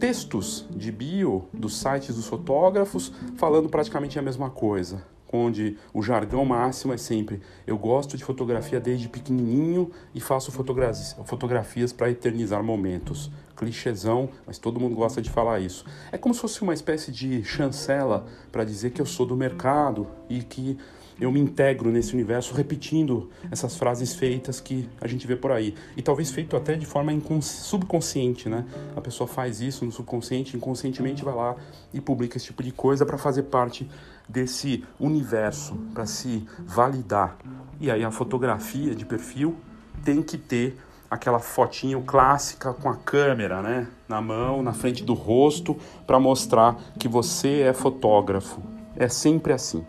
Textos 0.00 0.66
de 0.70 0.90
bio 0.90 1.44
dos 1.52 1.76
sites 1.76 2.16
dos 2.16 2.26
fotógrafos 2.26 3.12
falando 3.36 3.68
praticamente 3.68 4.18
a 4.18 4.22
mesma 4.22 4.50
coisa 4.50 5.02
onde 5.36 5.76
o 5.92 6.02
jargão 6.02 6.44
máximo 6.44 6.92
é 6.92 6.96
sempre 6.96 7.40
eu 7.66 7.76
gosto 7.76 8.16
de 8.16 8.24
fotografia 8.24 8.80
desde 8.80 9.08
pequenininho 9.08 9.90
e 10.14 10.20
faço 10.20 10.52
fotografias 10.52 11.92
para 11.92 12.10
eternizar 12.10 12.62
momentos. 12.62 13.30
Clichêzão, 13.56 14.28
mas 14.46 14.58
todo 14.58 14.80
mundo 14.80 14.96
gosta 14.96 15.22
de 15.22 15.30
falar 15.30 15.60
isso. 15.60 15.84
É 16.10 16.18
como 16.18 16.34
se 16.34 16.40
fosse 16.40 16.62
uma 16.62 16.74
espécie 16.74 17.12
de 17.12 17.44
chancela 17.44 18.26
para 18.50 18.64
dizer 18.64 18.90
que 18.90 19.00
eu 19.00 19.06
sou 19.06 19.24
do 19.24 19.36
mercado 19.36 20.06
e 20.28 20.42
que 20.42 20.76
eu 21.20 21.30
me 21.30 21.40
integro 21.40 21.90
nesse 21.90 22.12
universo 22.12 22.54
repetindo 22.54 23.30
essas 23.50 23.76
frases 23.76 24.14
feitas 24.14 24.60
que 24.60 24.88
a 25.00 25.06
gente 25.06 25.26
vê 25.26 25.36
por 25.36 25.52
aí. 25.52 25.74
E 25.96 26.02
talvez 26.02 26.30
feito 26.30 26.56
até 26.56 26.74
de 26.74 26.86
forma 26.86 27.12
subconsciente, 27.40 28.48
né? 28.48 28.64
A 28.96 29.00
pessoa 29.00 29.26
faz 29.26 29.60
isso 29.60 29.84
no 29.84 29.92
subconsciente, 29.92 30.56
inconscientemente 30.56 31.24
vai 31.24 31.34
lá 31.34 31.56
e 31.92 32.00
publica 32.00 32.36
esse 32.36 32.46
tipo 32.46 32.62
de 32.62 32.72
coisa 32.72 33.06
para 33.06 33.18
fazer 33.18 33.44
parte 33.44 33.88
desse 34.28 34.84
universo, 34.98 35.74
para 35.92 36.06
se 36.06 36.46
validar. 36.58 37.36
E 37.80 37.90
aí 37.90 38.02
a 38.04 38.10
fotografia 38.10 38.94
de 38.94 39.04
perfil 39.04 39.56
tem 40.02 40.22
que 40.22 40.36
ter 40.36 40.76
aquela 41.10 41.38
fotinho 41.38 42.02
clássica 42.02 42.72
com 42.72 42.88
a 42.88 42.96
câmera, 42.96 43.62
né, 43.62 43.86
na 44.08 44.20
mão, 44.20 44.62
na 44.62 44.72
frente 44.72 45.04
do 45.04 45.14
rosto, 45.14 45.76
para 46.06 46.18
mostrar 46.18 46.76
que 46.98 47.06
você 47.06 47.60
é 47.60 47.72
fotógrafo. 47.72 48.60
É 48.96 49.08
sempre 49.08 49.52
assim. 49.52 49.84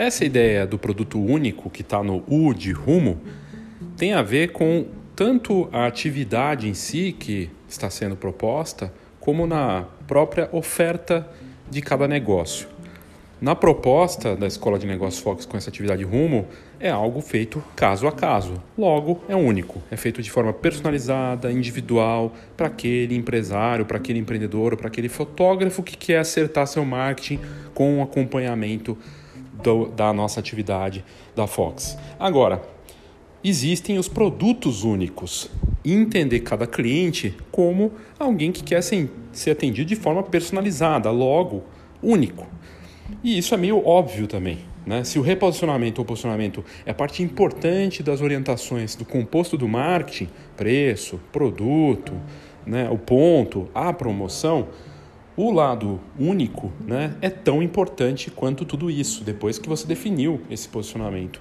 Essa 0.00 0.24
ideia 0.24 0.66
do 0.66 0.78
produto 0.78 1.20
único 1.20 1.68
que 1.68 1.82
está 1.82 2.02
no 2.02 2.24
U 2.26 2.54
de 2.54 2.72
rumo 2.72 3.20
tem 3.98 4.14
a 4.14 4.22
ver 4.22 4.50
com 4.50 4.86
tanto 5.14 5.68
a 5.70 5.84
atividade 5.84 6.66
em 6.66 6.72
si 6.72 7.12
que 7.12 7.50
está 7.68 7.90
sendo 7.90 8.16
proposta, 8.16 8.90
como 9.20 9.46
na 9.46 9.84
própria 10.08 10.48
oferta 10.52 11.28
de 11.70 11.82
cada 11.82 12.08
negócio. 12.08 12.66
Na 13.42 13.54
proposta 13.54 14.34
da 14.34 14.46
Escola 14.46 14.78
de 14.78 14.86
Negócios 14.86 15.22
Fox 15.22 15.44
com 15.44 15.58
essa 15.58 15.68
atividade 15.68 16.02
rumo, 16.02 16.46
é 16.78 16.88
algo 16.88 17.20
feito 17.20 17.62
caso 17.76 18.06
a 18.06 18.12
caso. 18.12 18.54
Logo, 18.78 19.22
é 19.28 19.36
único. 19.36 19.82
É 19.90 19.98
feito 19.98 20.22
de 20.22 20.30
forma 20.30 20.54
personalizada, 20.54 21.52
individual, 21.52 22.34
para 22.56 22.68
aquele 22.68 23.14
empresário, 23.14 23.84
para 23.84 23.98
aquele 23.98 24.18
empreendedor, 24.18 24.78
para 24.78 24.88
aquele 24.88 25.10
fotógrafo 25.10 25.82
que 25.82 25.94
quer 25.94 26.20
acertar 26.20 26.66
seu 26.66 26.86
marketing 26.86 27.38
com 27.74 27.98
o 27.98 28.02
acompanhamento 28.02 28.96
do, 29.62 29.86
da 29.86 30.12
nossa 30.12 30.40
atividade 30.40 31.04
da 31.34 31.46
Fox. 31.46 31.96
Agora, 32.18 32.62
existem 33.42 33.98
os 33.98 34.08
produtos 34.08 34.84
únicos. 34.84 35.50
Entender 35.84 36.40
cada 36.40 36.66
cliente 36.66 37.34
como 37.50 37.92
alguém 38.18 38.52
que 38.52 38.62
quer 38.62 38.82
ser, 38.82 39.08
atendido 39.50 39.88
de 39.88 39.96
forma 39.96 40.22
personalizada, 40.22 41.10
logo, 41.10 41.62
único. 42.02 42.46
E 43.24 43.38
isso 43.38 43.54
é 43.54 43.56
meio 43.56 43.86
óbvio 43.86 44.26
também. 44.26 44.58
Né? 44.86 45.04
Se 45.04 45.18
o 45.18 45.22
reposicionamento 45.22 46.00
ou 46.00 46.04
posicionamento 46.04 46.64
é 46.84 46.92
parte 46.92 47.22
importante 47.22 48.02
das 48.02 48.20
orientações 48.20 48.94
do 48.94 49.04
composto 49.04 49.56
do 49.56 49.68
marketing, 49.68 50.28
preço, 50.56 51.20
produto, 51.32 52.12
né, 52.66 52.88
o 52.90 52.98
ponto, 52.98 53.68
a 53.74 53.92
promoção, 53.92 54.68
o 55.40 55.50
lado 55.50 56.00
único 56.18 56.70
né, 56.86 57.14
é 57.22 57.30
tão 57.30 57.62
importante 57.62 58.30
quanto 58.30 58.64
tudo 58.64 58.90
isso, 58.90 59.24
depois 59.24 59.58
que 59.58 59.68
você 59.68 59.86
definiu 59.86 60.42
esse 60.50 60.68
posicionamento. 60.68 61.40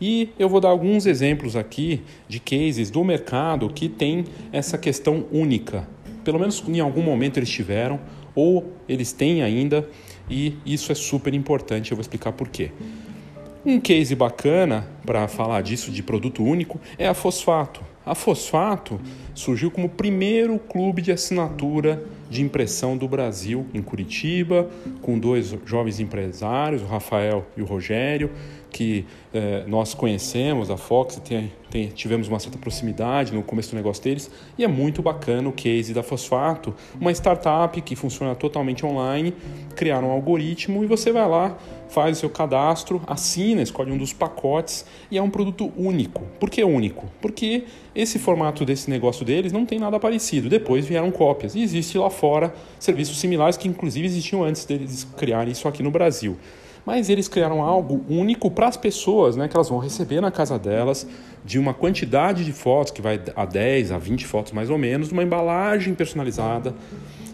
E 0.00 0.30
eu 0.38 0.48
vou 0.48 0.60
dar 0.60 0.68
alguns 0.68 1.06
exemplos 1.06 1.54
aqui 1.54 2.02
de 2.28 2.40
cases 2.40 2.90
do 2.90 3.04
mercado 3.04 3.68
que 3.70 3.88
tem 3.88 4.24
essa 4.52 4.76
questão 4.76 5.26
única. 5.30 5.88
Pelo 6.24 6.38
menos 6.38 6.62
em 6.66 6.80
algum 6.80 7.02
momento 7.02 7.38
eles 7.38 7.48
tiveram, 7.48 8.00
ou 8.34 8.72
eles 8.88 9.12
têm 9.12 9.42
ainda, 9.42 9.88
e 10.28 10.56
isso 10.66 10.90
é 10.90 10.94
super 10.94 11.32
importante, 11.32 11.92
eu 11.92 11.96
vou 11.96 12.02
explicar 12.02 12.32
por 12.32 12.48
quê. 12.48 12.72
Um 13.68 13.80
case 13.80 14.14
bacana 14.14 14.86
para 15.04 15.26
falar 15.26 15.60
disso 15.60 15.90
de 15.90 16.00
produto 16.00 16.44
único 16.44 16.80
é 16.96 17.08
a 17.08 17.14
Fosfato. 17.14 17.80
A 18.06 18.14
Fosfato 18.14 19.00
surgiu 19.34 19.72
como 19.72 19.88
o 19.88 19.90
primeiro 19.90 20.56
clube 20.56 21.02
de 21.02 21.10
assinatura 21.10 22.00
de 22.30 22.42
impressão 22.42 22.96
do 22.96 23.08
Brasil 23.08 23.66
em 23.74 23.82
Curitiba, 23.82 24.70
com 25.02 25.18
dois 25.18 25.52
jovens 25.66 25.98
empresários, 25.98 26.80
o 26.80 26.86
Rafael 26.86 27.44
e 27.56 27.60
o 27.60 27.64
Rogério, 27.64 28.30
que 28.76 29.06
eh, 29.32 29.64
nós 29.66 29.94
conhecemos, 29.94 30.70
a 30.70 30.76
Fox, 30.76 31.18
tem, 31.24 31.50
tem, 31.70 31.88
tivemos 31.88 32.28
uma 32.28 32.38
certa 32.38 32.58
proximidade 32.58 33.32
no 33.32 33.42
começo 33.42 33.70
do 33.70 33.76
negócio 33.76 34.04
deles, 34.04 34.30
e 34.58 34.64
é 34.64 34.68
muito 34.68 35.00
bacana 35.00 35.48
o 35.48 35.52
case 35.52 35.94
da 35.94 36.02
Fosfato, 36.02 36.74
uma 37.00 37.10
startup 37.10 37.80
que 37.80 37.96
funciona 37.96 38.34
totalmente 38.34 38.84
online, 38.84 39.32
criaram 39.74 40.08
um 40.08 40.10
algoritmo 40.10 40.84
e 40.84 40.86
você 40.86 41.10
vai 41.10 41.26
lá, 41.26 41.56
faz 41.88 42.18
o 42.18 42.20
seu 42.20 42.28
cadastro, 42.28 43.00
assina, 43.06 43.62
escolhe 43.62 43.90
um 43.90 43.96
dos 43.96 44.12
pacotes 44.12 44.84
e 45.10 45.16
é 45.16 45.22
um 45.22 45.30
produto 45.30 45.72
único. 45.74 46.24
Por 46.38 46.50
que 46.50 46.62
único? 46.62 47.06
Porque 47.22 47.64
esse 47.94 48.18
formato 48.18 48.62
desse 48.62 48.90
negócio 48.90 49.24
deles 49.24 49.52
não 49.52 49.64
tem 49.64 49.78
nada 49.78 49.98
parecido. 49.98 50.50
Depois 50.50 50.84
vieram 50.84 51.10
cópias 51.10 51.54
e 51.54 51.62
existe 51.62 51.96
lá 51.96 52.10
fora 52.10 52.52
serviços 52.78 53.18
similares 53.18 53.56
que 53.56 53.68
inclusive 53.68 54.04
existiam 54.04 54.44
antes 54.44 54.66
deles 54.66 55.04
criarem 55.16 55.52
isso 55.52 55.66
aqui 55.66 55.82
no 55.82 55.90
Brasil 55.90 56.36
mas 56.86 57.10
eles 57.10 57.26
criaram 57.26 57.60
algo 57.60 58.04
único 58.08 58.48
para 58.48 58.68
as 58.68 58.76
pessoas, 58.76 59.34
né, 59.34 59.48
que 59.48 59.56
elas 59.56 59.68
vão 59.68 59.78
receber 59.78 60.20
na 60.20 60.30
casa 60.30 60.56
delas, 60.56 61.06
de 61.44 61.58
uma 61.58 61.74
quantidade 61.74 62.44
de 62.44 62.52
fotos, 62.52 62.92
que 62.92 63.02
vai 63.02 63.20
a 63.34 63.44
10 63.44 63.90
a 63.90 63.98
20 63.98 64.24
fotos 64.24 64.52
mais 64.52 64.70
ou 64.70 64.78
menos, 64.78 65.10
uma 65.10 65.24
embalagem 65.24 65.94
personalizada 65.94 66.72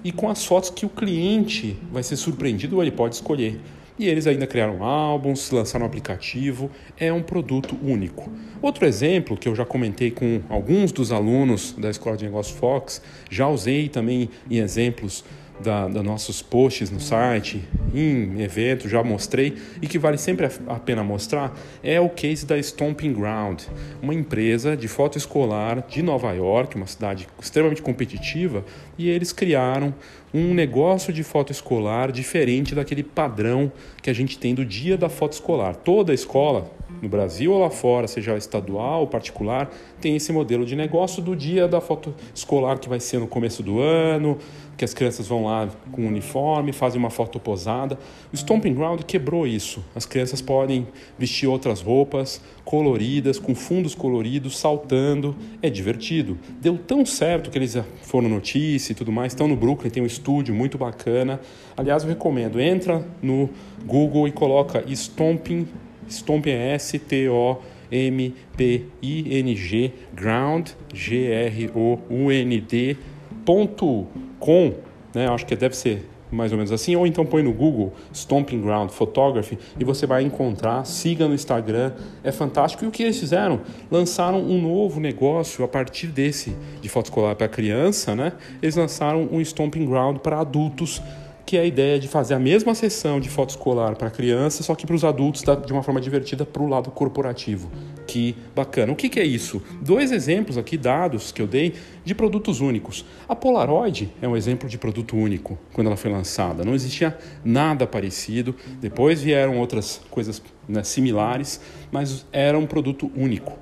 e 0.02 0.10
com 0.10 0.28
as 0.28 0.44
fotos 0.44 0.70
que 0.70 0.86
o 0.86 0.88
cliente 0.88 1.76
vai 1.92 2.02
ser 2.02 2.16
surpreendido 2.16 2.76
ou 2.76 2.82
ele 2.82 2.90
pode 2.90 3.14
escolher. 3.14 3.60
E 3.98 4.08
eles 4.08 4.26
ainda 4.26 4.46
criaram 4.46 4.82
álbuns, 4.82 5.50
lançaram 5.50 5.84
um 5.84 5.86
aplicativo, 5.86 6.70
é 6.98 7.12
um 7.12 7.22
produto 7.22 7.76
único. 7.82 8.32
Outro 8.60 8.86
exemplo 8.86 9.36
que 9.36 9.48
eu 9.48 9.54
já 9.54 9.66
comentei 9.66 10.10
com 10.10 10.40
alguns 10.48 10.90
dos 10.92 11.12
alunos 11.12 11.72
da 11.78 11.90
Escola 11.90 12.16
de 12.16 12.24
Negócios 12.24 12.58
Fox, 12.58 13.02
já 13.30 13.46
usei 13.46 13.88
também 13.88 14.30
em 14.50 14.58
exemplos 14.58 15.24
da, 15.62 15.88
da, 15.88 16.02
nossos 16.02 16.42
posts 16.42 16.90
no 16.90 17.00
site, 17.00 17.62
em 17.94 18.42
evento, 18.42 18.88
já 18.88 19.02
mostrei, 19.02 19.56
e 19.80 19.86
que 19.86 19.98
vale 19.98 20.18
sempre 20.18 20.46
a 20.66 20.78
pena 20.78 21.02
mostrar, 21.02 21.56
é 21.82 22.00
o 22.00 22.08
case 22.08 22.44
da 22.44 22.58
Stomping 22.58 23.12
Ground, 23.12 23.62
uma 24.02 24.12
empresa 24.12 24.76
de 24.76 24.88
foto 24.88 25.16
escolar 25.16 25.82
de 25.88 26.02
Nova 26.02 26.32
York, 26.32 26.76
uma 26.76 26.86
cidade 26.86 27.26
extremamente 27.40 27.80
competitiva, 27.80 28.64
e 28.98 29.08
eles 29.08 29.32
criaram 29.32 29.94
um 30.34 30.54
negócio 30.54 31.12
de 31.12 31.22
foto 31.22 31.52
escolar 31.52 32.10
diferente 32.10 32.74
daquele 32.74 33.02
padrão 33.02 33.70
que 34.02 34.10
a 34.10 34.12
gente 34.12 34.38
tem 34.38 34.54
do 34.54 34.64
dia 34.64 34.96
da 34.96 35.08
foto 35.08 35.32
escolar. 35.32 35.76
Toda 35.76 36.12
escola, 36.14 36.70
no 37.02 37.08
Brasil 37.08 37.52
ou 37.52 37.60
lá 37.60 37.68
fora, 37.68 38.06
seja 38.06 38.36
estadual 38.36 39.00
ou 39.00 39.06
particular, 39.08 39.68
tem 40.00 40.14
esse 40.14 40.32
modelo 40.32 40.64
de 40.64 40.76
negócio 40.76 41.20
do 41.20 41.34
dia 41.34 41.66
da 41.66 41.80
foto 41.80 42.14
escolar 42.32 42.78
que 42.78 42.88
vai 42.88 43.00
ser 43.00 43.18
no 43.18 43.26
começo 43.26 43.60
do 43.60 43.80
ano, 43.80 44.38
que 44.76 44.84
as 44.84 44.94
crianças 44.94 45.26
vão 45.26 45.44
lá 45.44 45.68
com 45.90 46.06
uniforme, 46.06 46.72
fazem 46.72 46.98
uma 46.98 47.10
foto 47.10 47.38
posada. 47.38 47.98
O 48.32 48.34
Stomping 48.34 48.74
Ground 48.74 49.02
quebrou 49.02 49.46
isso. 49.46 49.84
As 49.94 50.06
crianças 50.06 50.40
podem 50.40 50.86
vestir 51.18 51.46
outras 51.46 51.80
roupas 51.80 52.40
coloridas, 52.64 53.38
com 53.38 53.54
fundos 53.54 53.94
coloridos, 53.94 54.58
saltando. 54.58 55.36
É 55.60 55.68
divertido. 55.68 56.38
Deu 56.60 56.78
tão 56.78 57.04
certo 57.04 57.50
que 57.50 57.58
eles 57.58 57.76
foram 58.02 58.28
notícia 58.28 58.92
e 58.92 58.94
tudo 58.94 59.12
mais. 59.12 59.32
Estão 59.32 59.46
no 59.46 59.56
Brooklyn, 59.56 59.90
tem 59.90 60.02
um 60.02 60.06
estúdio 60.06 60.54
muito 60.54 60.78
bacana. 60.78 61.40
Aliás, 61.76 62.02
eu 62.02 62.08
recomendo. 62.08 62.60
Entra 62.60 63.04
no 63.20 63.50
Google 63.84 64.26
e 64.26 64.32
coloca 64.32 64.82
Stomping, 64.86 65.68
Stomping 66.12 66.50
é 66.50 66.74
S-T-O 66.74 67.58
M-P-I-N-G, 67.92 69.92
Ground, 70.14 70.70
G-R-O-U-N-D, 70.94 72.96
ponto 73.44 74.06
com, 74.38 74.72
né, 75.14 75.28
acho 75.28 75.44
que 75.44 75.54
deve 75.54 75.76
ser 75.76 76.08
mais 76.32 76.50
ou 76.50 76.56
menos 76.56 76.72
assim, 76.72 76.96
ou 76.96 77.06
então 77.06 77.26
põe 77.26 77.42
no 77.42 77.52
Google 77.52 77.92
Stomping 78.10 78.62
Ground 78.62 78.88
Photography 78.88 79.58
e 79.78 79.84
você 79.84 80.06
vai 80.06 80.22
encontrar, 80.22 80.86
siga 80.86 81.28
no 81.28 81.34
Instagram, 81.34 81.92
é 82.24 82.32
fantástico. 82.32 82.84
E 82.84 82.88
o 82.88 82.90
que 82.90 83.02
eles 83.02 83.20
fizeram? 83.20 83.60
Lançaram 83.90 84.40
um 84.40 84.62
novo 84.62 84.98
negócio 84.98 85.62
a 85.62 85.68
partir 85.68 86.06
desse 86.06 86.56
de 86.80 86.88
foto 86.88 87.06
escolar 87.06 87.36
para 87.36 87.48
criança, 87.48 88.16
né? 88.16 88.32
Eles 88.62 88.76
lançaram 88.76 89.28
um 89.30 89.42
Stomping 89.42 89.84
Ground 89.84 90.20
para 90.20 90.40
adultos 90.40 91.02
que 91.44 91.56
é 91.56 91.60
a 91.60 91.64
ideia 91.64 91.98
de 91.98 92.08
fazer 92.08 92.34
a 92.34 92.38
mesma 92.38 92.74
sessão 92.74 93.20
de 93.20 93.28
foto 93.28 93.50
escolar 93.50 93.96
para 93.96 94.10
criança, 94.10 94.62
só 94.62 94.74
que 94.74 94.86
para 94.86 94.94
os 94.94 95.04
adultos 95.04 95.42
de 95.42 95.72
uma 95.72 95.82
forma 95.82 96.00
divertida 96.00 96.44
para 96.44 96.62
o 96.62 96.68
lado 96.68 96.90
corporativo. 96.90 97.70
Que 98.06 98.34
bacana. 98.54 98.92
O 98.92 98.96
que, 98.96 99.08
que, 99.08 99.20
é 99.20 99.24
isso? 99.24 99.62
Dois 99.80 100.12
exemplos 100.12 100.58
aqui 100.58 100.76
dados 100.76 101.32
que 101.32 101.40
eu 101.40 101.46
dei 101.46 101.74
de 102.04 102.14
produtos 102.14 102.60
únicos. 102.60 103.04
A 103.28 103.34
Polaroid 103.34 104.10
é 104.20 104.28
um 104.28 104.36
exemplo 104.36 104.68
de 104.68 104.78
produto 104.78 105.16
único 105.16 105.58
quando 105.72 105.86
ela 105.86 105.96
foi 105.96 106.10
lançada. 106.10 106.64
Não 106.64 106.74
existia 106.74 107.16
nada 107.44 107.86
parecido. 107.86 108.54
Depois 108.80 109.22
vieram 109.22 109.58
outras 109.58 110.00
coisas 110.10 110.42
né, 110.68 110.82
similares, 110.82 111.60
mas 111.90 112.26
era 112.32 112.58
um 112.58 112.66
produto 112.66 113.10
único. 113.16 113.58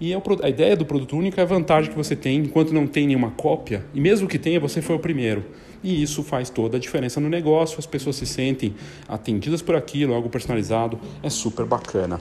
E 0.00 0.12
é 0.12 0.22
a 0.42 0.48
ideia 0.48 0.76
do 0.76 0.84
produto 0.84 1.16
único 1.16 1.40
é 1.40 1.42
a 1.42 1.46
vantagem 1.46 1.90
que 1.90 1.96
você 1.96 2.14
tem 2.14 2.38
enquanto 2.38 2.72
não 2.72 2.86
tem 2.86 3.06
nenhuma 3.06 3.30
cópia, 3.30 3.84
e 3.94 4.00
mesmo 4.00 4.28
que 4.28 4.38
tenha, 4.38 4.60
você 4.60 4.82
foi 4.82 4.96
o 4.96 4.98
primeiro. 4.98 5.44
E 5.86 6.02
isso 6.02 6.24
faz 6.24 6.50
toda 6.50 6.78
a 6.78 6.80
diferença 6.80 7.20
no 7.20 7.28
negócio, 7.28 7.78
as 7.78 7.86
pessoas 7.86 8.16
se 8.16 8.26
sentem 8.26 8.74
atendidas 9.06 9.62
por 9.62 9.76
aquilo, 9.76 10.14
algo 10.14 10.28
personalizado, 10.28 10.98
é 11.22 11.30
super 11.30 11.64
bacana. 11.64 12.20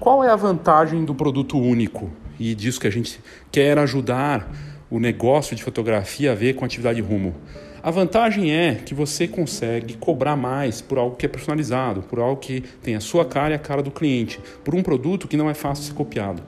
Qual 0.00 0.24
é 0.24 0.30
a 0.30 0.34
vantagem 0.34 1.04
do 1.04 1.14
produto 1.14 1.56
único? 1.56 2.10
E 2.40 2.56
disso 2.56 2.80
que 2.80 2.88
a 2.88 2.90
gente 2.90 3.20
quer 3.52 3.78
ajudar 3.78 4.52
o 4.90 4.98
negócio 4.98 5.54
de 5.54 5.62
fotografia 5.62 6.32
a 6.32 6.34
ver 6.34 6.54
com 6.54 6.64
a 6.64 6.66
atividade 6.66 7.00
rumo. 7.00 7.36
A 7.80 7.90
vantagem 7.92 8.50
é 8.50 8.74
que 8.74 8.94
você 8.94 9.28
consegue 9.28 9.94
cobrar 9.94 10.34
mais 10.34 10.80
por 10.80 10.98
algo 10.98 11.14
que 11.14 11.24
é 11.24 11.28
personalizado, 11.28 12.02
por 12.02 12.18
algo 12.18 12.40
que 12.40 12.62
tem 12.82 12.96
a 12.96 13.00
sua 13.00 13.24
cara 13.24 13.52
e 13.52 13.54
a 13.54 13.60
cara 13.60 13.80
do 13.80 13.92
cliente, 13.92 14.40
por 14.64 14.74
um 14.74 14.82
produto 14.82 15.28
que 15.28 15.36
não 15.36 15.48
é 15.48 15.54
fácil 15.54 15.84
ser 15.84 15.94
copiado. 15.94 16.42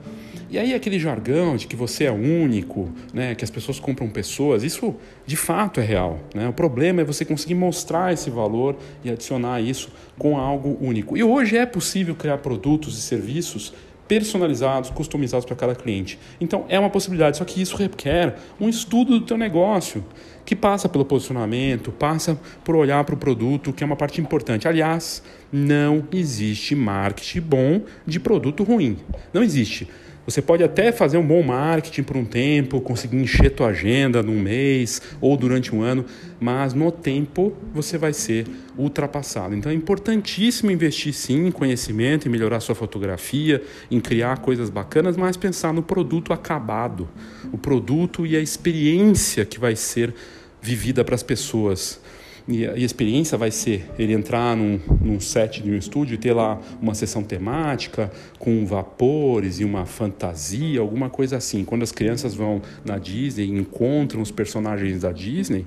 E 0.49 0.57
aí 0.57 0.73
aquele 0.73 0.97
jargão 0.97 1.57
de 1.57 1.67
que 1.67 1.75
você 1.75 2.05
é 2.05 2.11
único, 2.11 2.89
né, 3.13 3.35
que 3.35 3.43
as 3.43 3.49
pessoas 3.49 3.79
compram 3.79 4.09
pessoas, 4.09 4.63
isso 4.63 4.95
de 5.25 5.35
fato 5.35 5.79
é 5.79 5.83
real. 5.83 6.19
Né? 6.33 6.47
O 6.47 6.53
problema 6.53 7.01
é 7.01 7.03
você 7.03 7.25
conseguir 7.25 7.55
mostrar 7.55 8.13
esse 8.13 8.29
valor 8.29 8.77
e 9.03 9.09
adicionar 9.09 9.59
isso 9.61 9.89
com 10.17 10.37
algo 10.37 10.77
único. 10.79 11.17
E 11.17 11.23
hoje 11.23 11.57
é 11.57 11.65
possível 11.65 12.15
criar 12.15 12.37
produtos 12.37 12.97
e 12.97 13.01
serviços 13.01 13.73
personalizados, 14.07 14.89
customizados 14.89 15.45
para 15.45 15.55
cada 15.55 15.75
cliente. 15.75 16.17
Então 16.39 16.65
é 16.69 16.79
uma 16.79 16.89
possibilidade, 16.89 17.37
só 17.37 17.45
que 17.45 17.61
isso 17.61 17.75
requer 17.75 18.37
um 18.59 18.69
estudo 18.69 19.19
do 19.19 19.25
teu 19.25 19.37
negócio, 19.37 20.03
que 20.45 20.55
passa 20.55 20.87
pelo 20.87 21.03
posicionamento, 21.03 21.91
passa 21.91 22.39
por 22.63 22.73
olhar 22.73 23.03
para 23.03 23.15
o 23.15 23.17
produto, 23.17 23.73
que 23.73 23.83
é 23.83 23.85
uma 23.85 23.97
parte 23.97 24.21
importante. 24.21 24.65
Aliás, 24.65 25.21
não 25.51 26.07
existe 26.13 26.73
marketing 26.73 27.41
bom 27.41 27.81
de 28.05 28.17
produto 28.17 28.63
ruim. 28.63 28.97
Não 29.33 29.43
existe. 29.43 29.89
Você 30.27 30.41
pode 30.41 30.61
até 30.61 30.91
fazer 30.91 31.17
um 31.17 31.25
bom 31.25 31.41
marketing 31.41 32.03
por 32.03 32.17
um 32.17 32.25
tempo, 32.25 32.81
conseguir 32.81 33.15
encher 33.15 33.49
tua 33.49 33.67
agenda 33.67 34.21
num 34.21 34.37
mês 34.37 35.01
ou 35.21 35.37
durante 35.37 35.73
um 35.73 35.81
ano, 35.81 36.03
mas 36.37 36.73
no 36.73 36.91
tempo 36.91 37.53
você 37.73 37.97
vai 37.97 38.11
ser 38.11 38.45
ultrapassado. 38.77 39.55
Então 39.55 39.71
é 39.71 39.75
importantíssimo 39.75 40.69
investir 40.69 41.13
sim 41.13 41.47
em 41.47 41.51
conhecimento, 41.51 42.27
em 42.27 42.29
melhorar 42.29 42.59
sua 42.59 42.75
fotografia, 42.75 43.63
em 43.89 44.01
criar 44.01 44.39
coisas 44.39 44.69
bacanas, 44.69 45.15
mas 45.15 45.37
pensar 45.37 45.71
no 45.71 45.81
produto 45.81 46.33
acabado, 46.33 47.07
o 47.53 47.57
produto 47.57 48.25
e 48.25 48.35
a 48.35 48.41
experiência 48.41 49.45
que 49.45 49.57
vai 49.57 49.77
ser 49.77 50.13
vivida 50.61 51.05
para 51.05 51.15
as 51.15 51.23
pessoas. 51.23 52.01
E 52.47 52.65
a 52.65 52.77
experiência 52.77 53.37
vai 53.37 53.51
ser 53.51 53.85
ele 53.99 54.13
entrar 54.13 54.55
num, 54.55 54.79
num 55.01 55.19
set 55.19 55.61
de 55.61 55.69
um 55.69 55.75
estúdio 55.75 56.15
e 56.15 56.17
ter 56.17 56.31
lá 56.31 56.57
uma 56.81 56.95
sessão 56.95 57.21
temática 57.21 58.09
com 58.39 58.65
vapores 58.65 59.59
e 59.59 59.65
uma 59.65 59.85
fantasia, 59.85 60.79
alguma 60.79 61.09
coisa 61.09 61.35
assim. 61.35 61.65
Quando 61.65 61.83
as 61.83 61.91
crianças 61.91 62.33
vão 62.33 62.61
na 62.85 62.97
Disney 62.97 63.47
e 63.47 63.51
encontram 63.51 64.21
os 64.21 64.31
personagens 64.31 65.01
da 65.01 65.11
Disney, 65.11 65.65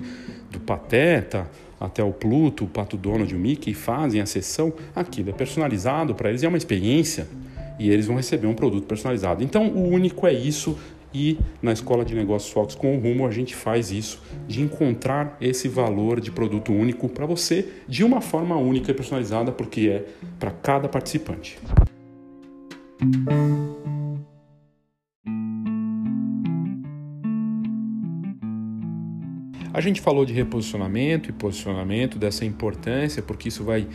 do 0.49 0.59
Pateta 0.59 1.47
até 1.79 2.03
o 2.03 2.11
Pluto, 2.11 2.65
o 2.65 2.67
Pato 2.67 2.97
Donald 2.97 3.31
e 3.31 3.35
o 3.35 3.39
Mickey, 3.39 3.75
fazem 3.75 4.19
a 4.19 4.25
sessão, 4.25 4.73
aquilo 4.95 5.29
é 5.29 5.33
personalizado 5.33 6.15
para 6.15 6.29
eles, 6.29 6.41
é 6.41 6.47
uma 6.47 6.57
experiência 6.57 7.27
e 7.77 7.89
eles 7.89 8.07
vão 8.07 8.15
receber 8.15 8.47
um 8.47 8.53
produto 8.53 8.85
personalizado. 8.85 9.43
Então, 9.43 9.67
o 9.67 9.87
único 9.87 10.25
é 10.25 10.33
isso 10.33 10.77
e 11.13 11.37
na 11.61 11.71
Escola 11.71 12.05
de 12.05 12.15
Negócios 12.15 12.51
Fox 12.51 12.75
com 12.75 12.95
o 12.95 12.99
Rumo 12.99 13.25
a 13.25 13.31
gente 13.31 13.55
faz 13.55 13.91
isso, 13.91 14.21
de 14.47 14.61
encontrar 14.61 15.37
esse 15.41 15.67
valor 15.67 16.19
de 16.19 16.31
produto 16.31 16.71
único 16.71 17.09
para 17.09 17.25
você 17.25 17.67
de 17.87 18.03
uma 18.03 18.21
forma 18.21 18.55
única 18.55 18.91
e 18.91 18.93
personalizada, 18.93 19.51
porque 19.51 19.89
é 19.89 20.05
para 20.39 20.51
cada 20.51 20.87
participante. 20.87 21.59
A 29.73 29.79
gente 29.79 30.01
falou 30.01 30.25
de 30.25 30.33
reposicionamento 30.33 31.29
e 31.29 31.33
posicionamento, 31.33 32.19
dessa 32.19 32.43
importância, 32.43 33.23
porque 33.23 33.47
isso 33.47 33.63
vai 33.63 33.87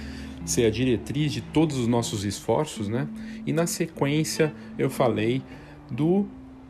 ser 0.45 0.65
a 0.65 0.71
diretriz 0.71 1.33
de 1.33 1.41
todos 1.41 1.77
os 1.77 1.87
nossos 1.87 2.25
esforços, 2.25 2.89
né? 2.89 3.07
E 3.45 3.53
na 3.53 3.67
sequência 3.67 4.55
eu 4.79 4.89
falei 4.89 5.43
do 5.91 6.27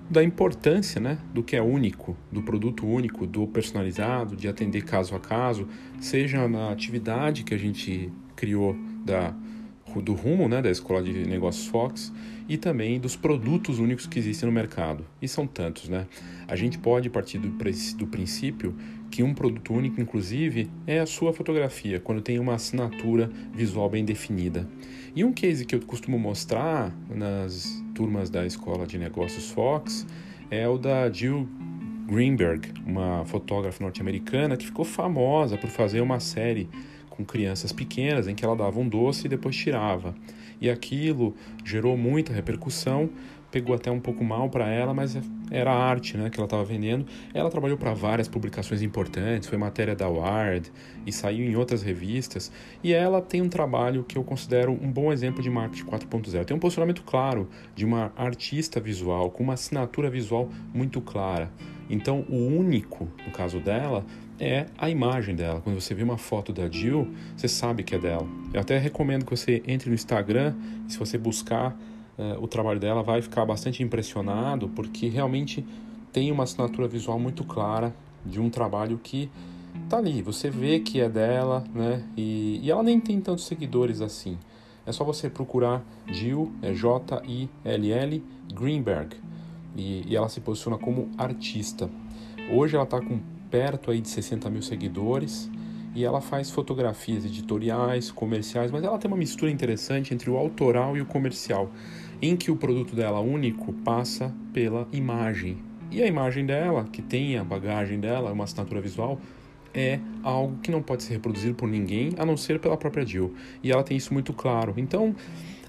da 0.08 0.22
importância 0.22 1.00
né, 1.00 1.18
do 1.34 1.42
que 1.42 1.56
é 1.56 1.62
único, 1.62 2.16
do 2.30 2.42
produto 2.42 2.86
único, 2.86 3.26
do 3.26 3.46
personalizado, 3.46 4.36
de 4.36 4.48
atender 4.48 4.84
caso 4.84 5.14
a 5.14 5.20
caso, 5.20 5.68
seja 6.00 6.46
na 6.48 6.70
atividade 6.70 7.42
que 7.42 7.54
a 7.54 7.58
gente 7.58 8.10
criou 8.34 8.76
da 9.04 9.34
do 10.02 10.12
rumo 10.12 10.46
né, 10.46 10.60
da 10.60 10.70
Escola 10.70 11.02
de 11.02 11.26
Negócios 11.26 11.68
Fox 11.68 12.12
e 12.46 12.58
também 12.58 13.00
dos 13.00 13.16
produtos 13.16 13.78
únicos 13.78 14.06
que 14.06 14.18
existem 14.18 14.46
no 14.46 14.52
mercado. 14.52 15.06
E 15.22 15.28
são 15.28 15.46
tantos, 15.46 15.88
né? 15.88 16.06
A 16.46 16.54
gente 16.54 16.78
pode 16.78 17.08
partir 17.08 17.38
do, 17.38 17.48
do 17.48 18.06
princípio 18.06 18.74
que 19.10 19.22
um 19.22 19.32
produto 19.32 19.72
único, 19.72 20.00
inclusive, 20.00 20.68
é 20.86 20.98
a 20.98 21.06
sua 21.06 21.32
fotografia, 21.32 21.98
quando 21.98 22.20
tem 22.20 22.38
uma 22.38 22.54
assinatura 22.54 23.30
visual 23.54 23.88
bem 23.88 24.04
definida. 24.04 24.68
E 25.14 25.24
um 25.24 25.32
case 25.32 25.64
que 25.64 25.74
eu 25.74 25.80
costumo 25.80 26.18
mostrar 26.18 26.94
nas 27.08 27.82
turmas 27.96 28.28
da 28.28 28.44
Escola 28.44 28.86
de 28.86 28.98
Negócios 28.98 29.50
Fox 29.50 30.06
é 30.50 30.68
o 30.68 30.76
da 30.76 31.10
Jill 31.10 31.48
Greenberg, 32.06 32.74
uma 32.84 33.24
fotógrafa 33.24 33.82
norte-americana 33.82 34.54
que 34.54 34.66
ficou 34.66 34.84
famosa 34.84 35.56
por 35.56 35.70
fazer 35.70 36.02
uma 36.02 36.20
série 36.20 36.68
com 37.08 37.24
crianças 37.24 37.72
pequenas 37.72 38.28
em 38.28 38.34
que 38.34 38.44
ela 38.44 38.54
dava 38.54 38.78
um 38.78 38.86
doce 38.86 39.24
e 39.24 39.30
depois 39.30 39.56
tirava. 39.56 40.14
E 40.60 40.68
aquilo 40.68 41.34
gerou 41.64 41.96
muita 41.96 42.34
repercussão, 42.34 43.08
pegou 43.50 43.74
até 43.74 43.90
um 43.90 43.98
pouco 43.98 44.22
mal 44.22 44.50
para 44.50 44.68
ela, 44.68 44.92
mas 44.92 45.16
era 45.50 45.72
arte 45.72 46.16
né, 46.16 46.30
que 46.30 46.38
ela 46.38 46.46
estava 46.46 46.64
vendendo. 46.64 47.06
Ela 47.32 47.50
trabalhou 47.50 47.76
para 47.76 47.94
várias 47.94 48.28
publicações 48.28 48.82
importantes, 48.82 49.48
foi 49.48 49.58
matéria 49.58 49.94
da 49.94 50.08
Wired 50.08 50.72
e 51.06 51.12
saiu 51.12 51.44
em 51.44 51.56
outras 51.56 51.82
revistas. 51.82 52.50
E 52.82 52.92
ela 52.92 53.20
tem 53.20 53.42
um 53.42 53.48
trabalho 53.48 54.04
que 54.04 54.18
eu 54.18 54.24
considero 54.24 54.72
um 54.72 54.90
bom 54.90 55.12
exemplo 55.12 55.42
de 55.42 55.50
marketing 55.50 55.84
4.0. 55.84 56.44
Tem 56.44 56.56
um 56.56 56.60
posicionamento 56.60 57.02
claro 57.02 57.48
de 57.74 57.84
uma 57.84 58.12
artista 58.16 58.80
visual, 58.80 59.30
com 59.30 59.42
uma 59.42 59.54
assinatura 59.54 60.10
visual 60.10 60.50
muito 60.74 61.00
clara. 61.00 61.50
Então, 61.88 62.24
o 62.28 62.36
único, 62.36 63.08
no 63.24 63.32
caso 63.32 63.60
dela, 63.60 64.04
é 64.38 64.66
a 64.76 64.90
imagem 64.90 65.34
dela. 65.34 65.60
Quando 65.60 65.80
você 65.80 65.94
vê 65.94 66.02
uma 66.02 66.18
foto 66.18 66.52
da 66.52 66.68
Jill, 66.68 67.08
você 67.36 67.48
sabe 67.48 67.82
que 67.82 67.94
é 67.94 67.98
dela. 67.98 68.26
Eu 68.52 68.60
até 68.60 68.76
recomendo 68.78 69.24
que 69.24 69.30
você 69.30 69.62
entre 69.66 69.88
no 69.88 69.94
Instagram 69.94 70.54
e 70.88 70.92
se 70.92 70.98
você 70.98 71.16
buscar 71.16 71.76
uh, 72.18 72.42
o 72.42 72.48
trabalho 72.48 72.80
dela, 72.80 73.02
vai 73.02 73.22
ficar 73.22 73.44
bastante 73.44 73.82
impressionado, 73.82 74.68
porque 74.68 75.08
realmente 75.08 75.64
tem 76.12 76.32
uma 76.32 76.44
assinatura 76.44 76.88
visual 76.88 77.18
muito 77.18 77.44
clara 77.44 77.94
de 78.24 78.40
um 78.40 78.50
trabalho 78.50 78.98
que 79.02 79.30
tá 79.88 79.98
ali. 79.98 80.22
Você 80.22 80.50
vê 80.50 80.80
que 80.80 81.00
é 81.00 81.08
dela, 81.08 81.64
né? 81.74 82.02
E, 82.16 82.60
e 82.62 82.70
ela 82.70 82.82
nem 82.82 82.98
tem 82.98 83.20
tantos 83.20 83.46
seguidores 83.46 84.00
assim. 84.00 84.38
É 84.84 84.92
só 84.92 85.04
você 85.04 85.28
procurar 85.28 85.84
Jill, 86.06 86.52
é 86.62 86.72
J-I-L-L 86.72 88.22
Greenberg. 88.54 89.16
E, 89.76 90.04
e 90.06 90.16
ela 90.16 90.28
se 90.28 90.40
posiciona 90.40 90.78
como 90.78 91.10
artista. 91.18 91.90
Hoje 92.50 92.76
ela 92.76 92.84
está 92.84 93.00
com 93.00 93.20
perto 93.50 93.90
aí 93.90 94.00
de 94.00 94.08
60 94.08 94.48
mil 94.48 94.62
seguidores 94.62 95.50
e 95.94 96.04
ela 96.04 96.20
faz 96.20 96.50
fotografias 96.50 97.24
editoriais, 97.24 98.10
comerciais, 98.10 98.70
mas 98.70 98.84
ela 98.84 98.98
tem 98.98 99.10
uma 99.10 99.16
mistura 99.16 99.50
interessante 99.50 100.12
entre 100.12 100.28
o 100.28 100.36
autoral 100.36 100.96
e 100.96 101.00
o 101.00 101.06
comercial, 101.06 101.70
em 102.20 102.36
que 102.36 102.50
o 102.50 102.56
produto 102.56 102.94
dela 102.94 103.20
único 103.20 103.72
passa 103.72 104.34
pela 104.52 104.88
imagem. 104.92 105.58
E 105.90 106.02
a 106.02 106.06
imagem 106.06 106.44
dela, 106.44 106.84
que 106.84 107.00
tem 107.00 107.36
a 107.38 107.44
bagagem 107.44 108.00
dela, 108.00 108.32
uma 108.32 108.44
assinatura 108.44 108.80
visual, 108.80 109.20
é 109.72 110.00
algo 110.22 110.56
que 110.62 110.70
não 110.70 110.82
pode 110.82 111.02
ser 111.02 111.14
reproduzido 111.14 111.54
por 111.54 111.68
ninguém, 111.68 112.10
a 112.16 112.24
não 112.24 112.36
ser 112.36 112.58
pela 112.58 112.76
própria 112.76 113.04
Jill. 113.04 113.34
E 113.62 113.70
ela 113.70 113.82
tem 113.82 113.96
isso 113.96 114.12
muito 114.12 114.32
claro. 114.32 114.74
Então, 114.76 115.14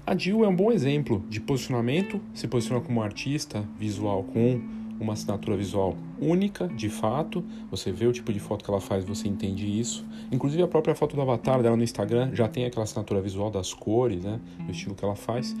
a 0.06 0.16
Jill 0.16 0.44
é 0.44 0.48
um 0.48 0.56
bom 0.56 0.72
exemplo 0.72 1.22
de 1.28 1.40
posicionamento, 1.40 2.20
se 2.32 2.48
posiciona 2.48 2.80
como 2.80 3.02
artista 3.02 3.62
visual 3.78 4.24
com 4.24 4.60
uma 4.98 5.12
assinatura 5.12 5.56
visual 5.56 5.96
única, 6.20 6.66
de 6.68 6.88
fato. 6.88 7.44
Você 7.70 7.92
vê 7.92 8.06
o 8.06 8.12
tipo 8.12 8.32
de 8.32 8.40
foto 8.40 8.64
que 8.64 8.70
ela 8.70 8.80
faz, 8.80 9.04
você 9.04 9.28
entende 9.28 9.66
isso. 9.78 10.04
Inclusive 10.32 10.62
a 10.62 10.66
própria 10.66 10.94
foto 10.94 11.14
do 11.14 11.22
avatar 11.22 11.62
dela 11.62 11.76
no 11.76 11.84
Instagram 11.84 12.30
já 12.34 12.48
tem 12.48 12.64
aquela 12.64 12.84
assinatura 12.84 13.20
visual 13.20 13.50
das 13.50 13.72
cores, 13.72 14.24
né, 14.24 14.40
do 14.58 14.72
estilo 14.72 14.94
que 14.94 15.04
ela 15.04 15.14
faz. 15.14 15.54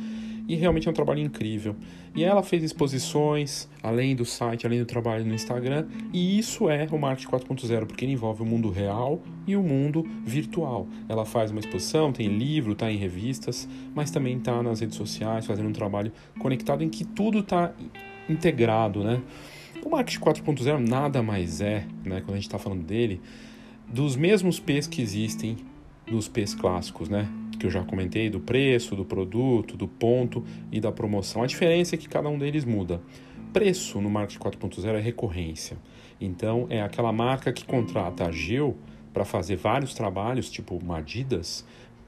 E 0.48 0.56
realmente 0.56 0.88
é 0.88 0.90
um 0.90 0.94
trabalho 0.94 1.20
incrível. 1.20 1.76
E 2.16 2.24
ela 2.24 2.42
fez 2.42 2.62
exposições, 2.62 3.68
além 3.82 4.16
do 4.16 4.24
site, 4.24 4.66
além 4.66 4.78
do 4.78 4.86
trabalho 4.86 5.24
no 5.24 5.34
Instagram, 5.34 5.86
e 6.12 6.38
isso 6.38 6.70
é 6.70 6.88
o 6.90 6.98
marketing 6.98 7.28
4.0, 7.28 7.86
porque 7.86 8.04
ele 8.06 8.12
envolve 8.12 8.42
o 8.42 8.46
mundo 8.46 8.70
real 8.70 9.20
e 9.46 9.54
o 9.54 9.62
mundo 9.62 10.08
virtual. 10.24 10.88
Ela 11.06 11.26
faz 11.26 11.50
uma 11.50 11.60
exposição, 11.60 12.10
tem 12.10 12.28
livro, 12.28 12.72
está 12.72 12.90
em 12.90 12.96
revistas, 12.96 13.68
mas 13.94 14.10
também 14.10 14.38
está 14.38 14.62
nas 14.62 14.80
redes 14.80 14.96
sociais, 14.96 15.46
fazendo 15.46 15.68
um 15.68 15.72
trabalho 15.72 16.10
conectado 16.38 16.82
em 16.82 16.88
que 16.88 17.04
tudo 17.04 17.40
está 17.40 17.74
integrado, 18.28 19.04
né? 19.04 19.20
O 19.84 19.90
marketing 19.90 20.20
4.0 20.20 20.88
nada 20.88 21.22
mais 21.22 21.60
é, 21.60 21.86
né, 22.04 22.20
quando 22.20 22.32
a 22.32 22.34
gente 22.34 22.46
está 22.46 22.58
falando 22.58 22.82
dele, 22.82 23.20
dos 23.86 24.16
mesmos 24.16 24.58
P's 24.58 24.86
que 24.86 25.00
existem 25.00 25.56
nos 26.06 26.26
P's 26.26 26.54
clássicos, 26.54 27.08
né? 27.08 27.28
Que 27.58 27.66
eu 27.66 27.70
já 27.70 27.82
comentei, 27.82 28.30
do 28.30 28.40
preço, 28.40 28.94
do 28.94 29.04
produto, 29.04 29.76
do 29.76 29.88
ponto 29.88 30.44
e 30.70 30.80
da 30.80 30.92
promoção. 30.92 31.42
A 31.42 31.46
diferença 31.46 31.94
é 31.94 31.98
que 31.98 32.08
cada 32.08 32.28
um 32.28 32.38
deles 32.38 32.64
muda. 32.64 33.00
Preço 33.52 34.00
no 34.00 34.10
marketing 34.10 34.40
4.0 34.40 34.94
é 34.94 35.00
recorrência. 35.00 35.76
Então, 36.20 36.66
é 36.68 36.82
aquela 36.82 37.12
marca 37.12 37.52
que 37.52 37.64
contrata 37.64 38.26
a 38.26 38.30
Gil 38.30 38.76
para 39.12 39.24
fazer 39.24 39.56
vários 39.56 39.94
trabalhos, 39.94 40.50
tipo 40.50 40.76
uma 40.76 40.98
Adidas, 40.98 41.64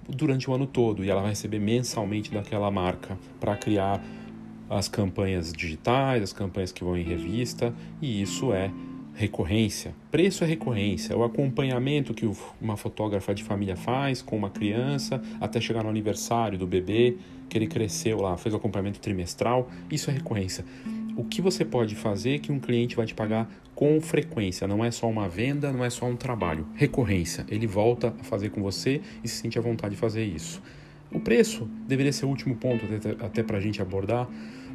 durante 0.08 0.48
o 0.50 0.54
ano 0.54 0.66
todo. 0.66 1.04
E 1.04 1.10
ela 1.10 1.20
vai 1.20 1.30
receber 1.30 1.58
mensalmente 1.58 2.30
daquela 2.30 2.70
marca 2.70 3.18
para 3.40 3.56
criar 3.56 4.02
as 4.68 4.88
campanhas 4.88 5.52
digitais, 5.52 6.22
as 6.22 6.32
campanhas 6.32 6.70
que 6.70 6.84
vão 6.84 6.96
em 6.96 7.02
revista, 7.02 7.74
e 8.00 8.22
isso 8.22 8.52
é 8.52 8.70
recorrência. 9.14 9.94
Preço 10.11 10.44
é 10.44 10.46
recorrência, 10.46 11.12
é 11.12 11.16
o 11.16 11.25
acompanhamento 11.25 12.14
que 12.14 12.29
uma 12.61 12.77
fotógrafa 12.77 13.35
de 13.35 13.44
família 13.44 13.77
faz 13.77 14.23
com 14.23 14.37
uma 14.37 14.51
criança 14.51 15.23
até 15.40 15.61
chegar 15.61 15.83
no 15.83 15.90
aniversário 15.90 16.59
do 16.59 16.66
bebê, 16.66 17.16
que 17.49 17.59
ele 17.59 17.66
cresceu 17.66 18.20
lá, 18.20 18.37
fez 18.37 18.55
o 18.55 18.57
acompanhamento 18.57 19.01
trimestral, 19.01 19.68
isso 19.90 20.11
é 20.11 20.14
recorrência. 20.14 20.64
O 21.16 21.25
que 21.25 21.42
você 21.42 21.64
pode 21.64 21.94
fazer 21.94 22.38
que 22.38 22.53
um 22.53 22.59
cliente 22.59 22.96
vai 22.96 23.05
te 23.05 23.14
pagar 23.14 23.51
com 23.75 24.01
frequência, 24.01 24.68
não 24.68 24.85
é 24.85 24.90
só 24.90 25.09
uma 25.09 25.29
venda, 25.29 25.73
não 25.73 25.85
é 25.85 25.90
só 25.90 26.07
um 26.07 26.16
trabalho. 26.16 26.66
Recorrência, 26.75 27.44
ele 27.49 27.66
volta 27.66 28.14
a 28.20 28.25
fazer 28.25 28.51
com 28.51 28.62
você 28.62 29.01
e 29.25 29.29
se 29.29 29.37
sente 29.37 29.59
à 29.59 29.62
vontade 29.62 29.94
de 29.94 30.01
fazer 30.01 30.25
isso. 30.25 30.62
O 31.12 31.18
preço 31.18 31.68
deveria 31.88 32.12
ser 32.12 32.25
o 32.27 32.29
último 32.29 32.55
ponto 32.57 32.85
até, 32.85 33.25
até 33.25 33.42
para 33.42 33.59
a 33.59 33.61
gente 33.61 33.83
abordar, 33.83 34.29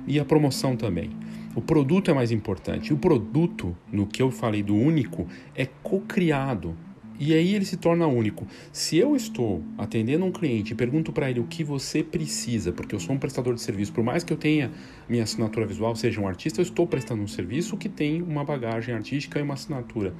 e 0.07 0.19
a 0.19 0.25
promoção 0.25 0.75
também. 0.75 1.11
O 1.55 1.61
produto 1.61 2.11
é 2.11 2.13
mais 2.13 2.31
importante. 2.31 2.93
O 2.93 2.97
produto, 2.97 3.75
no 3.91 4.05
que 4.05 4.21
eu 4.21 4.29
falei 4.29 4.61
do 4.61 4.75
único, 4.75 5.27
é 5.55 5.65
co-criado. 5.65 6.75
E 7.17 7.33
aí 7.33 7.55
ele 7.55 7.63
se 7.63 7.77
torna 7.77 8.05
único. 8.07 8.45
Se 8.73 8.97
eu 8.97 9.15
estou 9.15 9.63
atendendo 9.77 10.25
um 10.25 10.31
cliente 10.31 10.73
e 10.73 10.75
pergunto 10.75 11.13
para 11.13 11.29
ele 11.29 11.39
o 11.39 11.45
que 11.45 11.63
você 11.63 12.03
precisa, 12.03 12.73
porque 12.73 12.93
eu 12.93 12.99
sou 12.99 13.15
um 13.15 13.17
prestador 13.17 13.53
de 13.53 13.61
serviço, 13.61 13.93
por 13.93 14.03
mais 14.03 14.21
que 14.21 14.33
eu 14.33 14.37
tenha 14.37 14.69
minha 15.07 15.23
assinatura 15.23 15.65
visual, 15.65 15.95
seja 15.95 16.19
um 16.19 16.27
artista, 16.27 16.59
eu 16.59 16.63
estou 16.63 16.85
prestando 16.85 17.23
um 17.23 17.27
serviço 17.27 17.77
que 17.77 17.87
tem 17.87 18.21
uma 18.21 18.43
bagagem 18.43 18.93
artística 18.93 19.39
e 19.39 19.41
uma 19.41 19.53
assinatura. 19.53 20.13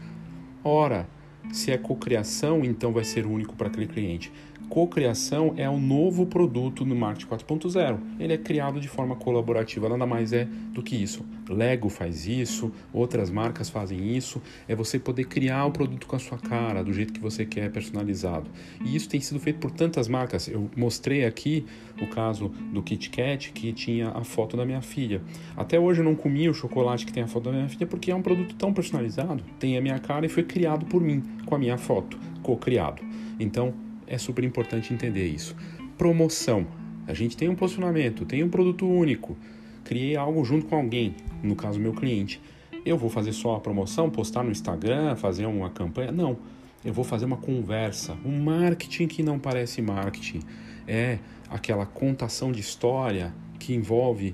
Ora, 0.64 1.06
se 1.52 1.70
é 1.70 1.78
cocriação, 1.78 2.64
então 2.64 2.94
vai 2.94 3.04
ser 3.04 3.26
único 3.26 3.56
para 3.58 3.68
aquele 3.68 3.88
cliente. 3.88 4.32
Cocriação 4.70 5.54
é 5.58 5.70
um 5.70 5.80
novo 5.80 6.26
produto 6.26 6.86
no 6.86 6.96
Marketing 6.96 7.28
4.0. 7.28 8.00
Ele 8.20 8.34
é 8.34 8.38
criado 8.38 8.80
de 8.80 8.88
forma 8.88 9.16
colaborativa, 9.16 9.88
nada 9.88 10.06
mais 10.06 10.34
é 10.34 10.46
do 10.74 10.82
que 10.82 10.96
isso. 10.96 11.26
Lego 11.48 11.88
faz 11.88 12.28
isso, 12.28 12.72
outras 12.92 13.30
marcas 13.30 13.70
fazem 13.70 14.16
isso. 14.16 14.42
É 14.68 14.76
você 14.76 15.00
poder 15.00 15.26
criar 15.26 15.66
o 15.66 15.72
produto 15.72 16.08
com 16.08 16.16
a 16.16 16.20
sua 16.20 16.38
cara, 16.38 16.84
do 16.84 16.92
jeito 16.92 17.14
que 17.14 17.20
você 17.20 17.46
quer, 17.46 17.72
personalizado. 17.72 18.50
E 18.84 18.96
isso 18.96 19.08
tem 19.08 19.22
sido 19.22 19.40
feito 19.40 19.60
por 19.60 19.72
tantas 19.72 20.08
marcas. 20.08 20.48
Eu 20.48 20.70
mostrei 20.76 21.26
aqui 21.26 21.66
o 22.02 22.08
caso 22.08 22.50
do 22.74 22.82
Kit 22.82 23.10
Kat, 23.10 23.52
que 23.52 23.72
tinha 23.72 24.10
a 24.10 24.24
foto 24.24 24.58
da 24.58 24.66
minha 24.66 24.82
filha. 24.82 25.22
Até 25.56 25.80
hoje 25.80 26.02
eu 26.02 26.06
não 26.06 26.16
comi 26.16 26.50
o 26.50 26.54
chocolate 26.54 27.06
que 27.06 27.14
tem 27.14 27.24
a 27.24 27.28
foto 27.28 27.46
da 27.46 27.52
minha 27.52 27.70
filha, 27.70 27.88
porque 27.88 28.12
é 28.12 28.16
um 28.16 28.22
produto 28.22 28.56
tão 28.56 28.74
personalizado, 28.74 29.44
tem 29.60 29.78
a 29.78 29.82
minha 29.82 30.00
cara 30.00 30.26
e 30.26 30.30
foi 30.30 30.44
criado 30.44 30.86
por 30.86 31.02
mim, 31.02 31.24
com 31.46 31.56
a 31.56 31.60
minha 31.60 31.78
foto, 31.78 32.18
co-criado. 32.42 33.02
Então, 33.40 33.74
é 34.08 34.18
super 34.18 34.44
importante 34.44 34.94
entender 34.94 35.28
isso. 35.28 35.56
Promoção. 35.98 36.68
A 37.08 37.14
gente 37.14 37.38
tem 37.38 37.48
um 37.50 37.56
posicionamento, 37.56 38.26
tem 38.26 38.44
um 38.44 38.50
produto 38.50 38.88
único. 38.88 39.38
Criei 39.84 40.16
algo 40.16 40.44
junto 40.44 40.66
com 40.66 40.76
alguém, 40.76 41.16
no 41.44 41.56
caso 41.56 41.80
meu 41.80 41.94
cliente. 41.94 42.42
Eu 42.86 42.98
vou 42.98 43.10
fazer 43.10 43.34
só 43.34 43.56
a 43.56 43.60
promoção, 43.60 44.10
postar 44.10 44.44
no 44.44 44.52
Instagram, 44.52 45.16
fazer 45.16 45.46
uma 45.46 45.70
campanha? 45.70 46.12
Não. 46.12 46.38
Eu 46.84 46.94
vou 46.94 47.04
fazer 47.04 47.26
uma 47.26 47.38
conversa, 47.38 48.16
um 48.24 48.44
marketing 48.44 49.08
que 49.08 49.24
não 49.24 49.40
parece 49.40 49.82
marketing. 49.82 50.42
É 50.88 51.20
aquela 51.50 51.86
contação 51.86 52.52
de 52.52 52.62
história 52.62 53.34
que 53.60 53.74
envolve 53.74 54.34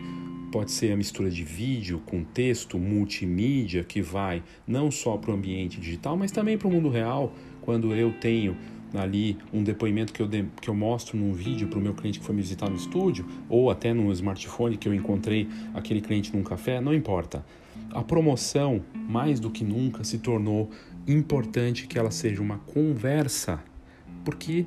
pode 0.52 0.72
ser 0.72 0.92
a 0.92 0.98
mistura 0.98 1.30
de 1.30 1.46
vídeo 1.46 2.02
com 2.06 2.24
texto, 2.24 2.78
multimídia, 2.78 3.86
que 3.86 4.02
vai 4.02 4.44
não 4.68 4.92
só 4.92 5.16
para 5.16 5.32
o 5.32 5.34
ambiente 5.34 5.80
digital, 5.80 6.18
mas 6.18 6.32
também 6.32 6.58
para 6.58 6.68
o 6.68 6.72
mundo 6.72 6.90
real. 6.90 7.34
Quando 7.62 7.96
eu 7.96 8.12
tenho 8.12 8.58
ali 8.94 9.38
um 9.54 9.64
depoimento 9.64 10.12
que 10.12 10.22
eu, 10.22 10.28
de, 10.28 10.46
que 10.62 10.70
eu 10.70 10.76
mostro 10.76 11.18
num 11.18 11.34
vídeo 11.34 11.68
para 11.68 11.80
o 11.80 11.82
meu 11.82 11.94
cliente 11.94 12.20
que 12.20 12.26
foi 12.26 12.36
me 12.36 12.42
visitar 12.42 12.70
no 12.70 12.76
estúdio, 12.76 13.26
ou 13.50 13.70
até 13.70 13.94
no 13.94 14.12
smartphone 14.12 14.78
que 14.78 14.88
eu 14.88 14.94
encontrei 14.94 15.48
aquele 15.74 16.02
cliente 16.02 16.36
num 16.36 16.44
café, 16.44 16.82
não 16.82 16.94
importa. 16.94 17.46
A 17.92 18.04
promoção, 18.04 18.82
mais 18.94 19.40
do 19.40 19.50
que 19.50 19.64
nunca, 19.64 20.04
se 20.04 20.18
tornou 20.18 20.70
importante 21.08 21.88
que 21.88 21.98
ela 21.98 22.12
seja 22.12 22.42
uma 22.42 22.58
conversa, 22.60 23.64
porque 24.24 24.66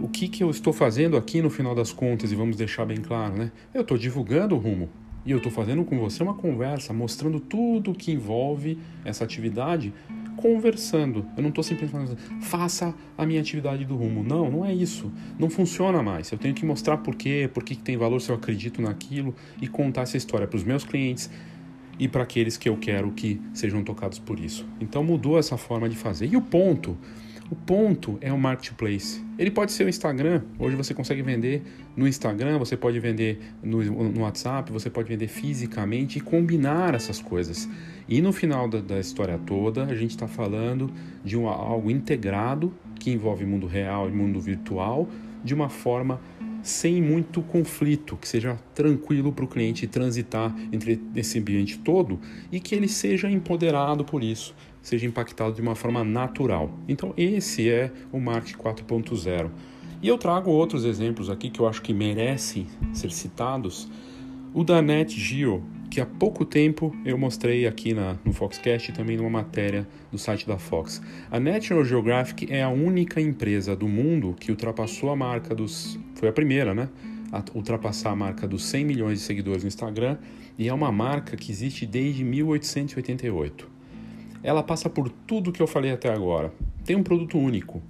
o 0.00 0.08
que, 0.08 0.28
que 0.28 0.42
eu 0.42 0.50
estou 0.50 0.72
fazendo 0.72 1.16
aqui 1.16 1.42
no 1.42 1.50
final 1.50 1.74
das 1.74 1.92
contas, 1.92 2.30
e 2.32 2.34
vamos 2.34 2.56
deixar 2.56 2.84
bem 2.84 2.98
claro, 2.98 3.36
né? 3.36 3.52
Eu 3.74 3.82
estou 3.82 3.98
divulgando 3.98 4.54
o 4.54 4.58
rumo. 4.58 4.88
E 5.26 5.30
eu 5.30 5.36
estou 5.36 5.52
fazendo 5.52 5.84
com 5.84 5.98
você 5.98 6.22
uma 6.22 6.34
conversa, 6.34 6.92
mostrando 6.92 7.38
tudo 7.38 7.92
que 7.92 8.12
envolve 8.12 8.78
essa 9.04 9.24
atividade, 9.24 9.92
conversando. 10.38 11.26
Eu 11.36 11.42
não 11.42 11.50
estou 11.50 11.64
simplesmente 11.64 12.06
falando, 12.06 12.42
faça 12.42 12.94
a 13.16 13.26
minha 13.26 13.40
atividade 13.40 13.84
do 13.84 13.96
rumo. 13.96 14.22
Não, 14.22 14.50
não 14.50 14.64
é 14.64 14.72
isso. 14.72 15.12
Não 15.38 15.50
funciona 15.50 16.02
mais. 16.02 16.30
Eu 16.30 16.38
tenho 16.38 16.54
que 16.54 16.64
mostrar 16.64 16.98
por 16.98 17.16
quê, 17.16 17.50
por 17.52 17.64
que 17.64 17.76
tem 17.76 17.96
valor 17.96 18.20
se 18.20 18.30
eu 18.30 18.36
acredito 18.36 18.80
naquilo 18.80 19.34
e 19.60 19.66
contar 19.66 20.02
essa 20.02 20.16
história 20.16 20.46
para 20.46 20.56
os 20.56 20.64
meus 20.64 20.84
clientes 20.84 21.28
e 21.98 22.06
para 22.06 22.22
aqueles 22.22 22.56
que 22.56 22.68
eu 22.68 22.76
quero 22.76 23.10
que 23.10 23.40
sejam 23.52 23.82
tocados 23.82 24.18
por 24.20 24.38
isso. 24.38 24.64
Então 24.80 25.02
mudou 25.02 25.38
essa 25.38 25.56
forma 25.56 25.88
de 25.88 25.96
fazer. 25.96 26.26
E 26.26 26.36
o 26.36 26.40
ponto 26.40 26.96
o 27.50 27.56
ponto 27.56 28.18
é 28.20 28.32
o 28.32 28.38
marketplace. 28.38 29.24
Ele 29.38 29.50
pode 29.50 29.72
ser 29.72 29.84
o 29.84 29.88
Instagram. 29.88 30.42
Hoje 30.58 30.76
você 30.76 30.92
consegue 30.92 31.22
vender 31.22 31.62
no 31.96 32.06
Instagram, 32.06 32.58
você 32.58 32.76
pode 32.76 33.00
vender 33.00 33.40
no, 33.62 33.82
no 33.82 34.22
WhatsApp, 34.22 34.70
você 34.70 34.90
pode 34.90 35.08
vender 35.08 35.28
fisicamente 35.28 36.18
e 36.18 36.20
combinar 36.20 36.94
essas 36.94 37.20
coisas. 37.20 37.68
E 38.08 38.20
no 38.20 38.32
final 38.32 38.68
da, 38.68 38.80
da 38.80 39.00
história 39.00 39.38
toda, 39.38 39.84
a 39.84 39.94
gente 39.94 40.10
está 40.10 40.28
falando 40.28 40.90
de 41.24 41.36
um, 41.36 41.48
algo 41.48 41.90
integrado 41.90 42.74
que 42.98 43.10
envolve 43.10 43.46
mundo 43.46 43.66
real 43.66 44.08
e 44.08 44.12
mundo 44.12 44.40
virtual 44.40 45.08
de 45.42 45.54
uma 45.54 45.68
forma 45.68 46.20
sem 46.62 47.00
muito 47.02 47.42
conflito, 47.42 48.16
que 48.16 48.28
seja 48.28 48.58
tranquilo 48.74 49.32
para 49.32 49.44
o 49.44 49.48
cliente 49.48 49.86
transitar 49.86 50.54
entre 50.72 51.00
esse 51.14 51.38
ambiente 51.38 51.78
todo 51.78 52.18
e 52.50 52.60
que 52.60 52.74
ele 52.74 52.88
seja 52.88 53.30
empoderado 53.30 54.04
por 54.04 54.22
isso 54.22 54.54
seja 54.88 55.06
impactado 55.06 55.54
de 55.54 55.60
uma 55.60 55.74
forma 55.74 56.02
natural. 56.02 56.70
Então, 56.88 57.12
esse 57.16 57.68
é 57.68 57.92
o 58.10 58.18
marketing 58.18 58.58
4.0. 58.58 59.50
E 60.00 60.08
eu 60.08 60.16
trago 60.16 60.50
outros 60.50 60.84
exemplos 60.84 61.28
aqui 61.28 61.50
que 61.50 61.60
eu 61.60 61.68
acho 61.68 61.82
que 61.82 61.92
merecem 61.92 62.66
ser 62.92 63.10
citados. 63.10 63.88
O 64.54 64.64
da 64.64 64.80
NetGeo, 64.80 65.62
que 65.90 66.00
há 66.00 66.06
pouco 66.06 66.44
tempo 66.44 66.94
eu 67.04 67.16
mostrei 67.16 67.66
aqui 67.66 67.94
na, 67.94 68.16
no 68.24 68.32
Foxcast 68.32 68.90
e 68.90 68.94
também 68.94 69.16
numa 69.16 69.30
matéria 69.30 69.86
do 70.10 70.18
site 70.18 70.46
da 70.46 70.58
Fox. 70.58 71.00
A 71.30 71.40
National 71.40 71.84
Geographic 71.84 72.52
é 72.52 72.62
a 72.62 72.68
única 72.68 73.20
empresa 73.20 73.74
do 73.74 73.88
mundo 73.88 74.36
que 74.38 74.50
ultrapassou 74.50 75.10
a 75.10 75.16
marca 75.16 75.54
dos. 75.54 75.98
Foi 76.14 76.28
a 76.28 76.32
primeira, 76.32 76.74
né? 76.74 76.88
A 77.32 77.42
ultrapassar 77.54 78.10
a 78.10 78.16
marca 78.16 78.46
dos 78.46 78.64
100 78.64 78.84
milhões 78.84 79.18
de 79.18 79.24
seguidores 79.24 79.62
no 79.62 79.68
Instagram 79.68 80.18
e 80.58 80.68
é 80.68 80.72
uma 80.72 80.90
marca 80.90 81.36
que 81.36 81.52
existe 81.52 81.84
desde 81.84 82.24
1888 82.24 83.78
ela 84.42 84.62
passa 84.62 84.88
por 84.88 85.08
tudo 85.08 85.52
que 85.52 85.60
eu 85.60 85.66
falei 85.66 85.90
até 85.90 86.12
agora. 86.12 86.52
Tem 86.84 86.96
um 86.96 87.02
produto 87.02 87.38
único. 87.38 87.82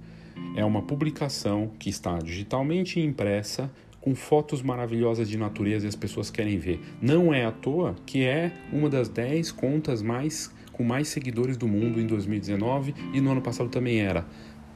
É 0.55 0.65
uma 0.65 0.81
publicação 0.81 1.71
que 1.79 1.89
está 1.89 2.17
digitalmente 2.17 2.99
impressa 2.99 3.71
com 4.01 4.15
fotos 4.15 4.61
maravilhosas 4.61 5.29
de 5.29 5.37
natureza 5.37 5.85
e 5.85 5.89
as 5.89 5.95
pessoas 5.95 6.29
querem 6.29 6.57
ver. 6.57 6.79
Não 7.01 7.33
é 7.33 7.45
à 7.45 7.51
toa 7.51 7.95
que 8.05 8.23
é 8.23 8.51
uma 8.71 8.89
das 8.89 9.09
10 9.09 9.51
contas 9.51 10.01
mais 10.01 10.51
com 10.79 10.83
mais 10.83 11.09
seguidores 11.09 11.57
do 11.57 11.67
mundo 11.67 11.99
em 11.99 12.07
2019 12.07 12.95
e 13.13 13.19
no 13.19 13.31
ano 13.31 13.41
passado 13.41 13.69
também 13.69 13.99
era. 13.99 14.25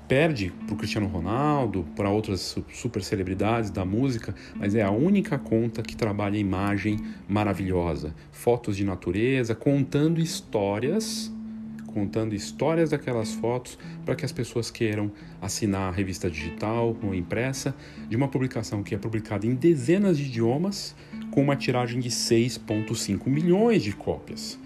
Perde 0.06 0.52
para 0.66 0.76
o 0.76 0.78
Cristiano 0.78 1.08
Ronaldo, 1.08 1.86
para 1.96 2.10
outras 2.10 2.58
super 2.74 3.02
celebridades 3.02 3.70
da 3.70 3.86
música, 3.86 4.36
mas 4.54 4.76
é 4.76 4.82
a 4.82 4.92
única 4.92 5.40
conta 5.40 5.82
que 5.82 5.96
trabalha 5.96 6.38
imagem 6.38 6.98
maravilhosa, 7.26 8.14
fotos 8.34 8.76
de 8.76 8.84
natureza, 8.84 9.56
contando 9.56 10.20
histórias 10.20 11.32
contando 11.94 12.34
histórias 12.34 12.90
daquelas 12.90 13.34
fotos 13.34 13.78
para 14.04 14.16
que 14.16 14.26
as 14.26 14.32
pessoas 14.32 14.72
queiram 14.72 15.12
assinar 15.42 15.90
a 15.90 15.96
revista 15.96 16.30
digital 16.30 16.98
ou 17.04 17.14
impressa 17.14 17.76
de 18.10 18.16
uma 18.16 18.28
publicação 18.28 18.82
que 18.82 18.96
é 18.96 18.98
publicada 18.98 19.46
em 19.46 19.54
dezenas 19.54 20.18
de 20.18 20.26
idiomas 20.26 20.96
com 21.32 21.42
uma 21.42 21.56
tiragem 21.56 22.00
de 22.00 22.10
6,5 22.10 23.28
milhões 23.28 23.84
de 23.84 23.94
cópias. 23.94 24.60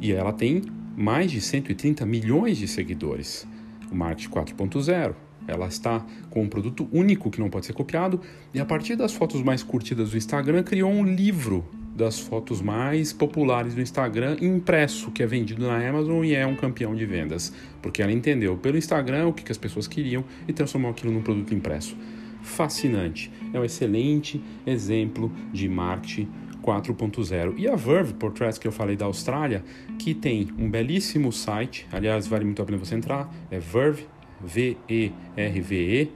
E 0.00 0.12
ela 0.12 0.32
tem 0.32 0.62
mais 0.96 1.30
de 1.30 1.40
130 1.40 2.04
milhões 2.04 2.58
de 2.58 2.68
seguidores. 2.68 3.46
O 3.90 3.94
Marketing 3.94 4.30
4.0. 4.30 5.14
Ela 5.46 5.66
está 5.66 6.04
com 6.30 6.42
um 6.42 6.48
produto 6.48 6.88
único 6.90 7.30
que 7.30 7.38
não 7.38 7.50
pode 7.50 7.66
ser 7.66 7.74
copiado 7.74 8.20
e 8.52 8.58
a 8.58 8.64
partir 8.64 8.96
das 8.96 9.12
fotos 9.12 9.42
mais 9.42 9.62
curtidas 9.62 10.10
do 10.10 10.16
Instagram 10.16 10.62
criou 10.62 10.90
um 10.90 11.04
livro 11.04 11.68
das 11.94 12.18
fotos 12.18 12.60
mais 12.60 13.12
populares 13.12 13.74
do 13.74 13.80
Instagram 13.80 14.36
impresso, 14.40 15.12
que 15.12 15.22
é 15.22 15.26
vendido 15.26 15.66
na 15.66 15.88
Amazon 15.88 16.24
e 16.24 16.34
é 16.34 16.46
um 16.46 16.56
campeão 16.56 16.94
de 16.94 17.06
vendas, 17.06 17.52
porque 17.80 18.02
ela 18.02 18.10
entendeu 18.12 18.56
pelo 18.56 18.76
Instagram 18.76 19.28
o 19.28 19.32
que, 19.32 19.50
as 19.50 19.58
pessoas 19.58 19.86
queriam 19.86 20.24
e 20.48 20.52
transformou 20.52 20.90
aquilo 20.90 21.12
num 21.12 21.22
produto 21.22 21.54
impresso. 21.54 21.96
Fascinante, 22.42 23.30
é 23.52 23.60
um 23.60 23.64
excelente 23.64 24.42
exemplo 24.66 25.32
de 25.52 25.68
marketing 25.68 26.28
4.0. 26.62 27.54
E 27.58 27.68
a 27.68 27.76
Verve 27.76 28.14
Portraits 28.14 28.58
que 28.58 28.66
eu 28.66 28.72
falei 28.72 28.96
da 28.96 29.04
Austrália, 29.04 29.62
que 29.98 30.14
tem 30.14 30.48
um 30.58 30.68
belíssimo 30.68 31.30
site, 31.32 31.86
aliás, 31.92 32.26
vale 32.26 32.44
muito 32.44 32.60
a 32.60 32.64
pena 32.64 32.78
você 32.78 32.94
entrar, 32.96 33.32
é 33.50 33.58
Verve, 33.58 34.06
V-E-R-V-E, 34.42 36.10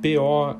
P-O-R-T-A-T-R-A-I-T. 0.00 0.50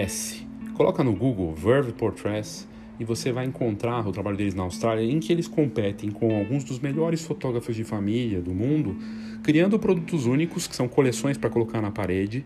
S. 0.00 0.46
Coloca 0.74 1.04
no 1.04 1.14
Google 1.14 1.54
Verve 1.54 1.92
Portraits 1.92 2.66
e 2.98 3.04
você 3.04 3.32
vai 3.32 3.44
encontrar 3.44 4.06
o 4.06 4.12
trabalho 4.12 4.36
deles 4.36 4.54
na 4.54 4.62
Austrália, 4.62 5.04
em 5.04 5.20
que 5.20 5.30
eles 5.30 5.46
competem 5.46 6.10
com 6.10 6.34
alguns 6.34 6.64
dos 6.64 6.78
melhores 6.78 7.22
fotógrafos 7.24 7.76
de 7.76 7.84
família 7.84 8.40
do 8.40 8.54
mundo, 8.54 8.96
criando 9.42 9.78
produtos 9.78 10.24
únicos, 10.24 10.66
que 10.66 10.74
são 10.74 10.88
coleções 10.88 11.36
para 11.36 11.50
colocar 11.50 11.82
na 11.82 11.90
parede, 11.90 12.44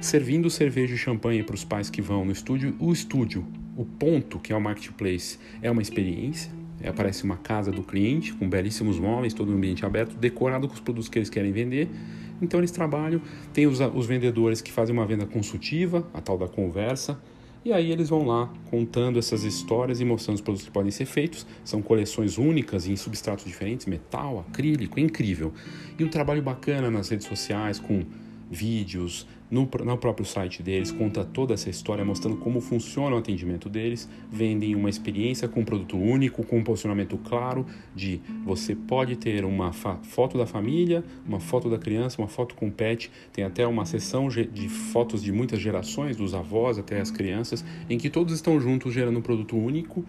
servindo 0.00 0.50
cerveja 0.50 0.94
e 0.94 0.98
champanhe 0.98 1.42
para 1.42 1.54
os 1.54 1.64
pais 1.64 1.88
que 1.88 2.02
vão 2.02 2.24
no 2.24 2.32
estúdio. 2.32 2.74
O 2.80 2.92
estúdio, 2.92 3.46
o 3.76 3.84
ponto 3.84 4.40
que 4.40 4.52
é 4.52 4.56
o 4.56 4.60
marketplace, 4.60 5.38
é 5.62 5.70
uma 5.70 5.82
experiência. 5.82 6.50
Aparece 6.84 7.24
uma 7.24 7.36
casa 7.36 7.72
do 7.72 7.82
cliente 7.82 8.32
com 8.32 8.48
belíssimos 8.48 8.98
móveis, 9.00 9.34
todo 9.34 9.52
um 9.52 9.56
ambiente 9.56 9.84
aberto, 9.84 10.16
decorado 10.16 10.68
com 10.68 10.74
os 10.74 10.80
produtos 10.80 11.08
que 11.08 11.18
eles 11.18 11.30
querem 11.30 11.50
vender 11.52 11.88
então 12.40 12.60
eles 12.60 12.70
trabalham, 12.70 13.20
tem 13.52 13.66
os, 13.66 13.80
os 13.80 14.06
vendedores 14.06 14.60
que 14.60 14.72
fazem 14.72 14.94
uma 14.94 15.06
venda 15.06 15.26
consultiva, 15.26 16.06
a 16.14 16.20
tal 16.20 16.38
da 16.38 16.48
conversa, 16.48 17.20
e 17.64 17.72
aí 17.72 17.90
eles 17.90 18.08
vão 18.08 18.24
lá 18.24 18.52
contando 18.70 19.18
essas 19.18 19.42
histórias 19.42 20.00
e 20.00 20.04
mostrando 20.04 20.36
os 20.36 20.40
produtos 20.40 20.66
que 20.66 20.72
podem 20.72 20.90
ser 20.90 21.06
feitos. 21.06 21.46
São 21.64 21.82
coleções 21.82 22.38
únicas 22.38 22.86
em 22.86 22.96
substratos 22.96 23.44
diferentes, 23.44 23.84
metal, 23.84 24.44
acrílico, 24.48 24.98
é 24.98 25.02
incrível. 25.02 25.52
E 25.98 26.04
um 26.04 26.08
trabalho 26.08 26.40
bacana 26.40 26.90
nas 26.90 27.08
redes 27.08 27.26
sociais 27.26 27.78
com 27.78 28.04
vídeos, 28.50 29.26
no, 29.50 29.68
no, 29.84 29.98
próprio 29.98 30.26
site 30.26 30.62
deles, 30.62 30.90
conta 30.90 31.24
toda 31.24 31.54
essa 31.54 31.70
história 31.70 32.04
mostrando 32.04 32.36
como 32.36 32.60
funciona 32.60 33.16
o 33.16 33.18
atendimento 33.18 33.68
deles, 33.68 34.08
vendem 34.30 34.74
uma 34.74 34.90
experiência 34.90 35.48
com 35.48 35.60
um 35.60 35.64
produto 35.64 35.96
único, 35.96 36.44
com 36.44 36.58
um 36.58 36.64
posicionamento 36.64 37.16
claro 37.18 37.64
de 37.94 38.20
você 38.44 38.74
pode 38.74 39.16
ter 39.16 39.44
uma 39.44 39.72
foto 39.72 40.36
da 40.36 40.46
família, 40.46 41.02
uma 41.26 41.40
foto 41.40 41.70
da 41.70 41.78
criança, 41.78 42.20
uma 42.20 42.28
foto 42.28 42.54
com 42.54 42.70
pet, 42.70 43.10
tem 43.32 43.44
até 43.44 43.66
uma 43.66 43.84
sessão 43.84 44.28
de 44.28 44.68
fotos 44.68 45.22
de 45.22 45.32
muitas 45.32 45.60
gerações, 45.60 46.16
dos 46.16 46.34
avós 46.34 46.78
até 46.78 47.00
as 47.00 47.10
crianças, 47.10 47.64
em 47.88 47.96
que 47.96 48.10
todos 48.10 48.34
estão 48.34 48.60
juntos 48.60 48.92
gerando 48.92 49.18
um 49.18 49.22
produto 49.22 49.56
único, 49.56 50.04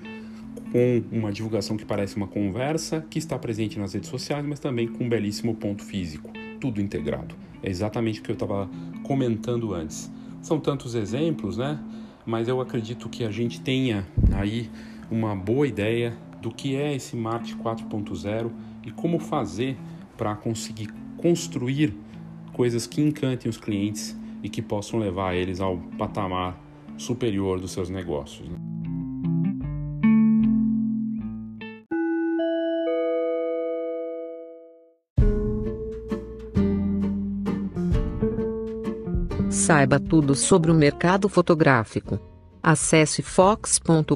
com 0.71 1.01
uma 1.11 1.31
divulgação 1.31 1.77
que 1.77 1.85
parece 1.85 2.15
uma 2.15 2.27
conversa, 2.27 3.05
que 3.09 3.17
está 3.17 3.37
presente 3.37 3.79
nas 3.79 3.93
redes 3.93 4.09
sociais, 4.09 4.45
mas 4.45 4.59
também 4.59 4.87
com 4.87 5.05
um 5.05 5.09
belíssimo 5.09 5.55
ponto 5.55 5.83
físico, 5.83 6.31
tudo 6.59 6.81
integrado. 6.81 7.35
É 7.61 7.69
exatamente 7.69 8.19
o 8.19 8.23
que 8.23 8.31
eu 8.31 8.33
estava 8.33 8.69
comentando 9.09 9.73
antes. 9.73 10.07
São 10.39 10.59
tantos 10.59 10.93
exemplos, 10.93 11.57
né? 11.57 11.79
Mas 12.27 12.47
eu 12.47 12.61
acredito 12.61 13.09
que 13.09 13.23
a 13.23 13.31
gente 13.31 13.59
tenha 13.59 14.07
aí 14.31 14.69
uma 15.09 15.35
boa 15.35 15.67
ideia 15.67 16.15
do 16.39 16.51
que 16.51 16.75
é 16.75 16.95
esse 16.95 17.15
Marte 17.15 17.55
4.0 17.55 18.51
e 18.85 18.91
como 18.91 19.17
fazer 19.17 19.75
para 20.15 20.35
conseguir 20.35 20.93
construir 21.17 21.97
coisas 22.53 22.85
que 22.85 23.01
encantem 23.01 23.49
os 23.49 23.57
clientes 23.57 24.15
e 24.43 24.47
que 24.47 24.61
possam 24.61 24.99
levar 24.99 25.33
eles 25.33 25.59
ao 25.59 25.79
patamar 25.97 26.55
superior 26.95 27.59
dos 27.59 27.71
seus 27.71 27.89
negócios. 27.89 28.47
Né? 28.47 28.68
Saiba 39.69 39.99
tudo 39.99 40.33
sobre 40.33 40.71
o 40.71 40.73
mercado 40.73 41.29
fotográfico. 41.29 42.19
Acesse 42.63 43.21
fox.com.br. 43.21 44.15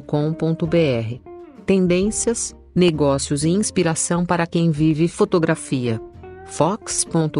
Tendências, 1.64 2.56
negócios 2.74 3.44
e 3.44 3.50
inspiração 3.50 4.26
para 4.26 4.48
quem 4.48 4.72
vive 4.72 5.06
fotografia. 5.06 6.00
fox.com.br. 6.46 7.38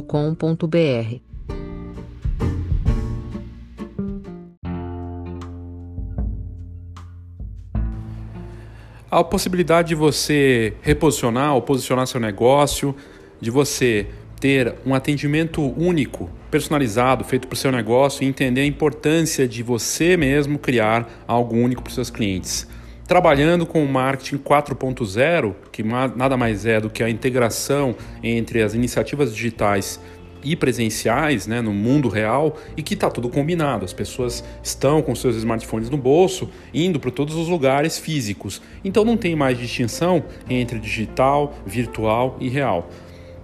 A 9.11 9.25
possibilidade 9.25 9.89
de 9.89 9.97
você 9.97 10.77
reposicionar 10.83 11.53
ou 11.57 11.63
posicionar 11.63 12.07
seu 12.07 12.21
negócio, 12.21 12.95
de 13.41 13.51
você 13.51 14.07
ter 14.39 14.77
um 14.87 14.95
atendimento 14.95 15.61
único, 15.61 16.31
personalizado, 16.55 17.25
feito 17.25 17.49
para 17.49 17.55
o 17.55 17.59
seu 17.59 17.73
negócio 17.73 18.23
e 18.23 18.29
entender 18.29 18.61
a 18.61 18.65
importância 18.65 19.49
de 19.49 19.61
você 19.61 20.17
mesmo 20.17 20.57
criar 20.57 21.25
algo 21.27 21.57
único 21.57 21.83
para 21.83 21.89
os 21.89 21.97
seus 21.97 22.11
clientes. 22.11 22.65
Trabalhando 23.09 23.67
com 23.67 23.85
o 23.85 23.89
marketing 23.89 24.39
4.0, 24.39 25.53
que 25.73 25.83
nada 25.83 26.37
mais 26.37 26.65
é 26.65 26.81
do 26.81 26.89
que 26.89 27.03
a 27.03 27.11
integração 27.11 27.97
entre 28.23 28.63
as 28.63 28.73
iniciativas 28.73 29.35
digitais 29.35 29.99
e 30.45 30.55
presenciais 30.55 31.49
né, 31.49 31.61
no 31.61 31.73
mundo 31.73 32.09
real 32.09 32.57
e 32.77 32.85
que 32.85 32.95
está 32.95 33.11
tudo 33.11 33.29
combinado. 33.29 33.85
As 33.85 33.93
pessoas 33.93 34.45
estão 34.63 35.03
com 35.03 35.13
seus 35.17 35.35
smartphones 35.35 35.91
no 35.91 35.97
bolso, 35.97 36.49
indo 36.73 37.01
para 37.01 37.11
todos 37.11 37.35
os 37.35 37.49
lugares 37.49 37.99
físicos. 37.99 38.63
Então 38.85 39.05
não 39.05 39.17
tem 39.17 39.35
mais 39.35 39.59
distinção 39.59 40.23
entre 40.49 40.79
digital, 40.79 41.53
virtual 41.67 42.37
e 42.39 42.49
real. 42.49 42.89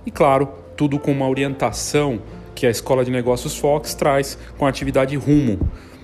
E 0.06 0.12
claro, 0.12 0.48
tudo 0.76 0.96
com 0.96 1.10
uma 1.10 1.28
orientação 1.28 2.22
que 2.60 2.66
a 2.66 2.70
Escola 2.70 3.02
de 3.02 3.10
Negócios 3.10 3.56
Fox 3.56 3.94
traz 3.94 4.36
com 4.58 4.66
a 4.66 4.68
atividade 4.68 5.16
Rumo, 5.16 5.58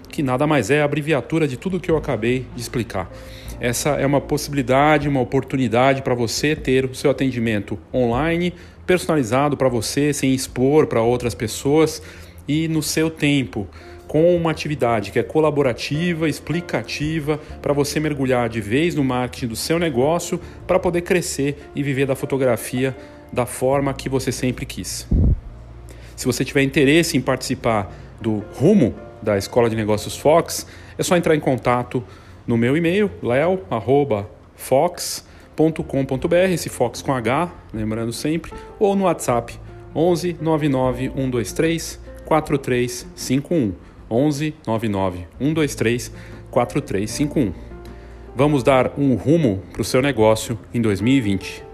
que 0.08 0.22
nada 0.22 0.46
mais 0.46 0.70
é 0.70 0.80
a 0.80 0.86
abreviatura 0.86 1.46
de 1.46 1.58
tudo 1.58 1.78
que 1.78 1.90
eu 1.90 1.98
acabei 1.98 2.46
de 2.54 2.62
explicar. 2.62 3.12
Essa 3.60 3.90
é 3.90 4.06
uma 4.06 4.22
possibilidade, 4.22 5.06
uma 5.06 5.20
oportunidade 5.20 6.00
para 6.00 6.14
você 6.14 6.56
ter 6.56 6.86
o 6.86 6.94
seu 6.94 7.10
atendimento 7.10 7.78
online 7.92 8.54
personalizado 8.86 9.54
para 9.54 9.68
você, 9.68 10.14
sem 10.14 10.32
expor 10.32 10.86
para 10.86 11.02
outras 11.02 11.34
pessoas 11.34 12.02
e 12.48 12.68
no 12.68 12.82
seu 12.82 13.10
tempo, 13.10 13.68
com 14.08 14.34
uma 14.34 14.50
atividade 14.50 15.12
que 15.12 15.18
é 15.18 15.22
colaborativa, 15.22 16.26
explicativa, 16.26 17.38
para 17.60 17.74
você 17.74 18.00
mergulhar 18.00 18.48
de 18.48 18.62
vez 18.62 18.94
no 18.94 19.04
marketing 19.04 19.48
do 19.48 19.56
seu 19.56 19.78
negócio 19.78 20.40
para 20.66 20.78
poder 20.78 21.02
crescer 21.02 21.68
e 21.74 21.82
viver 21.82 22.06
da 22.06 22.16
fotografia 22.16 22.96
da 23.30 23.44
forma 23.44 23.92
que 23.92 24.08
você 24.08 24.32
sempre 24.32 24.64
quis. 24.64 25.06
Se 26.16 26.26
você 26.26 26.44
tiver 26.44 26.62
interesse 26.62 27.16
em 27.16 27.20
participar 27.20 27.94
do 28.20 28.42
Rumo 28.54 28.94
da 29.22 29.38
Escola 29.38 29.70
de 29.70 29.76
Negócios 29.76 30.16
Fox, 30.16 30.66
é 30.98 31.02
só 31.02 31.16
entrar 31.16 31.36
em 31.36 31.40
contato 31.40 32.02
no 32.46 32.56
meu 32.56 32.76
e-mail, 32.76 33.10
leo.fox.com 33.22 34.36
fox.com.br, 35.56 36.34
esse 36.52 36.68
Fox 36.68 37.00
com 37.02 37.12
H, 37.12 37.50
lembrando 37.72 38.12
sempre, 38.12 38.52
ou 38.78 38.94
no 38.94 39.04
WhatsApp 39.04 39.58
11 39.94 40.36
99 40.40 41.10
123 41.14 42.00
4351. 42.24 43.72
11 44.08 44.54
99 44.66 45.26
123 45.38 46.12
4351. 46.50 47.52
Vamos 48.34 48.62
dar 48.62 48.92
um 48.98 49.14
rumo 49.14 49.62
para 49.72 49.82
o 49.82 49.84
seu 49.84 50.02
negócio 50.02 50.58
em 50.72 50.80
2020. 50.80 51.65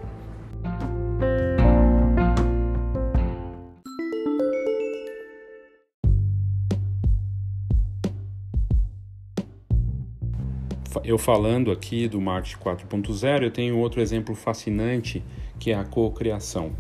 Eu 11.12 11.18
falando 11.18 11.70
aqui 11.70 12.08
do 12.08 12.20
marketing 12.20 12.58
4.0, 12.58 13.42
eu 13.42 13.50
tenho 13.50 13.78
outro 13.78 14.00
exemplo 14.00 14.34
fascinante 14.34 15.22
que 15.58 15.70
é 15.70 15.74
a 15.74 15.84
cocriação. 15.84 16.72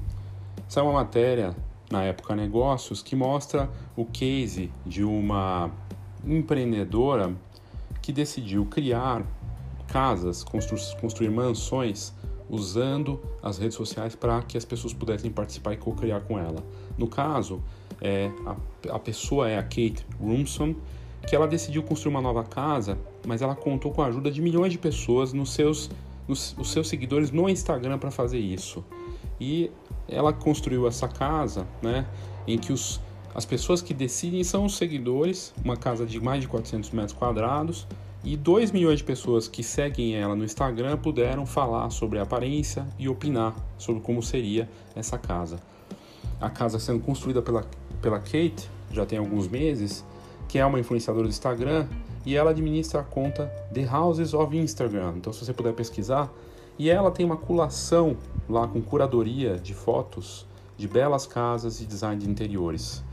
Essa 0.66 0.80
é 0.80 0.82
uma 0.82 0.94
matéria 0.94 1.54
na 1.90 2.02
época 2.04 2.34
Negócios 2.34 3.02
que 3.02 3.14
mostra 3.14 3.68
o 3.94 4.06
case 4.06 4.72
de 4.86 5.04
uma 5.04 5.70
empreendedora 6.24 7.34
que 8.00 8.10
decidiu 8.10 8.64
criar 8.64 9.22
casas, 9.88 10.42
constru 10.42 10.78
construir 10.98 11.30
mansões 11.30 12.14
usando 12.48 13.20
as 13.42 13.58
redes 13.58 13.76
sociais 13.76 14.14
para 14.14 14.40
que 14.42 14.56
as 14.56 14.64
pessoas 14.64 14.94
pudessem 14.94 15.30
participar 15.30 15.74
e 15.74 15.76
co-criar 15.76 16.20
com 16.20 16.38
ela. 16.38 16.64
No 16.96 17.06
caso, 17.06 17.62
é, 18.00 18.30
a, 18.46 18.94
a 18.94 18.98
pessoa 18.98 19.50
é 19.50 19.58
a 19.58 19.62
Kate 19.62 20.06
Rumson, 20.18 20.74
que 21.26 21.36
ela 21.36 21.46
decidiu 21.46 21.82
construir 21.82 22.14
uma 22.14 22.22
nova 22.22 22.42
casa, 22.44 22.98
mas 23.26 23.42
ela 23.42 23.54
contou 23.54 23.92
com 23.92 24.02
a 24.02 24.06
ajuda 24.06 24.30
de 24.30 24.40
milhões 24.40 24.72
de 24.72 24.78
pessoas 24.78 25.32
nos 25.32 25.52
seus, 25.52 25.90
nos, 26.26 26.56
os 26.58 26.70
seus 26.70 26.88
seguidores 26.88 27.30
no 27.30 27.48
Instagram 27.48 27.98
para 27.98 28.10
fazer 28.10 28.38
isso. 28.38 28.84
E 29.40 29.70
ela 30.08 30.32
construiu 30.32 30.86
essa 30.86 31.08
casa, 31.08 31.66
né, 31.80 32.06
em 32.46 32.58
que 32.58 32.72
os, 32.72 33.00
as 33.34 33.44
pessoas 33.44 33.80
que 33.80 33.94
decidem 33.94 34.44
são 34.44 34.64
os 34.64 34.76
seguidores, 34.76 35.54
uma 35.64 35.76
casa 35.76 36.04
de 36.04 36.20
mais 36.20 36.42
de 36.42 36.48
400 36.48 36.90
metros 36.90 37.12
quadrados, 37.12 37.86
e 38.24 38.36
2 38.36 38.70
milhões 38.70 38.98
de 38.98 39.04
pessoas 39.04 39.48
que 39.48 39.64
seguem 39.64 40.14
ela 40.14 40.36
no 40.36 40.44
Instagram 40.44 40.96
puderam 40.96 41.44
falar 41.44 41.90
sobre 41.90 42.20
a 42.20 42.22
aparência 42.22 42.86
e 42.96 43.08
opinar 43.08 43.54
sobre 43.76 44.00
como 44.00 44.22
seria 44.22 44.68
essa 44.94 45.18
casa. 45.18 45.58
A 46.40 46.48
casa 46.48 46.78
sendo 46.78 47.00
construída 47.00 47.42
pela, 47.42 47.64
pela 48.00 48.20
Kate 48.20 48.70
já 48.92 49.04
tem 49.04 49.18
alguns 49.18 49.48
meses 49.48 50.04
que 50.48 50.58
é 50.58 50.64
uma 50.64 50.78
influenciadora 50.78 51.26
do 51.26 51.30
Instagram 51.30 51.88
e 52.24 52.36
ela 52.36 52.50
administra 52.50 53.00
a 53.00 53.04
conta 53.04 53.46
The 53.72 53.88
Houses 53.92 54.34
of 54.34 54.56
Instagram. 54.56 55.14
Então, 55.16 55.32
se 55.32 55.44
você 55.44 55.52
puder 55.52 55.72
pesquisar, 55.72 56.32
e 56.78 56.88
ela 56.88 57.10
tem 57.10 57.24
uma 57.26 57.36
colação 57.36 58.16
lá 58.48 58.66
com 58.66 58.80
curadoria 58.80 59.58
de 59.58 59.74
fotos 59.74 60.46
de 60.76 60.88
belas 60.88 61.26
casas 61.26 61.80
e 61.80 61.86
design 61.86 62.20
de 62.20 62.28
interiores. 62.28 63.04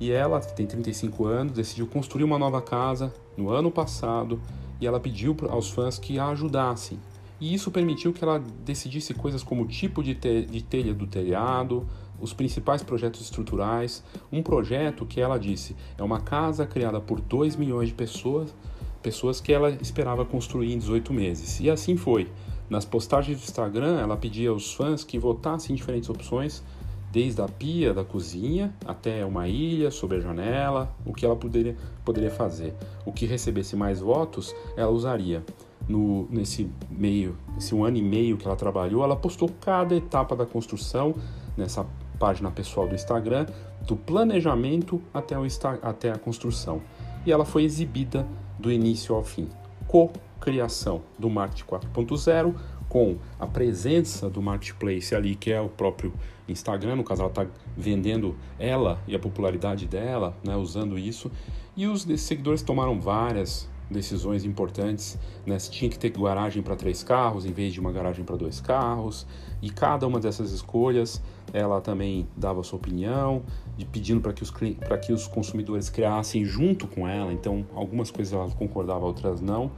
E 0.00 0.10
ela, 0.10 0.40
que 0.40 0.54
tem 0.54 0.66
35 0.66 1.24
anos, 1.24 1.52
decidiu 1.52 1.86
construir 1.86 2.24
uma 2.24 2.38
nova 2.38 2.60
casa 2.60 3.12
no 3.36 3.50
ano 3.50 3.70
passado 3.70 4.40
e 4.80 4.86
ela 4.86 5.00
pediu 5.00 5.36
aos 5.48 5.70
fãs 5.70 5.98
que 5.98 6.18
a 6.18 6.28
ajudassem. 6.28 6.98
E 7.40 7.52
isso 7.52 7.70
permitiu 7.70 8.12
que 8.12 8.24
ela 8.24 8.42
decidisse 8.64 9.12
coisas 9.12 9.42
como 9.42 9.62
o 9.62 9.66
tipo 9.66 10.02
de, 10.02 10.14
te 10.14 10.42
de 10.42 10.62
telha 10.62 10.94
do 10.94 11.06
telhado, 11.06 11.86
os 12.20 12.32
principais 12.32 12.82
projetos 12.82 13.20
estruturais. 13.20 14.02
Um 14.32 14.42
projeto 14.42 15.06
que 15.06 15.20
ela 15.20 15.38
disse 15.38 15.76
é 15.96 16.02
uma 16.02 16.20
casa 16.20 16.66
criada 16.66 17.00
por 17.00 17.20
2 17.20 17.56
milhões 17.56 17.88
de 17.88 17.94
pessoas, 17.94 18.54
pessoas 19.02 19.40
que 19.40 19.52
ela 19.52 19.70
esperava 19.70 20.24
construir 20.24 20.72
em 20.72 20.78
18 20.78 21.12
meses. 21.12 21.60
E 21.60 21.70
assim 21.70 21.96
foi. 21.96 22.28
Nas 22.68 22.84
postagens 22.84 23.38
do 23.38 23.44
Instagram, 23.44 24.00
ela 24.00 24.16
pedia 24.16 24.50
aos 24.50 24.74
fãs 24.74 25.04
que 25.04 25.18
votassem 25.18 25.72
em 25.72 25.76
diferentes 25.76 26.10
opções, 26.10 26.64
desde 27.12 27.40
a 27.40 27.46
pia 27.46 27.94
da 27.94 28.04
cozinha 28.04 28.74
até 28.84 29.24
uma 29.24 29.48
ilha 29.48 29.90
sobre 29.90 30.18
a 30.18 30.20
janela, 30.20 30.94
o 31.04 31.12
que 31.12 31.24
ela 31.24 31.36
poderia, 31.36 31.76
poderia 32.04 32.30
fazer. 32.30 32.74
O 33.04 33.12
que 33.12 33.24
recebesse 33.24 33.76
mais 33.76 34.00
votos, 34.00 34.54
ela 34.76 34.90
usaria. 34.90 35.44
No, 35.88 36.26
nesse 36.28 36.68
meio, 36.90 37.38
esse 37.56 37.72
um 37.72 37.84
ano 37.84 37.96
e 37.96 38.02
meio 38.02 38.36
que 38.36 38.44
ela 38.44 38.56
trabalhou, 38.56 39.04
ela 39.04 39.14
postou 39.14 39.48
cada 39.60 39.94
etapa 39.94 40.34
da 40.34 40.44
construção 40.44 41.14
nessa 41.56 41.86
página 42.18 42.50
pessoal 42.50 42.88
do 42.88 42.94
Instagram, 42.94 43.46
do 43.86 43.96
planejamento 43.96 45.00
até, 45.12 45.38
o, 45.38 45.46
até 45.82 46.10
a 46.10 46.18
construção. 46.18 46.82
E 47.24 47.32
ela 47.32 47.44
foi 47.44 47.64
exibida 47.64 48.26
do 48.58 48.70
início 48.70 49.14
ao 49.14 49.22
fim. 49.22 49.48
Co-criação 49.86 51.02
do 51.18 51.28
Marketing 51.30 51.64
4.0 51.64 52.54
com 52.88 53.16
a 53.38 53.46
presença 53.46 54.30
do 54.30 54.40
marketplace 54.40 55.14
ali, 55.14 55.34
que 55.34 55.52
é 55.52 55.60
o 55.60 55.68
próprio 55.68 56.12
Instagram, 56.48 56.96
no 56.96 57.04
caso 57.04 57.22
ela 57.22 57.30
está 57.30 57.46
vendendo 57.76 58.36
ela 58.58 59.00
e 59.06 59.14
a 59.14 59.18
popularidade 59.18 59.86
dela, 59.86 60.36
né, 60.44 60.56
usando 60.56 60.98
isso, 60.98 61.30
e 61.76 61.86
os 61.86 62.06
seguidores 62.20 62.62
tomaram 62.62 63.00
várias 63.00 63.68
decisões 63.90 64.44
importantes, 64.44 65.18
né? 65.44 65.58
Se 65.58 65.70
tinha 65.70 65.88
que 65.88 65.98
ter 65.98 66.10
garagem 66.10 66.62
para 66.62 66.74
três 66.74 67.04
carros 67.04 67.44
em 67.44 67.52
vez 67.52 67.72
de 67.72 67.80
uma 67.80 67.92
garagem 67.92 68.24
para 68.24 68.36
dois 68.36 68.60
carros, 68.60 69.26
e 69.62 69.70
cada 69.70 70.06
uma 70.06 70.18
dessas 70.18 70.50
escolhas 70.52 71.22
ela 71.56 71.80
também 71.80 72.28
dava 72.36 72.62
sua 72.62 72.78
opinião, 72.78 73.42
de 73.76 73.86
pedindo 73.86 74.20
para 74.20 74.32
que, 74.32 74.42
os, 74.42 74.50
que 74.50 75.12
os 75.12 75.26
consumidores 75.26 75.88
criassem 75.88 76.44
junto 76.44 76.86
com 76.86 77.08
ela, 77.08 77.32
então 77.32 77.64
algumas 77.74 78.10
coisas 78.10 78.34
ela 78.34 78.50
concordava, 78.50 79.06
outras 79.06 79.40
não. 79.40 79.70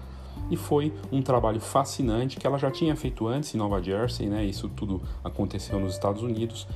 E 0.50 0.56
foi 0.56 0.92
um 1.12 1.22
trabalho 1.22 1.60
fascinante 1.60 2.36
que 2.36 2.46
ela 2.46 2.58
já 2.58 2.70
tinha 2.70 2.96
feito 2.96 3.28
antes 3.28 3.54
em 3.54 3.58
Nova 3.58 3.80
Jersey, 3.80 4.28
né? 4.28 4.44
Isso 4.44 4.68
tudo 4.68 5.00
aconteceu 5.22 5.78
nos 5.78 5.92
Estados 5.92 6.22
Unidos. 6.22 6.66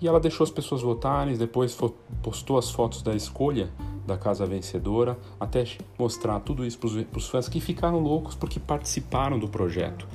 E 0.00 0.06
ela 0.06 0.20
deixou 0.20 0.44
as 0.44 0.50
pessoas 0.50 0.82
votarem, 0.82 1.36
depois 1.36 1.76
postou 2.22 2.58
as 2.58 2.70
fotos 2.70 3.02
da 3.02 3.14
escolha 3.14 3.70
da 4.06 4.18
casa 4.18 4.44
vencedora, 4.44 5.18
até 5.40 5.64
mostrar 5.98 6.38
tudo 6.40 6.64
isso 6.64 6.78
para 6.78 7.18
os 7.18 7.28
fãs 7.28 7.48
que 7.48 7.60
ficaram 7.60 7.98
loucos 7.98 8.34
porque 8.34 8.60
participaram 8.60 9.38
do 9.38 9.48
projeto. 9.48 10.06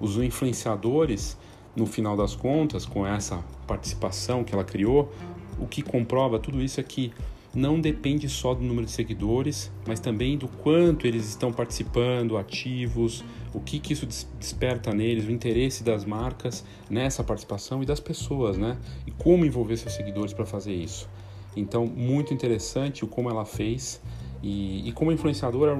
Os 0.00 0.16
influenciadores, 0.16 1.36
no 1.76 1.86
final 1.86 2.16
das 2.16 2.34
contas, 2.34 2.86
com 2.86 3.06
essa 3.06 3.42
participação 3.66 4.44
que 4.44 4.54
ela 4.54 4.64
criou, 4.64 5.12
o 5.58 5.66
que 5.66 5.82
comprova 5.82 6.38
tudo 6.38 6.62
isso 6.62 6.80
é 6.80 6.82
que 6.82 7.12
não 7.54 7.80
depende 7.80 8.28
só 8.28 8.52
do 8.52 8.62
número 8.62 8.84
de 8.84 8.92
seguidores, 8.92 9.70
mas 9.86 10.00
também 10.00 10.36
do 10.36 10.48
quanto 10.48 11.06
eles 11.06 11.28
estão 11.28 11.52
participando, 11.52 12.36
ativos, 12.36 13.24
o 13.52 13.60
que, 13.60 13.78
que 13.78 13.92
isso 13.92 14.06
desperta 14.38 14.92
neles, 14.92 15.26
o 15.26 15.30
interesse 15.30 15.84
das 15.84 16.04
marcas 16.04 16.64
nessa 16.90 17.22
participação 17.22 17.82
e 17.82 17.86
das 17.86 18.00
pessoas, 18.00 18.58
né? 18.58 18.76
E 19.06 19.12
como 19.12 19.44
envolver 19.44 19.76
seus 19.76 19.94
seguidores 19.94 20.32
para 20.32 20.44
fazer 20.44 20.74
isso. 20.74 21.08
Então, 21.56 21.86
muito 21.86 22.34
interessante 22.34 23.04
o 23.04 23.06
como 23.06 23.30
ela 23.30 23.44
fez. 23.44 24.02
E, 24.42 24.88
e 24.88 24.92
como 24.92 25.12
influenciadora, 25.12 25.72
a 25.72 25.76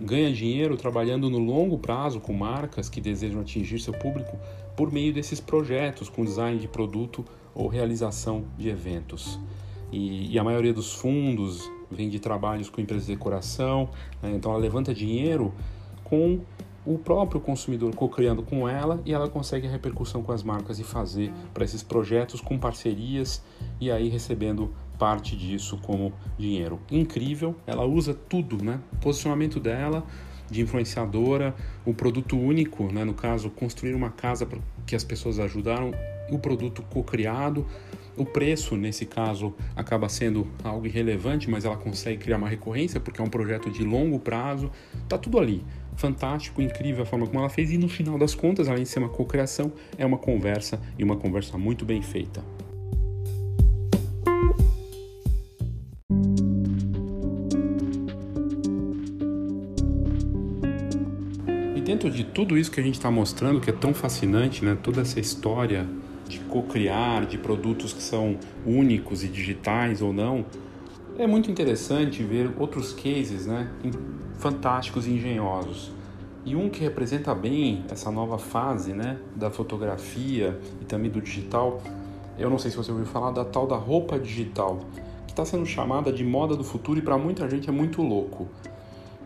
ganha 0.00 0.32
dinheiro 0.32 0.76
trabalhando 0.76 1.28
no 1.28 1.38
longo 1.38 1.78
prazo 1.78 2.20
com 2.20 2.32
marcas 2.32 2.88
que 2.88 3.00
desejam 3.00 3.40
atingir 3.40 3.80
seu 3.80 3.92
público 3.92 4.38
por 4.76 4.92
meio 4.92 5.12
desses 5.12 5.40
projetos 5.40 6.08
com 6.08 6.24
design 6.24 6.58
de 6.58 6.68
produto 6.68 7.24
ou 7.54 7.68
realização 7.68 8.44
de 8.58 8.68
eventos. 8.68 9.38
E, 9.92 10.32
e 10.32 10.38
a 10.38 10.44
maioria 10.44 10.72
dos 10.72 10.94
fundos 10.94 11.70
vem 11.90 12.08
de 12.08 12.18
trabalhos 12.18 12.68
com 12.68 12.80
empresas 12.80 13.06
de 13.06 13.14
decoração, 13.14 13.88
né? 14.20 14.32
então 14.34 14.50
ela 14.50 14.60
levanta 14.60 14.92
dinheiro 14.92 15.54
com 16.02 16.40
o 16.84 16.98
próprio 16.98 17.40
consumidor 17.40 17.94
co-criando 17.94 18.42
com 18.42 18.68
ela 18.68 19.00
e 19.06 19.14
ela 19.14 19.28
consegue 19.28 19.66
a 19.66 19.70
repercussão 19.70 20.22
com 20.22 20.32
as 20.32 20.42
marcas 20.42 20.78
e 20.78 20.84
fazer 20.84 21.32
para 21.54 21.64
esses 21.64 21.82
projetos 21.82 22.40
com 22.40 22.58
parcerias 22.58 23.42
e 23.80 23.90
aí 23.90 24.08
recebendo 24.08 24.70
parte 24.98 25.36
disso 25.36 25.78
como 25.82 26.12
dinheiro. 26.38 26.78
Incrível, 26.90 27.54
ela 27.66 27.84
usa 27.84 28.12
tudo, 28.12 28.62
né? 28.62 28.80
Posicionamento 29.00 29.58
dela 29.58 30.04
de 30.50 30.60
influenciadora, 30.60 31.54
o 31.84 31.94
produto 31.94 32.38
único, 32.38 32.92
né? 32.92 33.04
no 33.04 33.14
caso, 33.14 33.50
construir 33.50 33.94
uma 33.94 34.10
casa 34.10 34.46
que 34.86 34.94
as 34.94 35.04
pessoas 35.04 35.38
ajudaram, 35.38 35.92
o 36.30 36.38
produto 36.38 36.82
co-criado, 36.90 37.66
o 38.16 38.24
preço, 38.24 38.76
nesse 38.76 39.04
caso, 39.04 39.52
acaba 39.74 40.08
sendo 40.08 40.46
algo 40.62 40.86
irrelevante, 40.86 41.50
mas 41.50 41.64
ela 41.64 41.76
consegue 41.76 42.18
criar 42.18 42.36
uma 42.36 42.48
recorrência 42.48 43.00
porque 43.00 43.20
é 43.20 43.24
um 43.24 43.28
projeto 43.28 43.70
de 43.70 43.82
longo 43.82 44.18
prazo, 44.18 44.70
tá 45.08 45.18
tudo 45.18 45.38
ali 45.38 45.64
fantástico, 45.96 46.60
incrível 46.60 47.02
a 47.02 47.06
forma 47.06 47.26
como 47.26 47.38
ela 47.40 47.48
fez 47.48 47.70
e 47.70 47.78
no 47.78 47.88
final 47.88 48.18
das 48.18 48.34
contas, 48.34 48.68
além 48.68 48.82
de 48.82 48.88
ser 48.88 48.98
uma 48.98 49.08
cocriação, 49.08 49.72
é 49.96 50.04
uma 50.04 50.18
conversa 50.18 50.80
e 50.98 51.04
uma 51.04 51.16
conversa 51.16 51.56
muito 51.56 51.84
bem 51.84 52.02
feita. 52.02 52.42
Dentro 62.04 62.10
de 62.10 62.24
tudo 62.24 62.58
isso 62.58 62.70
que 62.70 62.78
a 62.78 62.82
gente 62.82 62.96
está 62.96 63.10
mostrando, 63.10 63.60
que 63.60 63.70
é 63.70 63.72
tão 63.72 63.94
fascinante, 63.94 64.62
né? 64.62 64.76
toda 64.82 65.00
essa 65.00 65.18
história 65.18 65.88
de 66.28 66.38
co-criar, 66.40 67.24
de 67.24 67.38
produtos 67.38 67.94
que 67.94 68.02
são 68.02 68.36
únicos 68.66 69.24
e 69.24 69.28
digitais 69.28 70.02
ou 70.02 70.12
não, 70.12 70.44
é 71.18 71.26
muito 71.26 71.50
interessante 71.50 72.22
ver 72.22 72.50
outros 72.58 72.92
cases 72.92 73.46
né, 73.46 73.70
fantásticos 74.38 75.06
e 75.06 75.12
engenhosos. 75.12 75.92
E 76.44 76.54
um 76.54 76.68
que 76.68 76.80
representa 76.80 77.34
bem 77.34 77.84
essa 77.88 78.10
nova 78.10 78.36
fase 78.36 78.92
né, 78.92 79.18
da 79.34 79.50
fotografia 79.50 80.58
e 80.82 80.84
também 80.84 81.10
do 81.10 81.22
digital, 81.22 81.82
eu 82.38 82.50
não 82.50 82.58
sei 82.58 82.70
se 82.70 82.76
você 82.76 82.90
ouviu 82.90 83.06
falar 83.06 83.30
da 83.30 83.46
tal 83.46 83.66
da 83.66 83.76
roupa 83.76 84.18
digital, 84.18 84.80
que 85.26 85.32
está 85.32 85.44
sendo 85.44 85.64
chamada 85.64 86.12
de 86.12 86.22
moda 86.22 86.54
do 86.54 86.64
futuro 86.64 86.98
e 86.98 87.02
para 87.02 87.16
muita 87.16 87.48
gente 87.48 87.68
é 87.68 87.72
muito 87.72 88.02
louco. 88.02 88.46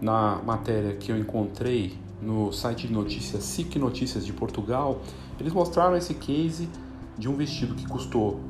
Na 0.01 0.41
matéria 0.45 0.95
que 0.95 1.11
eu 1.11 1.19
encontrei 1.19 1.99
no 2.21 2.53
site 2.53 2.87
de 2.87 2.93
notícias 2.93 3.45
SIC 3.45 3.77
Notícias 3.77 4.27
de 4.27 4.33
Portugal, 4.33 5.01
eles 5.39 5.53
mostraram 5.53 5.97
esse 5.97 6.15
case 6.15 6.69
de 7.17 7.29
um 7.29 7.37
vestido 7.37 7.75
que 7.75 7.87
custou 7.87 8.41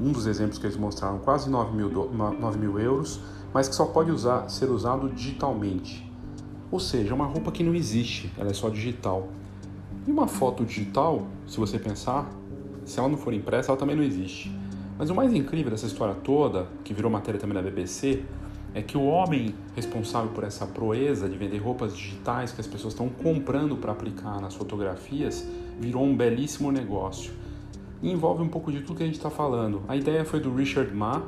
um 0.00 0.12
dos 0.12 0.26
exemplos 0.26 0.58
que 0.58 0.66
eles 0.66 0.76
mostraram, 0.76 1.18
quase 1.18 1.50
9 1.50 1.76
mil, 1.76 1.90
9 1.90 2.58
mil 2.58 2.78
euros, 2.78 3.20
mas 3.52 3.68
que 3.68 3.74
só 3.74 3.86
pode 3.86 4.10
usar, 4.10 4.48
ser 4.48 4.70
usado 4.70 5.08
digitalmente. 5.08 6.08
Ou 6.70 6.78
seja, 6.78 7.14
uma 7.14 7.26
roupa 7.26 7.50
que 7.50 7.64
não 7.64 7.74
existe, 7.74 8.30
ela 8.38 8.50
é 8.50 8.54
só 8.54 8.68
digital. 8.68 9.28
E 10.06 10.10
uma 10.10 10.28
foto 10.28 10.64
digital, 10.64 11.26
se 11.46 11.58
você 11.58 11.78
pensar, 11.78 12.30
se 12.84 12.98
ela 12.98 13.08
não 13.08 13.16
for 13.16 13.32
impressa, 13.32 13.70
ela 13.70 13.78
também 13.78 13.96
não 13.96 14.02
existe. 14.02 14.54
Mas 14.98 15.10
o 15.10 15.14
mais 15.14 15.32
incrível 15.32 15.70
dessa 15.70 15.86
história 15.86 16.14
toda, 16.14 16.68
que 16.84 16.92
virou 16.92 17.10
matéria 17.10 17.40
também 17.40 17.54
na 17.54 17.62
BBC, 17.62 18.22
é 18.74 18.82
que 18.82 18.96
o 18.96 19.04
homem 19.06 19.54
responsável 19.74 20.30
por 20.30 20.44
essa 20.44 20.66
proeza 20.66 21.28
de 21.28 21.36
vender 21.36 21.58
roupas 21.58 21.96
digitais 21.96 22.52
que 22.52 22.60
as 22.60 22.66
pessoas 22.66 22.92
estão 22.92 23.08
comprando 23.08 23.76
para 23.76 23.92
aplicar 23.92 24.40
nas 24.40 24.54
fotografias 24.54 25.46
virou 25.78 26.04
um 26.04 26.16
belíssimo 26.16 26.70
negócio 26.72 27.32
e 28.02 28.10
envolve 28.10 28.42
um 28.42 28.48
pouco 28.48 28.70
de 28.70 28.80
tudo 28.80 28.96
que 28.96 29.02
a 29.02 29.06
gente 29.06 29.16
está 29.16 29.30
falando. 29.30 29.82
A 29.88 29.96
ideia 29.96 30.24
foi 30.24 30.40
do 30.40 30.54
Richard 30.54 30.92
Ma 30.94 31.22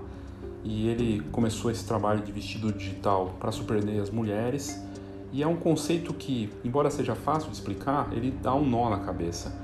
e 0.62 0.88
ele 0.88 1.22
começou 1.32 1.70
esse 1.70 1.84
trabalho 1.84 2.22
de 2.22 2.30
vestido 2.30 2.72
digital 2.72 3.34
para 3.41 3.51
surpreender 3.51 4.01
as 4.01 4.11
mulheres. 4.11 4.80
E 5.32 5.43
é 5.43 5.47
um 5.47 5.57
conceito 5.57 6.12
que, 6.12 6.51
embora 6.64 6.91
seja 6.91 7.14
fácil 7.14 7.51
de 7.51 7.57
explicar, 7.57 8.09
ele 8.12 8.30
dá 8.30 8.55
um 8.55 8.68
nó 8.68 8.91
na 8.91 8.99
cabeça. 8.99 9.60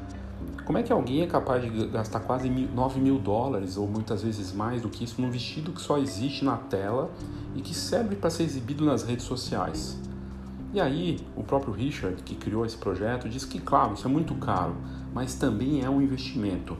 Como 0.66 0.78
é 0.78 0.82
que 0.82 0.92
alguém 0.92 1.22
é 1.22 1.28
capaz 1.28 1.62
de 1.62 1.86
gastar 1.86 2.18
quase 2.18 2.50
9 2.50 2.98
mil 2.98 3.20
dólares, 3.20 3.76
ou 3.76 3.86
muitas 3.86 4.24
vezes 4.24 4.52
mais 4.52 4.82
do 4.82 4.88
que 4.88 5.04
isso, 5.04 5.22
num 5.22 5.30
vestido 5.30 5.70
que 5.70 5.80
só 5.80 5.96
existe 5.96 6.44
na 6.44 6.56
tela 6.56 7.08
e 7.54 7.62
que 7.62 7.72
serve 7.72 8.16
para 8.16 8.30
ser 8.30 8.42
exibido 8.42 8.84
nas 8.84 9.04
redes 9.04 9.24
sociais? 9.24 9.96
E 10.74 10.80
aí, 10.80 11.20
o 11.36 11.44
próprio 11.44 11.72
Richard, 11.72 12.20
que 12.24 12.34
criou 12.34 12.66
esse 12.66 12.76
projeto, 12.76 13.28
diz 13.28 13.44
que, 13.44 13.60
claro, 13.60 13.94
isso 13.94 14.08
é 14.08 14.10
muito 14.10 14.34
caro, 14.34 14.74
mas 15.14 15.36
também 15.36 15.84
é 15.84 15.88
um 15.88 16.02
investimento. 16.02 16.76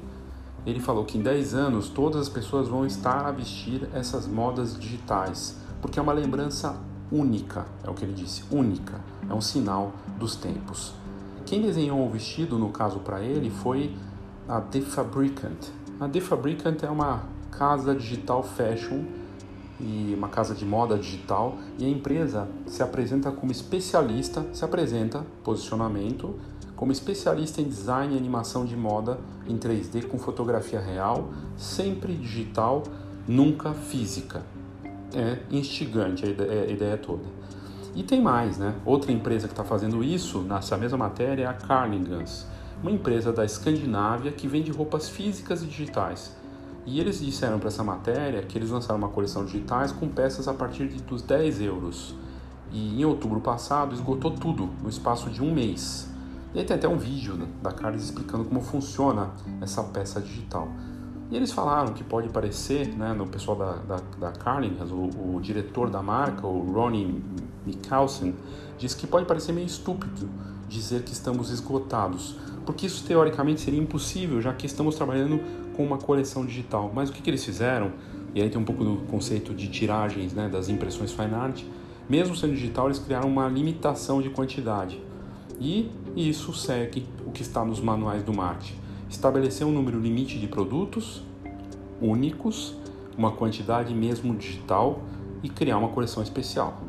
Ele 0.67 0.81
falou 0.81 1.05
que 1.05 1.17
em 1.17 1.23
10 1.23 1.55
anos 1.55 1.89
todas 1.89 2.23
as 2.23 2.29
pessoas 2.29 2.67
vão 2.67 2.85
estar 2.85 3.25
a 3.25 3.31
vestir 3.31 3.89
essas 3.95 4.27
modas 4.27 4.77
digitais, 4.77 5.61
porque 5.81 6.01
é 6.01 6.03
uma 6.03 6.13
lembrança 6.13 6.77
única, 7.09 7.65
é 7.85 7.89
o 7.89 7.95
que 7.95 8.05
ele 8.05 8.15
disse, 8.15 8.43
única, 8.51 9.01
é 9.31 9.33
um 9.33 9.41
sinal 9.41 9.93
dos 10.19 10.35
tempos. 10.35 11.06
Quem 11.47 11.63
desenhou 11.63 12.05
o 12.05 12.11
vestido, 12.11 12.59
no 12.59 12.71
caso 12.71 12.99
para 12.99 13.23
ele, 13.23 13.51
foi 13.51 13.95
a 14.49 14.61
The 14.61 14.81
Fabricant. 14.81 15.69
A 16.01 16.09
The 16.09 16.21
Fabricant 16.21 16.83
é 16.83 16.91
uma 16.91 17.23
casa 17.53 17.95
digital 17.95 18.43
fashion 18.43 19.05
e 19.81 20.13
uma 20.17 20.29
casa 20.29 20.57
de 20.57 20.65
moda 20.65 20.99
digital 20.99 21.57
e 21.79 21.85
a 21.85 21.89
empresa 21.89 22.49
se 22.67 22.83
apresenta 22.83 23.31
como 23.31 23.53
especialista, 23.53 24.45
se 24.53 24.65
apresenta 24.65 25.25
posicionamento 25.45 26.35
como 26.75 26.91
especialista 26.91 27.61
em 27.61 27.69
design 27.69 28.17
e 28.17 28.19
animação 28.19 28.65
de 28.65 28.77
moda 28.77 29.21
em 29.47 29.57
3D 29.57 30.09
com 30.09 30.19
fotografia 30.19 30.81
real, 30.81 31.31
sempre 31.57 32.15
digital, 32.15 32.83
nunca 33.27 33.73
física. 33.73 34.43
É 35.15 35.39
instigante 35.49 36.27
a 36.27 36.29
ideia, 36.29 36.63
a 36.65 36.73
ideia 36.73 36.97
toda. 36.99 37.36
E 37.97 38.03
tem 38.03 38.21
mais, 38.21 38.59
né? 38.59 38.75
Outra 38.85 39.11
empresa 39.11 39.49
que 39.49 39.55
está 39.55 39.65
fazendo 39.65 40.05
isso 40.05 40.41
nessa 40.41 40.77
mesma 40.77 40.99
matéria 40.99 41.45
é 41.45 41.47
a 41.47 41.55
Carnigans, 41.55 42.47
uma 42.83 42.91
empresa 42.91 43.33
da 43.33 43.43
Escandinávia 43.43 44.31
que 44.31 44.47
vende 44.47 44.71
roupas 44.71 45.09
físicas 45.09 45.63
e 45.63 45.67
digitais. 45.67 46.37
E 46.85 47.01
eles 47.01 47.25
disseram 47.25 47.59
para 47.59 47.69
essa 47.69 47.83
matéria 47.83 48.43
que 48.43 48.59
eles 48.59 48.69
lançaram 48.69 48.99
uma 48.99 49.09
coleção 49.09 49.47
digitais 49.47 49.93
com 49.93 50.09
peças 50.09 50.47
a 50.47 50.53
partir 50.53 50.89
de, 50.89 51.03
dos 51.03 51.23
10 51.23 51.63
euros. 51.63 52.15
E 52.71 53.01
em 53.01 53.05
outubro 53.07 53.41
passado 53.41 53.95
esgotou 53.95 54.31
tudo 54.31 54.69
no 54.83 54.91
espaço 54.91 55.31
de 55.31 55.43
um 55.43 55.51
mês. 55.51 56.15
E 56.53 56.59
aí 56.59 56.67
tem 56.67 56.77
até 56.77 56.87
um 56.87 56.99
vídeo 56.99 57.35
né, 57.35 57.47
da 57.63 57.73
Carlos 57.73 58.05
explicando 58.05 58.45
como 58.45 58.61
funciona 58.61 59.31
essa 59.63 59.83
peça 59.83 60.21
digital. 60.21 60.69
E 61.31 61.37
eles 61.37 61.51
falaram 61.51 61.95
que 61.95 62.05
pode 62.05 62.29
parecer, 62.29 62.89
né, 62.95 63.15
no 63.15 63.27
pessoal 63.27 63.57
da, 63.57 63.73
da, 63.73 64.03
da 64.19 64.33
Carlinhos, 64.33 64.93
o, 64.93 65.35
o, 65.35 65.41
diretor 65.41 65.89
da 65.89 66.03
marca, 66.03 66.47
o 66.47 66.73
Ronnie 66.73 67.25
Mikkelsen, 67.67 68.35
disse 68.79 68.97
que 68.97 69.07
pode 69.07 69.27
parecer 69.27 69.53
meio 69.53 69.67
estúpido 69.67 70.29
dizer 70.69 71.03
que 71.03 71.13
estamos 71.13 71.51
esgotados, 71.51 72.37
porque 72.65 72.87
isso 72.87 73.05
teoricamente 73.05 73.61
seria 73.61 73.81
impossível, 73.81 74.41
já 74.41 74.53
que 74.53 74.67
estamos 74.67 74.97
trabalhando 74.97 75.41
com 75.77 75.85
uma 75.85 75.99
coleção 75.99 76.45
digital. 76.45 76.91
Mas 76.95 77.11
o 77.11 77.13
que, 77.13 77.23
que 77.23 77.31
eles 77.31 77.45
fizeram, 77.45 77.93
e 78.35 78.43
aí 78.43 78.51
tem 78.51 78.61
um 78.61 78.65
pouco 78.65 78.85
do 78.85 78.97
conceito 79.09 79.55
de 79.55 79.69
tiragens 79.69 80.33
né, 80.33 80.49
das 80.49 80.69
impressões 80.69 81.13
fine 81.13 81.35
art, 81.35 81.63
mesmo 82.09 82.37
sendo 82.37 82.55
digital, 82.55 82.87
eles 82.87 82.99
criaram 82.99 83.29
uma 83.29 83.49
limitação 83.49 84.21
de 84.21 84.31
quantidade. 84.31 85.01
E 85.61 85.91
isso 86.15 86.53
segue 86.53 87.07
o 87.25 87.31
que 87.31 87.43
está 87.43 87.65
nos 87.65 87.81
manuais 87.81 88.23
do 88.23 88.33
marketing. 88.33 88.75
Estabelecer 89.09 89.67
um 89.67 89.73
número 89.73 89.99
limite 89.99 90.39
de 90.39 90.47
produtos 90.47 91.23
únicos, 92.01 92.75
uma 93.17 93.33
quantidade 93.33 93.95
mesmo 93.95 94.35
digital 94.35 95.01
e 95.43 95.49
criar 95.49 95.79
uma 95.79 95.89
coleção 95.89 96.23
especial. 96.23 96.83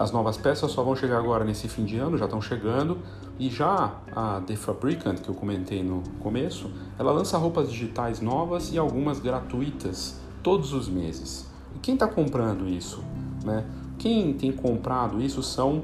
As 0.00 0.10
novas 0.10 0.38
peças 0.38 0.72
só 0.72 0.82
vão 0.82 0.96
chegar 0.96 1.18
agora 1.18 1.44
nesse 1.44 1.68
fim 1.68 1.84
de 1.84 1.98
ano, 1.98 2.16
já 2.16 2.24
estão 2.24 2.40
chegando, 2.40 2.96
e 3.38 3.50
já 3.50 3.96
a 4.16 4.40
The 4.46 4.56
Fabricant, 4.56 5.20
que 5.20 5.28
eu 5.28 5.34
comentei 5.34 5.82
no 5.82 6.02
começo, 6.20 6.70
ela 6.98 7.12
lança 7.12 7.36
roupas 7.36 7.70
digitais 7.70 8.18
novas 8.18 8.72
e 8.72 8.78
algumas 8.78 9.20
gratuitas 9.20 10.18
todos 10.42 10.72
os 10.72 10.88
meses. 10.88 11.46
E 11.76 11.78
quem 11.80 11.92
está 11.92 12.08
comprando 12.08 12.66
isso? 12.66 13.04
Né? 13.44 13.66
Quem 13.98 14.32
tem 14.32 14.50
comprado 14.50 15.20
isso 15.20 15.42
são 15.42 15.82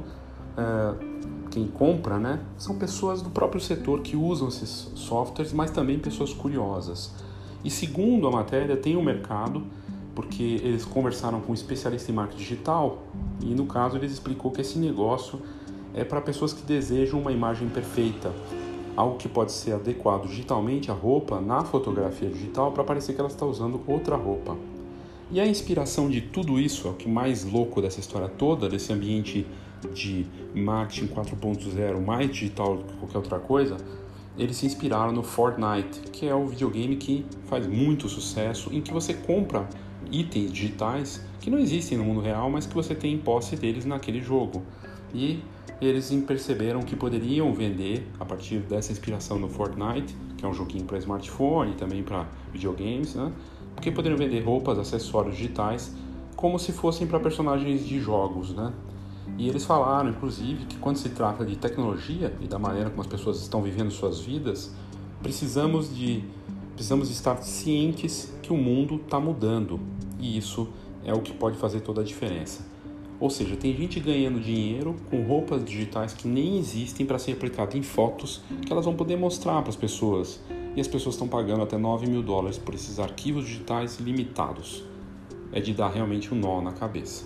uh, 0.57 1.49
quem 1.51 1.67
compra, 1.67 2.19
né, 2.19 2.41
são 2.57 2.79
pessoas 2.79 3.21
do 3.21 3.29
próprio 3.29 3.61
setor 3.61 4.01
que 4.01 4.17
usam 4.17 4.49
esses 4.49 4.91
softwares, 4.95 5.53
mas 5.53 5.71
também 5.71 5.99
pessoas 5.99 6.33
curiosas. 6.33 7.13
E 7.63 7.71
segundo 7.71 8.27
a 8.27 8.31
matéria, 8.31 8.79
tem 8.79 8.97
um 8.97 9.03
mercado, 9.03 9.63
porque 10.17 10.43
eles 10.43 10.85
conversaram 10.85 11.41
com 11.43 11.53
um 11.53 11.55
especialista 11.55 12.11
em 12.11 12.15
marketing 12.15 12.43
digital 12.43 13.03
e 13.41 13.55
no 13.55 13.67
caso 13.67 13.99
eles 13.99 14.11
explicou 14.11 14.51
que 14.51 14.63
esse 14.63 14.79
negócio 14.79 15.41
é 15.95 16.03
para 16.05 16.23
pessoas 16.23 16.55
que 16.55 16.63
desejam 16.63 17.21
uma 17.21 17.31
imagem 17.31 17.69
perfeita, 17.69 18.33
algo 18.97 19.19
que 19.19 19.29
pode 19.29 19.53
ser 19.53 19.73
adequado 19.73 20.27
digitalmente 20.27 20.91
à 20.91 20.95
roupa 20.95 21.39
na 21.39 21.63
fotografia 21.63 22.31
digital 22.31 22.73
para 22.73 22.83
parecer 22.83 23.13
que 23.13 23.21
ela 23.21 23.29
está 23.29 23.45
usando 23.45 23.81
outra 23.87 24.17
roupa. 24.17 24.57
E 25.31 25.39
a 25.39 25.47
inspiração 25.47 26.09
de 26.09 26.23
tudo 26.23 26.59
isso, 26.59 26.89
é 26.89 26.91
o 26.93 26.95
que 26.95 27.09
mais 27.09 27.45
louco 27.45 27.83
dessa 27.83 28.01
história 28.01 28.29
toda, 28.29 28.69
desse 28.69 28.93
ambiente 28.93 29.47
de 29.93 30.25
marketing 30.55 31.09
4.0 31.09 32.05
mais 32.05 32.31
digital 32.31 32.77
do 32.77 32.85
que 32.85 32.95
qualquer 32.95 33.19
outra 33.19 33.39
coisa, 33.39 33.77
eles 34.39 34.57
se 34.57 34.67
inspiraram 34.67 35.13
no 35.13 35.23
Fortnite, 35.23 36.01
que 36.13 36.27
é 36.27 36.35
o 36.35 36.47
videogame 36.47 36.97
que 36.97 37.27
faz 37.47 37.67
muito 37.67 38.09
sucesso, 38.09 38.71
em 38.73 38.81
que 38.81 38.93
você 38.93 39.13
compra 39.13 39.67
itens 40.11 40.53
digitais 40.53 41.25
que 41.41 41.51
não 41.51 41.59
existem 41.59 41.97
no 41.99 42.05
mundo 42.05 42.21
real, 42.21 42.51
mas 42.51 42.67
que 42.67 42.75
você 42.75 42.95
tem 42.95 43.15
em 43.15 43.19
posse 43.19 43.57
deles 43.57 43.85
naquele 43.85 44.21
jogo. 44.21 44.63
E 45.15 45.41
eles 45.81 46.11
perceberam 46.27 46.81
que 46.81 46.97
poderiam 46.97 47.53
vender 47.53 48.07
a 48.19 48.25
partir 48.25 48.59
dessa 48.61 48.93
inspiração 48.93 49.39
no 49.39 49.49
Fortnite, 49.49 50.17
que 50.37 50.45
é 50.45 50.49
um 50.49 50.55
joguinho 50.55 50.85
para 50.85 50.99
smartphone 50.99 51.73
e 51.73 51.75
também 51.75 52.03
para 52.03 52.27
videogames, 52.53 53.15
né? 53.15 53.33
Porque 53.75 53.91
poderiam 53.91 54.17
vender 54.17 54.41
roupas, 54.41 54.79
acessórios 54.79 55.37
digitais 55.37 55.95
como 56.35 56.59
se 56.59 56.73
fossem 56.73 57.07
para 57.07 57.19
personagens 57.19 57.85
de 57.87 57.99
jogos, 57.99 58.55
né? 58.55 58.73
E 59.39 59.49
eles 59.49 59.65
falaram, 59.65 60.11
inclusive, 60.11 60.65
que 60.67 60.77
quando 60.79 60.97
se 60.97 61.09
trata 61.11 61.45
de 61.45 61.57
tecnologia 61.57 62.35
e 62.41 62.47
da 62.47 62.59
maneira 62.59 62.91
como 62.91 63.03
as 63.03 63.07
pessoas 63.07 63.41
estão 63.41 63.63
vivendo 63.63 63.91
suas 63.91 64.21
vidas, 64.21 64.75
precisamos 65.23 65.95
de 65.95 66.25
precisamos 66.77 67.11
estar 67.11 67.43
cientes 67.43 68.31
que 68.43 68.53
o 68.53 68.57
mundo 68.57 68.97
está 68.97 69.19
mudando 69.19 69.81
e 70.21 70.37
isso 70.37 70.69
é 71.07 71.15
o 71.15 71.23
que 71.23 71.33
pode 71.33 71.57
fazer 71.57 71.81
toda 71.81 72.03
a 72.03 72.05
diferença. 72.05 72.65
Ou 73.19 73.31
seja, 73.31 73.57
tem 73.57 73.75
gente 73.75 73.99
ganhando 73.99 74.39
dinheiro 74.39 74.95
com 75.11 75.23
roupas 75.23 75.65
digitais 75.65 76.13
que 76.13 76.29
nem 76.29 76.59
existem 76.59 77.07
para 77.07 77.19
ser 77.19 77.33
aplicado 77.33 77.79
em 77.79 77.83
fotos 77.83 78.43
que 78.67 78.71
elas 78.71 78.85
vão 78.85 78.95
poder 78.95 79.17
mostrar 79.17 79.63
para 79.63 79.71
as 79.71 79.77
pessoas. 79.77 80.39
E 80.77 80.81
as 80.81 80.87
pessoas 80.87 81.15
estão 81.15 81.27
pagando 81.27 81.63
até 81.63 81.79
9 81.79 82.07
mil 82.07 82.23
dólares 82.23 82.59
por 82.59 82.75
esses 82.75 82.99
arquivos 82.99 83.47
digitais 83.47 83.99
limitados. 83.99 84.85
É 85.51 85.61
de 85.61 85.73
dar 85.73 85.89
realmente 85.89 86.35
um 86.35 86.37
nó 86.37 86.61
na 86.61 86.73
cabeça. 86.73 87.25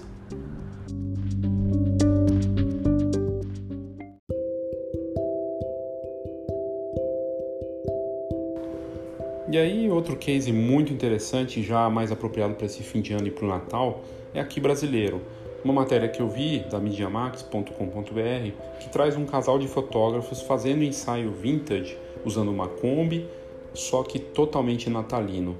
E 9.53 9.59
aí, 9.59 9.91
outro 9.91 10.17
case 10.17 10.53
muito 10.53 10.93
interessante, 10.93 11.61
já 11.61 11.91
mais 11.91 12.13
apropriado 12.13 12.55
para 12.55 12.67
esse 12.67 12.85
fim 12.85 13.01
de 13.01 13.13
ano 13.13 13.27
e 13.27 13.33
para 13.33 13.45
o 13.45 13.49
Natal, 13.49 14.05
é 14.33 14.39
aqui 14.39 14.61
brasileiro. 14.61 15.21
Uma 15.65 15.75
matéria 15.75 16.09
que 16.09 16.23
eu 16.23 16.29
vi 16.29 16.61
da 16.71 16.79
MediaMax.com.br 16.79 18.79
que 18.79 18.89
traz 18.91 19.17
um 19.17 19.27
casal 19.27 19.59
de 19.59 19.67
fotógrafos 19.67 20.41
fazendo 20.43 20.85
ensaio 20.85 21.33
vintage 21.33 21.99
usando 22.25 22.49
uma 22.49 22.69
Kombi, 22.69 23.27
só 23.75 24.05
que 24.05 24.21
totalmente 24.21 24.89
natalino. 24.89 25.59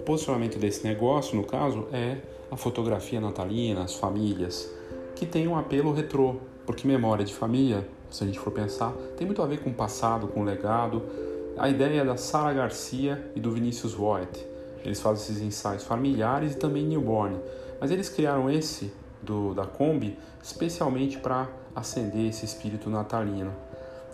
O 0.00 0.04
posicionamento 0.04 0.58
desse 0.58 0.86
negócio, 0.86 1.36
no 1.36 1.44
caso, 1.44 1.86
é 1.92 2.16
a 2.50 2.56
fotografia 2.56 3.20
natalina, 3.20 3.82
as 3.82 3.94
famílias, 3.94 4.72
que 5.14 5.26
tem 5.26 5.46
um 5.46 5.54
apelo 5.54 5.92
retrô, 5.92 6.36
porque 6.64 6.88
memória 6.88 7.26
de 7.26 7.34
família, 7.34 7.86
se 8.10 8.24
a 8.24 8.26
gente 8.26 8.38
for 8.38 8.52
pensar, 8.52 8.94
tem 9.18 9.26
muito 9.26 9.42
a 9.42 9.46
ver 9.46 9.60
com 9.60 9.68
o 9.68 9.74
passado, 9.74 10.28
com 10.28 10.40
o 10.40 10.44
legado 10.44 11.27
a 11.58 11.68
ideia 11.68 12.02
é 12.02 12.04
da 12.04 12.16
Sara 12.16 12.52
Garcia 12.52 13.30
e 13.34 13.40
do 13.40 13.50
Vinícius 13.50 13.92
Voigt. 13.92 14.46
Eles 14.84 15.00
fazem 15.00 15.24
esses 15.24 15.42
ensaios 15.42 15.84
familiares 15.84 16.54
e 16.54 16.56
também 16.56 16.84
newborn, 16.86 17.36
mas 17.80 17.90
eles 17.90 18.08
criaram 18.08 18.48
esse 18.48 18.92
do 19.20 19.52
da 19.54 19.66
Kombi 19.66 20.16
especialmente 20.42 21.18
para 21.18 21.48
acender 21.74 22.28
esse 22.28 22.44
espírito 22.44 22.88
natalino. 22.88 23.52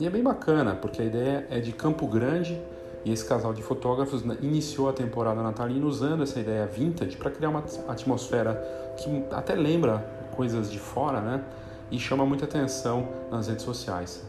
E 0.01 0.07
é 0.07 0.11
bem 0.11 0.22
bacana, 0.22 0.74
porque 0.74 1.03
a 1.03 1.05
ideia 1.05 1.47
é 1.51 1.61
de 1.61 1.72
Campo 1.72 2.07
Grande 2.07 2.61
e 3.05 3.12
esse 3.12 3.24
casal 3.24 3.53
de 3.53 3.62
fotógrafos 3.62 4.22
iniciou 4.40 4.88
a 4.88 4.92
temporada 4.92 5.42
natalina 5.42 5.84
usando 5.86 6.22
essa 6.22 6.40
ideia 6.40 6.66
vintage 6.66 7.16
para 7.16 7.30
criar 7.30 7.51
uma 7.51 7.62
atmosfera 7.86 8.55
que 8.97 9.24
até 9.30 9.55
lembra 9.55 9.99
coisas 10.34 10.70
de 10.70 10.78
fora, 10.78 11.20
né? 11.20 11.45
E 11.90 11.99
chama 11.99 12.24
muita 12.24 12.47
atenção 12.47 13.09
nas 13.30 13.47
redes 13.47 13.64
sociais. 13.64 14.24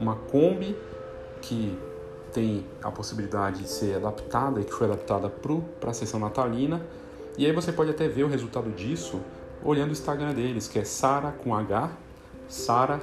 Uma 0.00 0.16
Kombi 0.16 0.76
que 1.40 1.78
tem 2.36 2.66
a 2.82 2.90
possibilidade 2.90 3.62
de 3.62 3.68
ser 3.68 3.96
adaptada 3.96 4.60
e 4.60 4.64
que 4.64 4.72
foi 4.72 4.86
adaptada 4.86 5.30
para 5.80 5.90
a 5.90 5.94
sessão 5.94 6.20
natalina. 6.20 6.82
E 7.38 7.46
aí 7.46 7.52
você 7.52 7.72
pode 7.72 7.90
até 7.90 8.06
ver 8.08 8.24
o 8.24 8.28
resultado 8.28 8.70
disso 8.72 9.22
olhando 9.64 9.88
o 9.88 9.92
Instagram 9.92 10.34
deles, 10.34 10.68
que 10.68 10.78
é 10.78 10.84
Sara 10.84 11.32
com 11.32 11.54
H, 11.54 11.90
Sara 12.46 13.00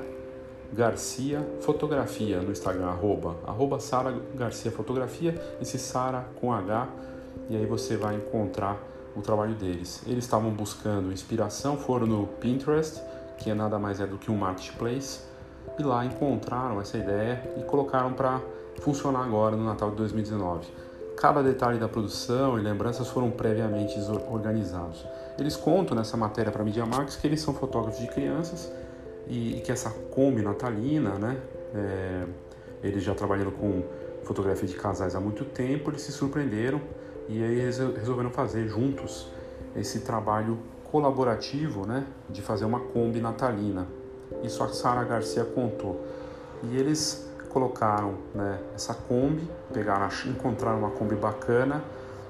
Garcia 0.72 1.44
Fotografia 1.62 2.42
no 2.42 2.52
Instagram, 2.52 2.86
arroba, 2.86 3.36
arroba 3.48 3.80
Sara 3.80 4.16
Garcia 4.36 4.72
Fotografia, 4.72 5.42
esse 5.60 5.80
Sara 5.80 6.28
com 6.40 6.54
H, 6.54 6.88
e 7.50 7.56
aí 7.56 7.66
você 7.66 7.98
vai 7.98 8.16
encontrar 8.16 8.78
o 9.16 9.22
trabalho 9.22 9.56
deles. 9.56 10.04
Eles 10.06 10.26
estavam 10.26 10.52
buscando 10.52 11.12
inspiração, 11.12 11.76
foram 11.76 12.06
no 12.06 12.28
Pinterest, 12.28 13.02
que 13.40 13.50
é 13.50 13.56
nada 13.56 13.80
mais 13.80 14.00
é 14.00 14.06
do 14.06 14.20
que 14.20 14.30
um 14.30 14.38
marketplace, 14.38 15.22
e 15.80 15.82
lá 15.82 16.06
encontraram 16.06 16.80
essa 16.80 17.00
ideia 17.00 17.52
e 17.58 17.64
colocaram 17.64 18.14
para 18.14 18.40
funcionar 18.82 19.24
agora 19.24 19.56
no 19.56 19.64
Natal 19.64 19.92
de 19.92 19.98
2019. 19.98 20.68
Cada 21.16 21.42
detalhe 21.42 21.80
da 21.80 21.88
produção 21.88 22.60
e 22.60 22.62
lembranças 22.62 23.08
foram 23.08 23.32
previamente 23.32 23.98
organizados. 24.30 25.06
Eles 25.40 25.56
contam 25.56 25.96
nessa 25.96 26.18
matéria 26.18 26.52
para 26.52 26.62
a 26.62 26.66
Media 26.66 26.86
Max 26.86 27.16
que 27.16 27.26
eles 27.26 27.42
são 27.42 27.54
fotógrafos 27.54 28.00
de 28.00 28.08
crianças 28.08 28.72
e, 29.28 29.58
e 29.58 29.62
que 29.62 29.72
essa 29.72 29.90
Kombi 29.90 30.42
natalina, 30.42 31.12
né, 31.12 31.38
é, 31.74 32.26
eles 32.84 33.04
já 33.04 33.16
trabalhando 33.16 33.52
com 33.52 33.84
fotografia 34.24 34.68
de 34.68 34.76
casais 34.76 35.16
há 35.16 35.20
muito 35.20 35.46
tempo, 35.46 35.90
eles 35.90 36.02
se 36.02 36.12
surpreenderam 36.12 36.82
e 37.30 37.44
aí 37.44 37.60
resolveram 37.98 38.30
fazer 38.30 38.68
juntos 38.68 39.28
esse 39.76 40.02
trabalho 40.02 40.60
colaborativo, 40.92 41.86
né, 41.86 42.06
de 42.30 42.42
fazer 42.42 42.66
uma 42.66 42.80
Kombi 42.80 43.20
natalina. 43.20 43.88
Isso 44.44 44.64
a 44.64 44.70
Sara 44.70 45.04
Garcia 45.04 45.44
contou. 45.46 46.06
E 46.64 46.78
eles 46.78 47.30
colocaram 47.54 48.16
né, 48.34 48.60
essa 48.74 48.94
Kombi, 48.94 49.48
pegaram, 49.72 50.10
encontraram 50.26 50.80
uma 50.80 50.90
Kombi 50.90 51.16
bacana 51.16 51.84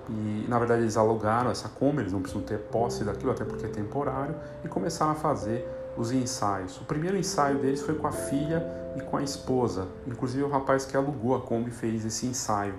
e 0.09 0.45
na 0.49 0.59
verdade 0.59 0.81
eles 0.81 0.97
alugaram 0.97 1.49
essa 1.49 1.69
Kombi, 1.69 2.01
eles 2.01 2.11
não 2.11 2.21
precisam 2.21 2.45
ter 2.45 2.59
posse 2.59 3.03
daquilo 3.03 3.31
até 3.31 3.45
porque 3.45 3.65
é 3.65 3.69
temporário 3.69 4.35
e 4.63 4.67
começaram 4.67 5.13
a 5.13 5.15
fazer 5.15 5.65
os 5.97 6.11
ensaios. 6.11 6.79
O 6.81 6.85
primeiro 6.85 7.17
ensaio 7.17 7.59
deles 7.59 7.81
foi 7.81 7.95
com 7.95 8.07
a 8.07 8.11
filha 8.11 8.65
e 8.97 9.01
com 9.01 9.17
a 9.17 9.23
esposa. 9.23 9.87
Inclusive 10.05 10.43
o 10.43 10.49
rapaz 10.49 10.85
que 10.85 10.97
alugou 10.97 11.35
a 11.35 11.41
Kombi 11.41 11.71
fez 11.71 12.05
esse 12.05 12.25
ensaio. 12.25 12.75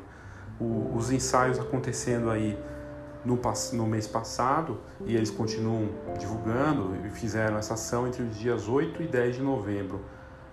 O, 0.60 0.92
os 0.94 1.10
ensaios 1.10 1.58
acontecendo 1.58 2.30
aí 2.30 2.58
no, 3.24 3.40
no, 3.72 3.86
mês 3.86 4.06
passado 4.06 4.78
e 5.06 5.16
eles 5.16 5.30
continuam 5.30 5.88
divulgando 6.18 6.94
e 7.06 7.10
fizeram 7.10 7.56
essa 7.56 7.74
ação 7.74 8.06
entre 8.06 8.22
os 8.22 8.36
dias 8.36 8.68
8 8.68 9.02
e 9.02 9.06
10 9.06 9.36
de 9.36 9.42
novembro. 9.42 10.00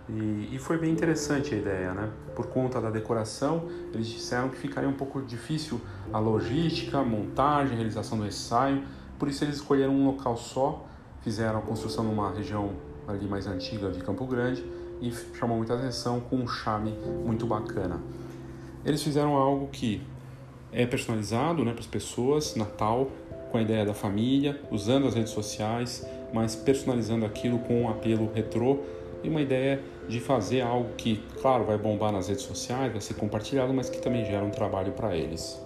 E, 0.09 0.49
e, 0.55 0.57
foi 0.57 0.77
bem 0.77 0.91
interessante 0.91 1.53
a 1.53 1.57
ideia, 1.57 1.93
né? 1.93 2.09
Por 2.35 2.47
conta 2.47 2.81
da 2.81 2.89
decoração, 2.89 3.69
eles 3.93 4.07
disseram 4.07 4.49
que 4.49 4.57
ficaria 4.57 4.89
um 4.89 4.93
pouco 4.93 5.21
difícil 5.21 5.79
a 6.11 6.19
logística, 6.19 6.97
a 6.97 7.03
montagem, 7.03 7.73
a 7.73 7.75
realização 7.75 8.17
do 8.17 8.25
ensaio, 8.25 8.83
por 9.19 9.29
isso 9.29 9.43
eles 9.43 9.57
escolheram 9.57 9.93
um 9.93 10.07
local 10.07 10.35
só, 10.35 10.85
fizeram 11.21 11.59
a 11.59 11.61
construção 11.61 12.03
numa 12.03 12.31
região 12.31 12.71
ali 13.07 13.27
mais 13.27 13.47
antiga 13.47 13.91
de 13.91 13.99
Campo 13.99 14.25
Grande 14.25 14.65
e 15.01 15.11
chamou 15.37 15.57
muita 15.57 15.75
atenção 15.75 16.19
com 16.19 16.37
um 16.37 16.47
charme 16.47 16.91
muito 17.25 17.45
bacana. 17.45 17.99
Eles 18.83 19.03
fizeram 19.03 19.35
algo 19.35 19.67
que 19.67 20.01
é 20.71 20.85
personalizado 20.85 21.63
né, 21.63 21.71
para 21.71 21.81
as 21.81 21.87
pessoas, 21.87 22.55
Natal, 22.55 23.11
com 23.51 23.57
a 23.57 23.61
ideia 23.61 23.85
da 23.85 23.93
família, 23.93 24.59
usando 24.71 25.07
as 25.07 25.13
redes 25.13 25.31
sociais, 25.31 26.05
mas 26.33 26.55
personalizando 26.55 27.25
aquilo 27.25 27.59
com 27.59 27.83
um 27.83 27.89
apelo 27.89 28.31
retrô 28.33 28.79
e 29.23 29.29
uma 29.29 29.41
ideia 29.41 29.81
de 30.07 30.19
fazer 30.19 30.61
algo 30.61 30.89
que, 30.95 31.23
claro, 31.41 31.65
vai 31.65 31.77
bombar 31.77 32.11
nas 32.11 32.27
redes 32.27 32.43
sociais, 32.43 32.91
vai 32.91 33.01
ser 33.01 33.13
compartilhado, 33.15 33.73
mas 33.73 33.89
que 33.89 34.01
também 34.01 34.25
gera 34.25 34.43
um 34.43 34.49
trabalho 34.49 34.91
para 34.93 35.15
eles. 35.15 35.61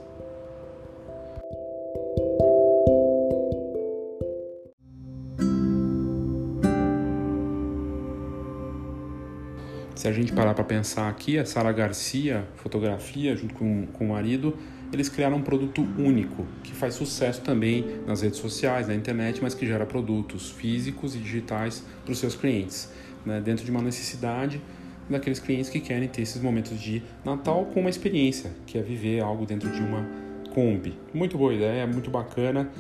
Se 9.96 10.10
a 10.10 10.12
gente 10.12 10.34
parar 10.34 10.54
para 10.54 10.64
pensar 10.64 11.10
aqui, 11.10 11.40
a 11.40 11.46
Sara 11.46 11.72
Garcia, 11.72 12.46
fotografia, 12.58 13.36
junto 13.36 13.56
com, 13.56 13.88
com 13.88 14.06
o 14.06 14.10
marido, 14.10 14.56
eles 14.94 15.10
criaram 15.10 15.38
um 15.38 15.42
produto 15.42 15.82
único, 15.98 16.46
que 16.64 16.74
faz 16.74 16.94
sucesso 16.94 17.42
também 17.42 18.02
nas 18.06 18.22
redes 18.22 18.38
sociais, 18.38 18.88
na 18.88 18.94
internet, 18.94 19.42
mas 19.42 19.56
que 19.56 19.66
gera 19.66 19.86
produtos 19.86 20.52
físicos 20.52 21.16
e 21.16 21.18
digitais 21.18 21.84
para 22.04 22.12
os 22.12 22.20
seus 22.20 22.36
clientes 22.36 22.92
né, 23.26 23.42
dentro 23.42 23.66
de 23.66 23.72
uma 23.72 23.82
necessidade 23.82 24.62
daqueles 25.10 25.40
clientes 25.40 25.70
que 25.70 25.80
querem 25.80 26.08
ter 26.08 26.22
esses 26.22 26.42
momentos 26.42 26.80
de 26.80 27.04
Natal 27.24 27.66
com 27.74 27.80
uma 27.80 27.90
experiência, 27.90 28.52
que 28.66 28.78
é 28.78 28.82
viver 28.82 29.22
algo 29.22 29.46
dentro 29.46 29.70
de 29.72 29.82
uma 29.82 30.06
Kombi. 30.54 30.98
Muito 31.14 31.38
boa 31.38 31.54
ideia, 31.54 31.86
muito 31.86 32.10
bacana. 32.10 32.72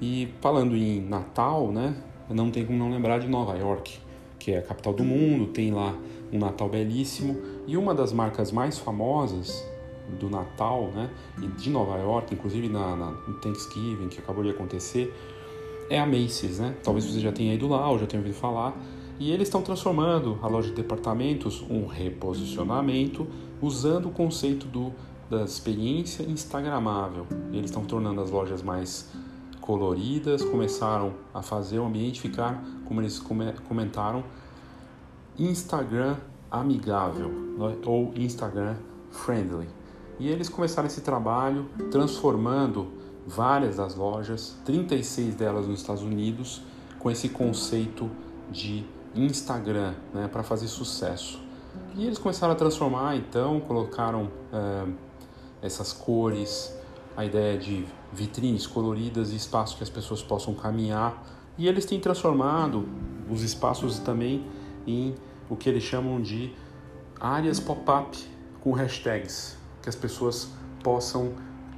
E 0.00 0.28
falando 0.40 0.74
em 0.74 1.00
Natal, 1.00 1.70
né, 1.70 1.94
não 2.28 2.50
tem 2.50 2.64
como 2.66 2.78
não 2.78 2.90
lembrar 2.90 3.18
de 3.18 3.28
Nova 3.28 3.56
York, 3.56 3.98
que 4.38 4.52
é 4.52 4.58
a 4.58 4.62
capital 4.62 4.92
do 4.92 5.04
mundo, 5.04 5.46
tem 5.46 5.70
lá 5.70 5.94
um 6.32 6.38
Natal 6.38 6.68
belíssimo. 6.68 7.40
E 7.66 7.76
uma 7.76 7.94
das 7.94 8.12
marcas 8.12 8.50
mais 8.50 8.78
famosas 8.78 9.64
do 10.18 10.28
Natal, 10.28 10.90
né, 10.92 11.08
e 11.40 11.46
de 11.46 11.70
Nova 11.70 11.96
York, 11.98 12.34
inclusive 12.34 12.68
na, 12.68 12.96
na, 12.96 13.12
Thanksgiving, 13.40 14.08
que 14.08 14.18
acabou 14.18 14.42
de 14.42 14.50
acontecer, 14.50 15.14
é 15.88 16.00
a 16.00 16.06
Macy's, 16.06 16.58
né? 16.58 16.74
Talvez 16.82 17.04
você 17.04 17.20
já 17.20 17.30
tenha 17.32 17.54
ido 17.54 17.68
lá 17.68 17.88
ou 17.90 17.98
já 17.98 18.06
tenha 18.06 18.20
ouvido 18.20 18.36
falar 18.36 18.76
E 19.20 19.30
eles 19.32 19.48
estão 19.48 19.60
transformando 19.60 20.38
a 20.40 20.48
loja 20.48 20.70
de 20.70 20.76
departamentos 20.76 21.62
um 21.68 21.86
reposicionamento 21.86 23.26
usando 23.60 24.06
o 24.06 24.10
conceito 24.10 24.66
do, 24.66 24.94
da 25.28 25.44
experiência 25.44 26.22
instagramável. 26.22 27.26
Eles 27.52 27.66
estão 27.66 27.84
tornando 27.84 28.22
as 28.22 28.30
lojas 28.30 28.62
mais 28.62 29.10
coloridas, 29.60 30.42
começaram 30.42 31.12
a 31.34 31.42
fazer 31.42 31.78
o 31.78 31.84
ambiente 31.84 32.18
ficar, 32.18 32.64
como 32.86 33.02
eles 33.02 33.22
comentaram, 33.68 34.24
Instagram 35.38 36.16
amigável 36.50 37.28
né, 37.28 37.76
ou 37.84 38.14
Instagram 38.16 38.76
friendly. 39.10 39.68
E 40.18 40.28
eles 40.28 40.48
começaram 40.48 40.86
esse 40.86 41.02
trabalho 41.02 41.66
transformando 41.90 42.88
várias 43.26 43.76
das 43.76 43.94
lojas, 43.94 44.56
36 44.64 45.34
delas 45.34 45.68
nos 45.68 45.80
Estados 45.80 46.02
Unidos, 46.02 46.62
com 46.98 47.10
esse 47.10 47.28
conceito 47.28 48.08
de 48.50 48.82
Instagram 49.14 49.94
né, 50.14 50.28
para 50.28 50.42
fazer 50.42 50.68
sucesso. 50.68 51.40
E 51.94 52.06
eles 52.06 52.18
começaram 52.18 52.52
a 52.52 52.56
transformar, 52.56 53.16
então, 53.16 53.60
colocaram 53.60 54.30
é, 54.52 54.86
essas 55.62 55.92
cores, 55.92 56.74
a 57.16 57.24
ideia 57.24 57.58
de 57.58 57.84
vitrines 58.12 58.66
coloridas 58.66 59.32
e 59.32 59.36
espaços 59.36 59.76
que 59.76 59.82
as 59.82 59.90
pessoas 59.90 60.22
possam 60.22 60.54
caminhar. 60.54 61.22
E 61.58 61.68
eles 61.68 61.84
têm 61.84 62.00
transformado 62.00 62.88
os 63.30 63.42
espaços 63.42 63.98
também 63.98 64.46
em 64.86 65.14
o 65.48 65.56
que 65.56 65.68
eles 65.68 65.82
chamam 65.82 66.20
de 66.20 66.52
áreas 67.20 67.60
pop-up 67.60 68.16
com 68.60 68.72
hashtags, 68.72 69.56
que 69.82 69.88
as 69.88 69.96
pessoas 69.96 70.48
possam 70.82 71.32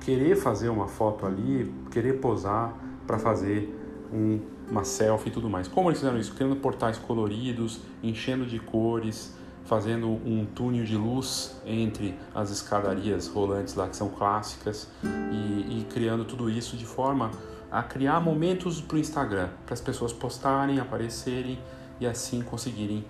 querer 0.05 0.37
fazer 0.37 0.69
uma 0.69 0.89
foto 0.89 1.27
ali, 1.27 1.73
querer 1.91 2.21
posar 2.21 2.75
para 3.07 3.19
fazer 3.19 3.79
um, 4.13 4.41
uma 4.73 4.85
selfie 4.85 5.29
e 5.29 5.33
tudo 5.33 5.51
mais. 5.51 5.69
Como 5.69 5.91
eles 5.91 5.99
fizeram 5.99 6.19
isso? 6.19 6.35
Criando 6.35 6.57
portais 6.57 6.97
coloridos, 6.97 7.81
enchendo 8.03 8.47
de 8.47 8.59
cores, 8.59 9.37
fazendo 9.67 10.09
um 10.09 10.47
túnel 10.47 10.85
de 10.85 10.97
luz 10.97 11.61
entre 11.67 12.15
as 12.35 12.51
escadarias 12.51 13.29
rolantes 13.29 13.75
lá 13.75 13.87
que 13.87 13.95
são 13.95 14.09
clássicas 14.09 14.89
e, 15.05 15.81
e 15.81 15.87
criando 15.93 16.25
tudo 16.25 16.49
isso 16.51 16.77
de 16.77 16.87
forma 16.87 17.31
a 17.71 17.83
criar 17.83 18.19
momentos 18.21 18.81
para 18.81 18.97
o 18.97 18.99
Instagram, 18.99 19.51
para 19.67 19.75
as 19.75 19.81
pessoas 19.81 20.13
postarem, 20.13 20.81
aparecerem 20.81 21.59
e 22.01 22.07
assim 22.07 22.43
conseguirem 22.43 23.05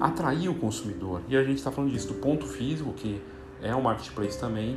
atrair 0.00 0.48
o 0.48 0.54
consumidor. 0.54 1.22
E 1.28 1.36
a 1.36 1.44
gente 1.44 1.58
está 1.58 1.70
falando 1.70 1.92
disso 1.92 2.08
do 2.08 2.14
ponto 2.14 2.46
físico, 2.46 2.92
que 2.92 3.22
é 3.62 3.74
um 3.74 3.82
marketplace 3.82 4.38
também, 4.38 4.76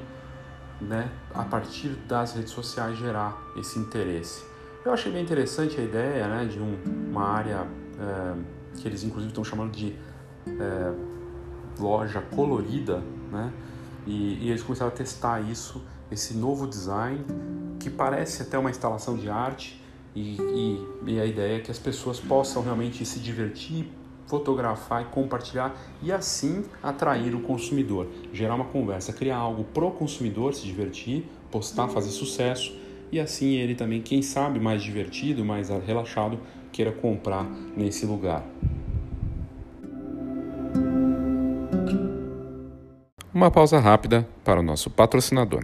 né, 0.79 1.09
a 1.33 1.43
partir 1.43 1.89
das 2.07 2.33
redes 2.33 2.51
sociais 2.51 2.97
gerar 2.97 3.37
esse 3.57 3.79
interesse. 3.79 4.54
Eu 4.85 4.93
achei 4.93 5.11
bem 5.11 5.23
interessante 5.23 5.81
a 5.81 5.83
ideia 5.83 6.27
né, 6.27 6.45
de 6.45 6.59
um, 6.59 6.77
uma 7.09 7.23
área 7.23 7.67
é, 7.99 8.35
que 8.77 8.87
eles 8.87 9.03
inclusive 9.03 9.31
estão 9.31 9.43
chamando 9.43 9.71
de 9.71 9.95
é, 10.47 10.93
loja 11.79 12.21
colorida, 12.21 13.01
né? 13.31 13.51
E, 14.05 14.45
e, 14.45 14.49
eles 14.51 14.61
começaram 14.61 14.91
a 14.91 14.95
testar 14.95 15.41
isso, 15.41 15.83
esse 16.11 16.37
novo 16.37 16.67
design 16.67 17.25
que 17.79 17.89
parece 17.89 18.43
até 18.43 18.59
uma 18.59 18.69
instalação 18.69 19.17
de 19.17 19.27
arte 19.27 19.83
e, 20.13 20.37
e, 20.39 20.87
e 21.07 21.19
a 21.19 21.25
ideia 21.25 21.57
é 21.57 21.59
que 21.59 21.71
as 21.71 21.79
pessoas 21.79 22.19
possam 22.19 22.61
realmente 22.61 23.03
se 23.03 23.19
divertir, 23.19 23.91
fotografar 24.27 25.01
e 25.01 25.05
compartilhar 25.05 25.75
e 26.03 26.11
assim 26.11 26.63
atrair 26.83 27.33
o 27.33 27.41
consumidor, 27.41 28.07
gerar 28.31 28.53
uma 28.53 28.65
conversa, 28.65 29.11
criar 29.11 29.37
algo 29.37 29.63
pro 29.63 29.89
consumidor 29.89 30.53
se 30.53 30.63
divertir, 30.63 31.27
postar, 31.49 31.87
fazer 31.87 32.11
sucesso 32.11 32.84
e 33.15 33.19
assim 33.19 33.53
ele 33.55 33.75
também, 33.75 34.01
quem 34.01 34.21
sabe, 34.21 34.59
mais 34.59 34.83
divertido, 34.83 35.45
mais 35.45 35.69
relaxado, 35.69 36.37
queira 36.69 36.91
comprar 36.91 37.45
nesse 37.75 38.05
lugar. 38.05 38.43
Uma 43.33 43.49
pausa 43.49 43.79
rápida 43.79 44.27
para 44.43 44.59
o 44.59 44.63
nosso 44.63 44.89
patrocinador. 44.89 45.63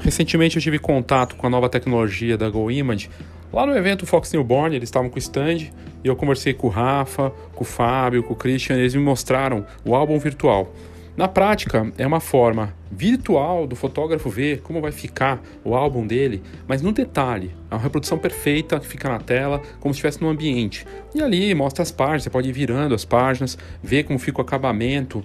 Recentemente 0.00 0.56
eu 0.56 0.62
tive 0.62 0.78
contato 0.78 1.36
com 1.36 1.46
a 1.46 1.50
nova 1.50 1.68
tecnologia 1.68 2.38
da 2.38 2.48
GoImage 2.48 3.10
lá 3.52 3.66
no 3.66 3.76
evento 3.76 4.06
Fox 4.06 4.32
Newborn, 4.32 4.74
eles 4.74 4.88
estavam 4.88 5.10
com 5.10 5.16
o 5.16 5.18
stand 5.18 5.68
e 6.02 6.08
eu 6.08 6.16
conversei 6.16 6.54
com 6.54 6.68
o 6.68 6.70
Rafa, 6.70 7.30
com 7.54 7.64
o 7.64 7.66
Fábio, 7.66 8.22
com 8.22 8.32
o 8.32 8.36
Christian, 8.36 8.76
eles 8.76 8.94
me 8.94 9.02
mostraram 9.02 9.66
o 9.84 9.94
álbum 9.94 10.18
virtual. 10.18 10.72
Na 11.18 11.26
prática, 11.26 11.92
é 11.98 12.06
uma 12.06 12.20
forma 12.20 12.72
virtual 12.92 13.66
do 13.66 13.74
fotógrafo 13.74 14.30
ver 14.30 14.60
como 14.60 14.80
vai 14.80 14.92
ficar 14.92 15.42
o 15.64 15.74
álbum 15.74 16.06
dele, 16.06 16.40
mas 16.64 16.80
no 16.80 16.92
detalhe. 16.92 17.50
É 17.68 17.74
uma 17.74 17.80
reprodução 17.80 18.16
perfeita 18.16 18.78
que 18.78 18.86
fica 18.86 19.08
na 19.08 19.18
tela, 19.18 19.60
como 19.80 19.92
se 19.92 19.98
estivesse 19.98 20.22
no 20.22 20.28
ambiente. 20.28 20.86
E 21.12 21.20
ali 21.20 21.52
mostra 21.56 21.82
as 21.82 21.90
páginas, 21.90 22.22
você 22.22 22.30
pode 22.30 22.48
ir 22.48 22.52
virando 22.52 22.94
as 22.94 23.04
páginas, 23.04 23.58
ver 23.82 24.04
como 24.04 24.16
fica 24.16 24.38
o 24.38 24.42
acabamento, 24.42 25.24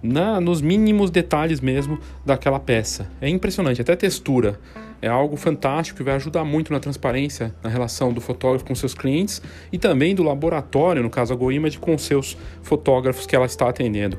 na, 0.00 0.40
nos 0.40 0.62
mínimos 0.62 1.10
detalhes 1.10 1.60
mesmo 1.60 1.98
daquela 2.24 2.60
peça. 2.60 3.10
É 3.20 3.28
impressionante, 3.28 3.80
até 3.80 3.96
textura. 3.96 4.60
É 5.00 5.08
algo 5.08 5.36
fantástico 5.36 5.96
que 5.96 6.04
vai 6.04 6.14
ajudar 6.14 6.44
muito 6.44 6.72
na 6.72 6.78
transparência 6.78 7.52
na 7.64 7.68
relação 7.68 8.12
do 8.12 8.20
fotógrafo 8.20 8.64
com 8.64 8.76
seus 8.76 8.94
clientes 8.94 9.42
e 9.72 9.78
também 9.78 10.14
do 10.14 10.22
laboratório, 10.22 11.02
no 11.02 11.10
caso 11.10 11.32
a 11.32 11.36
GoImage, 11.36 11.80
com 11.80 11.98
seus 11.98 12.38
fotógrafos 12.62 13.26
que 13.26 13.34
ela 13.34 13.46
está 13.46 13.68
atendendo 13.68 14.18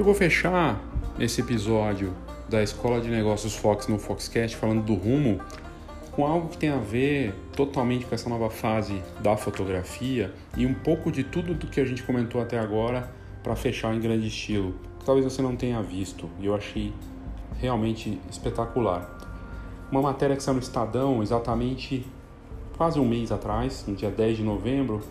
Eu 0.00 0.04
vou 0.04 0.14
fechar 0.14 0.80
esse 1.18 1.42
episódio 1.42 2.14
da 2.48 2.62
Escola 2.62 3.02
de 3.02 3.10
Negócios 3.10 3.54
Fox 3.54 3.86
no 3.86 3.98
Foxcast 3.98 4.56
falando 4.56 4.82
do 4.82 4.94
rumo 4.94 5.38
com 6.12 6.24
algo 6.26 6.48
que 6.48 6.56
tem 6.56 6.70
a 6.70 6.78
ver 6.78 7.34
totalmente 7.54 8.06
com 8.06 8.14
essa 8.14 8.26
nova 8.30 8.48
fase 8.48 9.02
da 9.22 9.36
fotografia 9.36 10.32
e 10.56 10.64
um 10.64 10.72
pouco 10.72 11.12
de 11.12 11.22
tudo 11.22 11.52
do 11.52 11.66
que 11.66 11.78
a 11.78 11.84
gente 11.84 12.02
comentou 12.02 12.40
até 12.40 12.58
agora 12.58 13.12
para 13.42 13.54
fechar 13.54 13.94
em 13.94 14.00
grande 14.00 14.28
estilo. 14.28 14.74
Talvez 15.04 15.22
você 15.22 15.42
não 15.42 15.54
tenha 15.54 15.82
visto 15.82 16.30
e 16.40 16.46
eu 16.46 16.54
achei 16.54 16.94
realmente 17.58 18.18
espetacular. 18.30 19.06
Uma 19.92 20.00
matéria 20.00 20.34
que 20.34 20.42
saiu 20.42 20.54
no 20.54 20.60
Estadão 20.60 21.22
exatamente 21.22 22.06
quase 22.74 22.98
um 22.98 23.06
mês 23.06 23.30
atrás, 23.30 23.84
no 23.86 23.94
dia 23.94 24.10
10 24.10 24.38
de 24.38 24.44
novembro, 24.44 25.02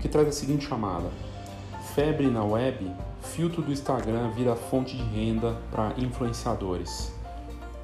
que 0.00 0.06
traz 0.06 0.28
a 0.28 0.32
seguinte 0.32 0.68
chamada: 0.68 1.10
Febre 1.96 2.28
na 2.28 2.44
web 2.44 2.92
filtro 3.26 3.60
do 3.60 3.72
Instagram 3.72 4.30
vira 4.30 4.54
fonte 4.54 4.96
de 4.96 5.02
renda 5.02 5.56
para 5.70 5.92
influenciadores. 5.98 7.12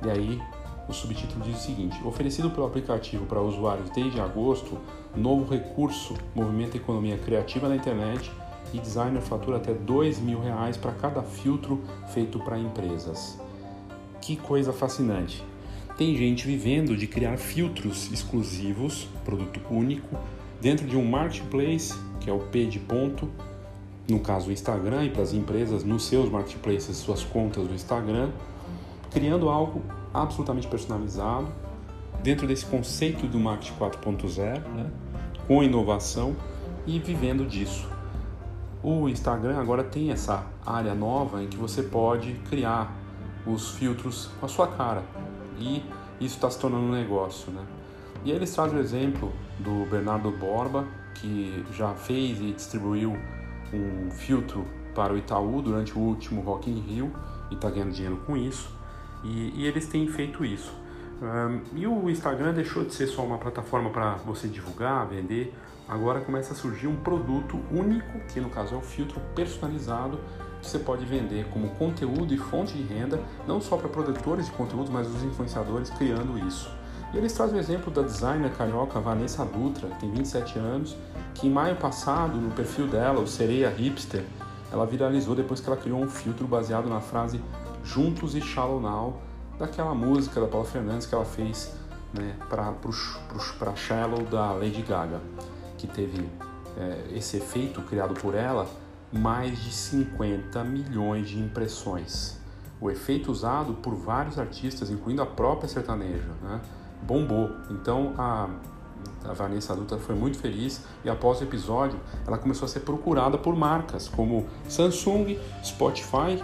E 0.04 0.10
aí, 0.10 0.40
o 0.88 0.92
subtítulo 0.92 1.44
diz 1.44 1.56
o 1.58 1.60
seguinte: 1.60 2.00
oferecido 2.04 2.50
pelo 2.50 2.66
aplicativo 2.66 3.26
para 3.26 3.40
usuários 3.40 3.90
desde 3.90 4.20
agosto, 4.20 4.78
novo 5.14 5.52
recurso 5.52 6.14
movimenta 6.34 6.76
economia 6.76 7.18
criativa 7.18 7.68
na 7.68 7.76
internet 7.76 8.30
e 8.72 8.78
designer 8.78 9.20
fatura 9.20 9.58
até 9.58 9.74
dois 9.74 10.18
mil 10.18 10.40
reais 10.40 10.76
para 10.76 10.92
cada 10.92 11.22
filtro 11.22 11.82
feito 12.12 12.38
para 12.38 12.58
empresas. 12.58 13.38
Que 14.20 14.36
coisa 14.36 14.72
fascinante! 14.72 15.44
Tem 15.96 16.16
gente 16.16 16.46
vivendo 16.46 16.96
de 16.96 17.06
criar 17.06 17.36
filtros 17.36 18.10
exclusivos, 18.10 19.08
produto 19.24 19.60
único, 19.70 20.16
dentro 20.60 20.86
de 20.86 20.96
um 20.96 21.04
marketplace, 21.04 21.94
que 22.18 22.30
é 22.30 22.32
o 22.32 22.38
P 22.38 22.64
de 22.64 22.78
ponto, 22.78 23.28
no 24.08 24.20
caso 24.20 24.48
o 24.48 24.52
Instagram 24.52 25.04
e 25.04 25.10
para 25.10 25.22
as 25.22 25.32
empresas 25.32 25.84
nos 25.84 26.04
seus 26.04 26.30
marketplaces, 26.30 26.96
suas 26.96 27.22
contas 27.22 27.66
do 27.66 27.74
Instagram, 27.74 28.30
criando 29.10 29.48
algo 29.48 29.82
absolutamente 30.12 30.66
personalizado 30.66 31.48
dentro 32.22 32.46
desse 32.46 32.66
conceito 32.66 33.26
do 33.26 33.38
marketing 33.38 33.78
4.0, 33.78 34.60
né? 34.74 34.90
com 35.46 35.62
inovação 35.62 36.36
e 36.86 36.98
vivendo 36.98 37.46
disso. 37.46 37.88
O 38.82 39.08
Instagram 39.08 39.58
agora 39.58 39.84
tem 39.84 40.10
essa 40.10 40.44
área 40.66 40.94
nova 40.94 41.42
em 41.42 41.48
que 41.48 41.56
você 41.56 41.82
pode 41.82 42.34
criar 42.48 42.92
os 43.46 43.70
filtros 43.72 44.30
com 44.38 44.46
a 44.46 44.48
sua 44.48 44.66
cara 44.66 45.02
e 45.58 45.82
isso 46.20 46.36
está 46.36 46.50
se 46.50 46.58
tornando 46.58 46.84
um 46.84 46.92
negócio, 46.92 47.52
né? 47.52 47.64
E 48.24 48.30
aí 48.30 48.36
eles 48.36 48.52
trazem 48.54 48.78
o 48.78 48.80
exemplo 48.80 49.32
do 49.58 49.84
Bernardo 49.90 50.30
Borba, 50.30 50.86
que 51.14 51.64
já 51.74 51.92
fez 51.94 52.40
e 52.40 52.52
distribuiu 52.52 53.16
um 53.72 54.10
filtro 54.10 54.66
para 54.94 55.12
o 55.12 55.16
Itaú 55.16 55.62
durante 55.62 55.96
o 55.96 56.00
último 56.00 56.42
Rock 56.42 56.70
in 56.70 56.80
Rio 56.80 57.12
e 57.50 57.54
está 57.54 57.70
ganhando 57.70 57.92
dinheiro 57.92 58.20
com 58.26 58.36
isso. 58.36 58.70
E, 59.24 59.52
e 59.54 59.66
eles 59.66 59.86
têm 59.86 60.06
feito 60.08 60.44
isso. 60.44 60.72
Um, 61.22 61.60
e 61.78 61.86
o 61.86 62.10
Instagram 62.10 62.52
deixou 62.52 62.84
de 62.84 62.92
ser 62.92 63.06
só 63.06 63.22
uma 63.24 63.38
plataforma 63.38 63.90
para 63.90 64.16
você 64.16 64.48
divulgar, 64.48 65.06
vender. 65.06 65.54
Agora 65.88 66.20
começa 66.20 66.52
a 66.52 66.56
surgir 66.56 66.88
um 66.88 66.96
produto 66.96 67.58
único, 67.70 68.18
que 68.32 68.40
no 68.40 68.50
caso 68.50 68.74
é 68.74 68.78
o 68.78 68.80
filtro 68.80 69.20
personalizado, 69.34 70.18
que 70.60 70.68
você 70.68 70.78
pode 70.78 71.04
vender 71.04 71.46
como 71.50 71.70
conteúdo 71.70 72.34
e 72.34 72.38
fonte 72.38 72.74
de 72.74 72.82
renda, 72.82 73.20
não 73.46 73.60
só 73.60 73.76
para 73.76 73.88
produtores 73.88 74.46
de 74.46 74.52
conteúdo, 74.52 74.90
mas 74.90 75.06
os 75.08 75.22
influenciadores 75.22 75.90
criando 75.90 76.38
isso. 76.46 76.70
E 77.12 77.18
eles 77.18 77.32
trazem 77.32 77.56
o 77.56 77.60
exemplo 77.60 77.92
da 77.92 78.02
designer 78.02 78.50
carioca 78.52 78.98
Vanessa 78.98 79.44
Dutra, 79.44 79.88
que 79.88 80.00
tem 80.00 80.10
27 80.10 80.58
anos, 80.58 80.96
que 81.34 81.46
em 81.46 81.50
maio 81.50 81.76
passado, 81.76 82.38
no 82.38 82.50
perfil 82.52 82.86
dela, 82.86 83.20
o 83.20 83.26
Sereia 83.26 83.68
Hipster, 83.68 84.24
ela 84.72 84.86
viralizou 84.86 85.34
depois 85.34 85.60
que 85.60 85.68
ela 85.68 85.76
criou 85.76 86.00
um 86.00 86.08
filtro 86.08 86.46
baseado 86.46 86.88
na 86.88 87.00
frase 87.00 87.38
Juntos 87.84 88.34
e 88.34 88.40
Shallow 88.40 88.80
Now, 88.80 89.20
daquela 89.58 89.94
música 89.94 90.40
da 90.40 90.46
Paula 90.46 90.66
Fernandes 90.66 91.06
que 91.06 91.14
ela 91.14 91.26
fez 91.26 91.74
né, 92.14 92.34
para 92.48 93.76
Shallow 93.76 94.24
da 94.24 94.52
Lady 94.52 94.82
Gaga, 94.82 95.20
que 95.76 95.86
teve 95.86 96.26
é, 96.78 97.08
esse 97.14 97.36
efeito 97.36 97.82
criado 97.82 98.14
por 98.14 98.34
ela, 98.34 98.66
mais 99.12 99.62
de 99.62 99.70
50 99.70 100.64
milhões 100.64 101.28
de 101.28 101.38
impressões. 101.38 102.40
O 102.80 102.90
efeito 102.90 103.30
usado 103.30 103.74
por 103.74 103.94
vários 103.94 104.38
artistas, 104.38 104.90
incluindo 104.90 105.20
a 105.20 105.26
própria 105.26 105.68
sertaneja, 105.68 106.30
né, 106.42 106.60
bombou. 107.02 107.50
Então 107.70 108.14
a 108.16 108.48
a 109.24 109.32
Vanessa 109.32 109.72
Adulta 109.72 109.98
foi 109.98 110.14
muito 110.14 110.38
feliz 110.38 110.82
e 111.04 111.10
após 111.10 111.40
o 111.40 111.44
episódio 111.44 111.98
ela 112.26 112.38
começou 112.38 112.66
a 112.66 112.68
ser 112.68 112.80
procurada 112.80 113.38
por 113.38 113.54
marcas 113.54 114.08
como 114.08 114.46
Samsung, 114.68 115.38
Spotify, 115.64 116.42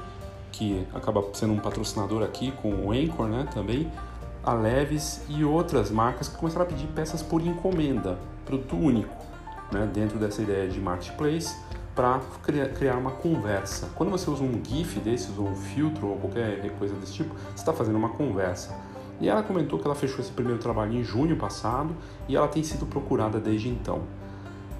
que 0.52 0.86
acaba 0.94 1.24
sendo 1.34 1.54
um 1.54 1.58
patrocinador 1.58 2.22
aqui 2.22 2.52
com 2.52 2.86
o 2.86 2.92
Anchor, 2.92 3.26
né, 3.26 3.48
também, 3.52 3.90
a 4.44 4.52
Leves 4.52 5.22
e 5.28 5.44
outras 5.44 5.90
marcas 5.90 6.28
que 6.28 6.36
começaram 6.36 6.64
a 6.64 6.68
pedir 6.68 6.86
peças 6.88 7.22
por 7.22 7.40
encomenda, 7.42 8.18
produto 8.44 8.76
único, 8.76 9.14
né, 9.72 9.88
dentro 9.92 10.18
dessa 10.18 10.40
ideia 10.42 10.68
de 10.68 10.80
marketplace 10.80 11.56
para 11.94 12.20
criar 12.76 12.96
uma 12.96 13.10
conversa. 13.10 13.88
Quando 13.96 14.10
você 14.10 14.30
usa 14.30 14.44
um 14.44 14.62
GIF 14.64 15.00
desses, 15.00 15.36
ou 15.36 15.48
um 15.48 15.56
filtro, 15.56 16.06
ou 16.06 16.16
qualquer 16.16 16.70
coisa 16.78 16.94
desse 16.94 17.12
tipo, 17.12 17.34
você 17.34 17.56
está 17.56 17.72
fazendo 17.72 17.98
uma 17.98 18.10
conversa. 18.10 18.72
E 19.20 19.28
ela 19.28 19.42
comentou 19.42 19.78
que 19.78 19.86
ela 19.86 19.94
fechou 19.94 20.20
esse 20.20 20.30
primeiro 20.30 20.60
trabalho 20.60 20.94
em 20.94 21.02
junho 21.02 21.36
passado 21.36 21.94
e 22.28 22.36
ela 22.36 22.46
tem 22.46 22.62
sido 22.62 22.86
procurada 22.86 23.40
desde 23.40 23.68
então. 23.68 24.02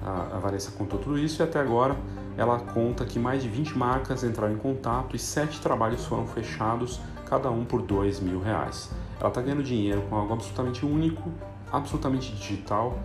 A, 0.03 0.39
Vanessa 0.39 0.71
contou 0.71 0.97
tudo 0.97 1.17
isso 1.17 1.41
e 1.41 1.43
até 1.43 1.59
agora 1.59 1.95
ela 2.37 2.57
conta 2.59 3.05
que 3.05 3.19
mais 3.19 3.43
de 3.43 3.49
20 3.49 3.77
marcas 3.77 4.23
entraram 4.23 4.53
em 4.53 4.57
contato 4.57 5.15
e 5.15 5.19
7 5.19 5.59
trabalhos 5.59 6.05
foram 6.05 6.25
fechados, 6.25 7.01
cada 7.25 7.51
um 7.51 7.65
por 7.65 7.81
2 7.81 8.21
mil 8.21 8.39
reais. 8.39 8.89
Ela 9.19 9.27
está 9.27 9.41
ganhando 9.41 9.61
dinheiro 9.61 10.01
com 10.09 10.15
algo 10.15 10.33
absolutamente 10.33 10.85
único, 10.85 11.29
absolutamente 11.69 12.33
digital, 12.33 12.97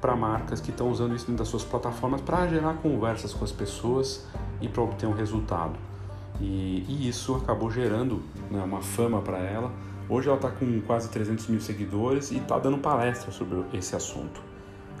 para 0.00 0.16
marcas 0.16 0.60
que 0.60 0.70
estão 0.70 0.90
usando 0.90 1.14
isso 1.14 1.26
dentro 1.26 1.38
das 1.38 1.48
suas 1.48 1.62
plataformas 1.62 2.20
para 2.20 2.48
gerar 2.48 2.74
conversas 2.74 3.32
com 3.32 3.44
as 3.44 3.52
pessoas 3.52 4.26
e 4.60 4.66
para 4.68 4.82
obter 4.82 5.06
um 5.06 5.12
resultado. 5.12 5.78
E, 6.40 6.84
e 6.88 7.08
isso 7.08 7.36
acabou 7.36 7.70
gerando 7.70 8.20
né, 8.50 8.60
uma 8.64 8.80
fama 8.80 9.20
para 9.20 9.38
ela 9.38 9.70
Hoje 10.12 10.28
ela 10.28 10.36
está 10.36 10.50
com 10.50 10.78
quase 10.82 11.08
300 11.08 11.46
mil 11.46 11.58
seguidores 11.58 12.32
e 12.32 12.36
está 12.36 12.58
dando 12.58 12.76
palestra 12.76 13.32
sobre 13.32 13.64
esse 13.72 13.96
assunto. 13.96 14.42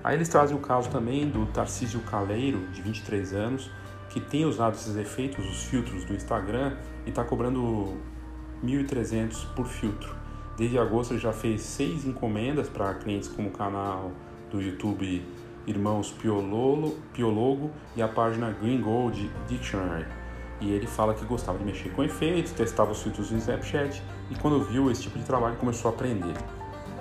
Aí 0.02 0.16
eles 0.16 0.26
trazem 0.26 0.56
o 0.56 0.58
caso 0.58 0.88
também 0.88 1.28
do 1.28 1.44
Tarcísio 1.52 2.00
Caleiro, 2.00 2.66
de 2.68 2.80
23 2.80 3.34
anos, 3.34 3.70
que 4.08 4.18
tem 4.18 4.46
usado 4.46 4.72
esses 4.72 4.96
efeitos, 4.96 5.46
os 5.46 5.64
filtros 5.64 6.06
do 6.06 6.14
Instagram, 6.14 6.78
e 7.04 7.10
está 7.10 7.22
cobrando 7.22 7.94
1.300 8.64 9.52
por 9.54 9.66
filtro. 9.66 10.16
Desde 10.56 10.78
agosto 10.78 11.12
ele 11.12 11.20
já 11.20 11.32
fez 11.34 11.60
seis 11.60 12.06
encomendas 12.06 12.70
para 12.70 12.94
clientes 12.94 13.28
como 13.28 13.50
o 13.50 13.52
canal 13.52 14.12
do 14.50 14.62
YouTube 14.62 15.22
Irmãos 15.66 16.10
Piololo, 16.10 16.96
Piologo 17.12 17.70
e 17.94 18.00
a 18.00 18.08
página 18.08 18.50
Green 18.50 18.80
Gold 18.80 19.30
Dictionary 19.46 20.21
e 20.62 20.70
ele 20.70 20.86
fala 20.86 21.12
que 21.12 21.24
gostava 21.24 21.58
de 21.58 21.64
mexer 21.64 21.90
com 21.90 22.04
efeitos, 22.04 22.52
testava 22.52 22.92
os 22.92 23.02
filtros 23.02 23.30
no 23.30 23.38
Snapchat 23.38 24.02
e 24.30 24.34
quando 24.36 24.62
viu 24.62 24.90
esse 24.90 25.02
tipo 25.02 25.18
de 25.18 25.24
trabalho 25.24 25.56
começou 25.56 25.90
a 25.90 25.94
aprender. 25.94 26.34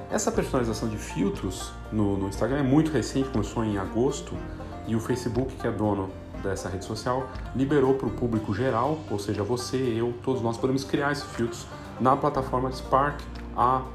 Essa 0.10 0.32
personalização 0.32 0.90
de 0.90 0.98
filtros 0.98 1.72
no, 1.92 2.18
no 2.18 2.28
Instagram 2.28 2.58
é 2.58 2.64
muito 2.64 2.92
recente, 2.92 3.30
começou 3.30 3.64
em 3.64 3.78
agosto 3.78 4.36
e 4.88 4.96
o 4.96 5.00
Facebook, 5.00 5.56
que 5.56 5.68
é 5.68 5.72
dono 5.72 6.10
dessa 6.44 6.68
rede 6.68 6.84
social, 6.84 7.30
liberou 7.56 7.94
para 7.94 8.08
o 8.08 8.12
público 8.12 8.54
geral, 8.54 9.00
ou 9.10 9.20
seja, 9.20 9.44
você, 9.44 9.78
eu, 9.78 10.14
todos 10.24 10.42
nós 10.42 10.58
podemos 10.58 10.84
criar 10.84 11.12
esses 11.12 11.24
filtros 11.24 11.68
na 12.00 12.18
plataforma 12.18 12.72
Spark 12.72 13.22
AR 13.56 13.86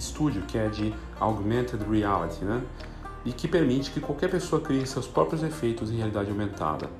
Studio, 0.00 0.42
que 0.42 0.58
é 0.58 0.68
de 0.68 0.92
Augmented 1.20 1.82
Reality, 1.88 2.44
né? 2.44 2.60
E 3.24 3.32
que 3.32 3.48
permite 3.48 3.90
que 3.90 4.00
qualquer 4.00 4.30
pessoa 4.30 4.60
crie 4.60 4.86
seus 4.86 5.06
próprios 5.06 5.42
efeitos 5.42 5.90
em 5.90 5.96
realidade 5.96 6.30
aumentada. 6.30 6.90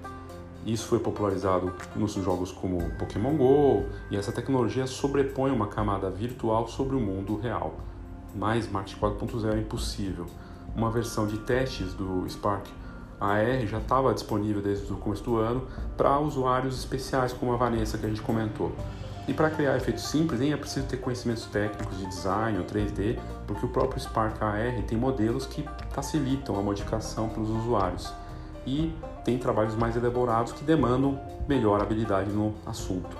Isso 0.67 0.89
foi 0.89 0.99
popularizado 0.99 1.73
nos 1.95 2.15
jogos 2.15 2.51
como 2.51 2.91
Pokémon 2.99 3.37
Go, 3.37 3.87
e 4.11 4.17
essa 4.17 4.33
tecnologia 4.33 4.85
sobrepõe 4.85 5.53
uma 5.53 5.69
camada 5.69 6.11
virtual 6.11 6.67
sobre 6.67 6.97
o 6.97 7.01
mundo 7.01 7.39
real. 7.39 7.77
Mais 8.35 8.69
March 8.69 8.97
4.0 8.97 9.55
é 9.55 9.61
impossível. 9.61 10.27
Uma 10.75 10.91
versão 10.91 11.25
de 11.25 11.39
testes 11.39 11.95
do 11.95 12.29
Spark 12.29 12.67
AR 13.21 13.65
já 13.65 13.79
estava 13.79 14.13
disponível 14.13 14.61
desde 14.61 14.93
o 14.93 14.97
começo 14.97 15.23
do 15.23 15.37
ano 15.37 15.69
para 15.97 16.19
usuários 16.19 16.77
especiais 16.77 17.33
como 17.33 17.53
a 17.53 17.57
Vanessa 17.57 17.97
que 17.97 18.05
a 18.05 18.09
gente 18.09 18.21
comentou. 18.21 18.73
E 19.29 19.33
para 19.33 19.51
criar 19.51 19.77
efeitos 19.77 20.03
simples 20.03 20.41
nem 20.41 20.53
é 20.53 20.57
preciso 20.57 20.87
ter 20.87 20.97
conhecimentos 20.97 21.47
técnicos 21.47 21.97
de 21.97 22.07
design 22.07 22.59
ou 22.59 22.65
3D, 22.65 23.21
porque 23.47 23.65
o 23.65 23.69
próprio 23.69 24.01
Spark 24.01 24.43
AR 24.43 24.83
tem 24.83 24.99
modelos 24.99 25.47
que 25.47 25.65
facilitam 25.91 26.59
a 26.59 26.63
modificação 26.63 27.29
para 27.29 27.41
os 27.41 27.51
usuários 27.51 28.13
e 28.67 28.93
tem 29.27 29.37
trabalhos 29.37 29.75
mais 29.75 29.97
elaborados 29.97 30.53
que 30.53 30.63
demandam 30.63 31.21
melhor 31.49 31.83
habilidade 31.83 32.31
no 32.31 32.55
assunto. 32.65 33.17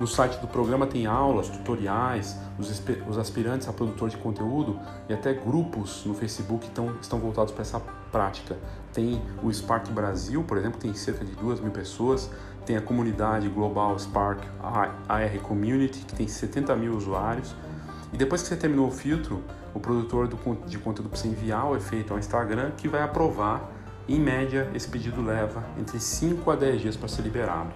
No 0.00 0.06
site 0.06 0.38
do 0.38 0.48
programa 0.48 0.86
tem 0.86 1.04
aulas, 1.04 1.50
tutoriais, 1.50 2.34
os, 2.58 3.18
aspirantes 3.18 3.68
a 3.68 3.72
produtor 3.74 4.08
de 4.08 4.16
conteúdo 4.16 4.80
e 5.06 5.12
até 5.12 5.34
grupos 5.34 6.02
no 6.06 6.14
Facebook 6.14 6.66
estão, 6.66 6.96
estão 6.98 7.18
voltados 7.18 7.52
para 7.52 7.60
essa 7.60 7.78
prática. 8.10 8.56
Tem 8.94 9.20
o 9.42 9.52
Spark 9.52 9.90
Brasil, 9.90 10.42
por 10.42 10.56
exemplo, 10.56 10.80
tem 10.80 10.94
cerca 10.94 11.26
de 11.26 11.32
2 11.32 11.60
mil 11.60 11.70
pessoas, 11.70 12.30
tem 12.64 12.78
a 12.78 12.80
comunidade 12.80 13.46
global 13.50 13.98
Spark 13.98 14.42
AR 14.62 15.38
Community, 15.42 16.06
que 16.06 16.14
tem 16.14 16.26
70 16.26 16.74
mil 16.74 16.96
usuários. 16.96 17.54
E 18.14 18.16
depois 18.16 18.40
que 18.40 18.48
você 18.48 18.56
terminou 18.56 18.88
o 18.88 18.90
filtro, 18.90 19.44
o 19.74 19.78
produtor 19.78 20.26
de 20.66 20.78
conteúdo 20.78 21.10
precisa 21.10 21.34
enviar 21.34 21.70
o 21.70 21.76
efeito 21.76 22.14
ao 22.14 22.18
Instagram, 22.18 22.70
que 22.78 22.88
vai 22.88 23.02
aprovar 23.02 23.79
em 24.14 24.20
média, 24.20 24.70
esse 24.74 24.88
pedido 24.88 25.22
leva 25.22 25.64
entre 25.78 26.00
5 26.00 26.50
a 26.50 26.56
10 26.56 26.82
dias 26.82 26.96
para 26.96 27.08
ser 27.08 27.22
liberado. 27.22 27.70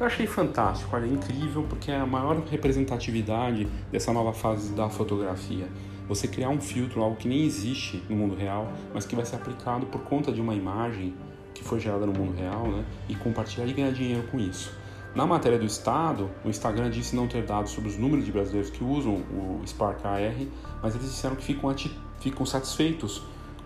Eu 0.00 0.06
achei 0.06 0.26
fantástico, 0.26 0.96
olha, 0.96 1.06
incrível, 1.06 1.64
porque 1.68 1.90
é 1.90 2.00
a 2.00 2.04
maior 2.04 2.36
representatividade 2.50 3.68
dessa 3.90 4.12
nova 4.12 4.32
fase 4.32 4.72
da 4.72 4.88
fotografia. 4.88 5.68
Você 6.08 6.26
criar 6.26 6.48
um 6.48 6.60
filtro, 6.60 7.00
algo 7.00 7.14
que 7.14 7.28
nem 7.28 7.44
existe 7.44 8.02
no 8.08 8.16
mundo 8.16 8.34
real, 8.34 8.72
mas 8.92 9.06
que 9.06 9.14
vai 9.14 9.24
ser 9.24 9.36
aplicado 9.36 9.86
por 9.86 10.00
conta 10.00 10.32
de 10.32 10.40
uma 10.40 10.54
imagem 10.54 11.14
que 11.54 11.62
foi 11.62 11.78
gerada 11.78 12.06
no 12.06 12.12
mundo 12.12 12.36
real, 12.36 12.66
né? 12.66 12.84
E 13.08 13.14
compartilhar 13.14 13.66
e 13.66 13.72
ganhar 13.72 13.92
dinheiro 13.92 14.26
com 14.32 14.40
isso. 14.40 14.72
Na 15.14 15.26
matéria 15.26 15.58
do 15.58 15.66
Estado, 15.66 16.30
o 16.44 16.48
Instagram 16.48 16.90
disse 16.90 17.14
não 17.14 17.28
ter 17.28 17.44
dados 17.44 17.70
sobre 17.70 17.88
os 17.88 17.96
números 17.96 18.24
de 18.24 18.32
brasileiros 18.32 18.70
que 18.70 18.82
usam 18.82 19.14
o 19.14 19.60
Spark 19.64 20.04
AR, 20.04 20.34
mas 20.82 20.94
eles 20.94 21.08
disseram 21.08 21.36
que 21.36 21.44
ficam, 21.44 21.72
ficam 22.18 22.44
satisfeitos 22.44 23.22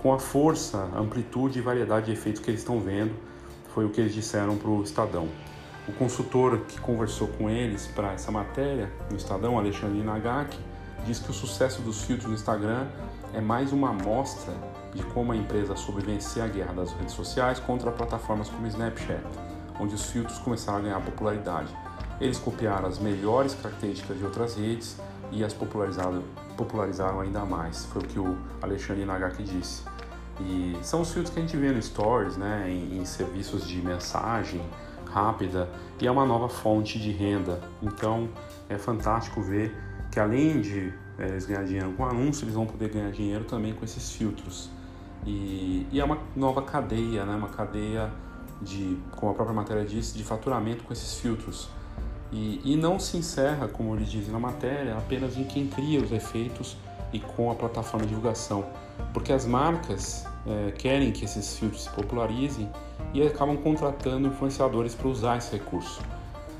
com 0.06 0.12
a 0.12 0.20
força, 0.20 0.88
amplitude 0.96 1.58
e 1.58 1.62
variedade 1.62 2.06
de 2.06 2.12
efeitos 2.12 2.40
que 2.40 2.48
eles 2.48 2.60
estão 2.60 2.78
vendo, 2.78 3.12
foi 3.74 3.84
o 3.84 3.90
que 3.90 4.00
eles 4.00 4.14
disseram 4.14 4.56
para 4.56 4.70
o 4.70 4.80
Estadão. 4.80 5.28
O 5.88 5.92
consultor 5.92 6.60
que 6.60 6.80
conversou 6.80 7.26
com 7.26 7.50
eles 7.50 7.88
para 7.88 8.12
essa 8.12 8.30
matéria 8.30 8.88
no 9.10 9.16
Estadão, 9.16 9.58
Alexandre 9.58 10.00
Nagaki, 10.04 10.60
diz 11.04 11.18
que 11.18 11.32
o 11.32 11.34
sucesso 11.34 11.82
dos 11.82 12.04
filtros 12.04 12.28
no 12.28 12.34
Instagram 12.34 12.86
é 13.34 13.40
mais 13.40 13.72
uma 13.72 13.90
amostra 13.90 14.54
de 14.94 15.02
como 15.06 15.32
a 15.32 15.36
empresa 15.36 15.74
soube 15.74 16.02
vencer 16.02 16.40
a 16.40 16.46
guerra 16.46 16.74
das 16.74 16.92
redes 16.92 17.12
sociais 17.12 17.58
contra 17.58 17.90
plataformas 17.90 18.48
como 18.48 18.64
Snapchat, 18.68 19.24
onde 19.80 19.96
os 19.96 20.08
filtros 20.08 20.38
começaram 20.38 20.78
a 20.78 20.82
ganhar 20.82 21.00
popularidade. 21.00 21.76
Eles 22.20 22.38
copiaram 22.38 22.86
as 22.86 23.00
melhores 23.00 23.54
características 23.54 24.16
de 24.16 24.24
outras 24.24 24.54
redes 24.54 25.00
e 25.32 25.42
as 25.42 25.52
popularizaram, 25.52 26.22
popularizaram 26.56 27.22
ainda 27.22 27.44
mais. 27.44 27.86
Foi 27.86 28.02
o 28.02 28.04
que 28.06 28.20
o 28.20 28.38
Alexandre 28.62 29.04
Nagaki 29.04 29.42
disse. 29.42 29.95
E 30.40 30.76
são 30.82 31.00
os 31.00 31.12
filtros 31.12 31.32
que 31.32 31.40
a 31.40 31.42
gente 31.42 31.56
vê 31.56 31.72
no 31.72 31.80
Stories, 31.80 32.36
né, 32.36 32.66
em, 32.68 32.98
em 32.98 33.04
serviços 33.04 33.66
de 33.66 33.80
mensagem 33.80 34.60
rápida, 35.10 35.68
e 36.00 36.06
é 36.06 36.10
uma 36.10 36.26
nova 36.26 36.48
fonte 36.48 36.98
de 36.98 37.10
renda. 37.10 37.60
Então 37.82 38.28
é 38.68 38.76
fantástico 38.76 39.40
ver 39.40 39.74
que 40.10 40.20
além 40.20 40.60
de 40.60 40.92
é, 41.18 41.28
eles 41.28 41.46
ganhar 41.46 41.64
dinheiro 41.64 41.92
com 41.92 42.04
anúncio, 42.04 42.44
eles 42.44 42.54
vão 42.54 42.66
poder 42.66 42.90
ganhar 42.90 43.10
dinheiro 43.10 43.44
também 43.44 43.72
com 43.72 43.84
esses 43.84 44.12
filtros. 44.12 44.70
E, 45.24 45.86
e 45.90 45.98
é 45.98 46.04
uma 46.04 46.18
nova 46.34 46.62
cadeia, 46.62 47.24
né, 47.24 47.34
uma 47.34 47.48
cadeia 47.48 48.10
de, 48.60 48.98
como 49.12 49.32
a 49.32 49.34
própria 49.34 49.54
matéria 49.54 49.84
diz, 49.84 50.14
de 50.14 50.22
faturamento 50.22 50.84
com 50.84 50.92
esses 50.92 51.18
filtros. 51.18 51.68
E, 52.30 52.60
e 52.64 52.76
não 52.76 52.98
se 52.98 53.16
encerra, 53.16 53.68
como 53.68 53.94
ele 53.94 54.04
diz 54.04 54.28
na 54.28 54.38
matéria, 54.38 54.96
apenas 54.96 55.36
em 55.38 55.44
quem 55.44 55.66
cria 55.66 56.02
os 56.02 56.12
efeitos 56.12 56.76
e 57.12 57.20
com 57.20 57.50
a 57.50 57.54
plataforma 57.54 58.04
de 58.04 58.10
divulgação, 58.10 58.64
porque 59.12 59.32
as 59.32 59.46
marcas 59.46 60.26
é, 60.46 60.72
querem 60.72 61.12
que 61.12 61.24
esses 61.24 61.58
filtros 61.58 61.84
se 61.84 61.90
popularizem 61.90 62.70
e 63.12 63.22
acabam 63.22 63.56
contratando 63.56 64.28
influenciadores 64.28 64.94
para 64.94 65.08
usar 65.08 65.38
esse 65.38 65.52
recurso. 65.52 66.00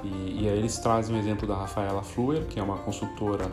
E, 0.03 0.43
e 0.43 0.49
aí 0.49 0.59
eles 0.59 0.79
trazem 0.79 1.17
o 1.17 1.19
exemplo 1.19 1.47
da 1.47 1.57
Rafaela 1.57 2.03
Fluer, 2.03 2.45
que 2.47 2.59
é 2.59 2.63
uma 2.63 2.79
consultora 2.79 3.51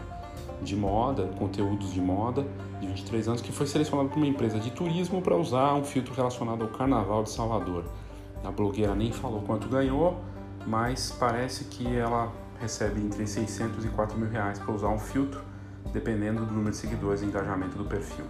de 0.61 0.75
moda, 0.75 1.27
conteúdos 1.37 1.91
de 1.91 2.01
moda, 2.01 2.45
de 2.79 2.87
23 2.87 3.27
anos, 3.27 3.41
que 3.41 3.51
foi 3.51 3.67
selecionada 3.67 4.09
por 4.09 4.17
uma 4.17 4.27
empresa 4.27 4.59
de 4.59 4.71
turismo 4.71 5.21
para 5.21 5.35
usar 5.35 5.73
um 5.73 5.83
filtro 5.83 6.13
relacionado 6.13 6.63
ao 6.63 6.69
Carnaval 6.69 7.23
de 7.23 7.31
Salvador. 7.31 7.85
A 8.43 8.51
blogueira 8.51 8.95
nem 8.95 9.11
falou 9.11 9.41
quanto 9.41 9.67
ganhou, 9.67 10.19
mas 10.65 11.15
parece 11.19 11.65
que 11.65 11.95
ela 11.95 12.31
recebe 12.59 13.01
entre 13.01 13.25
600 13.25 13.83
e 13.85 13.89
4 13.89 14.17
mil 14.17 14.29
reais 14.29 14.59
para 14.59 14.73
usar 14.73 14.89
um 14.89 14.99
filtro, 14.99 15.41
dependendo 15.93 16.45
do 16.45 16.53
número 16.53 16.71
de 16.71 16.77
seguidores 16.77 17.21
e 17.21 17.25
engajamento 17.25 17.77
do 17.77 17.85
perfil. 17.85 18.25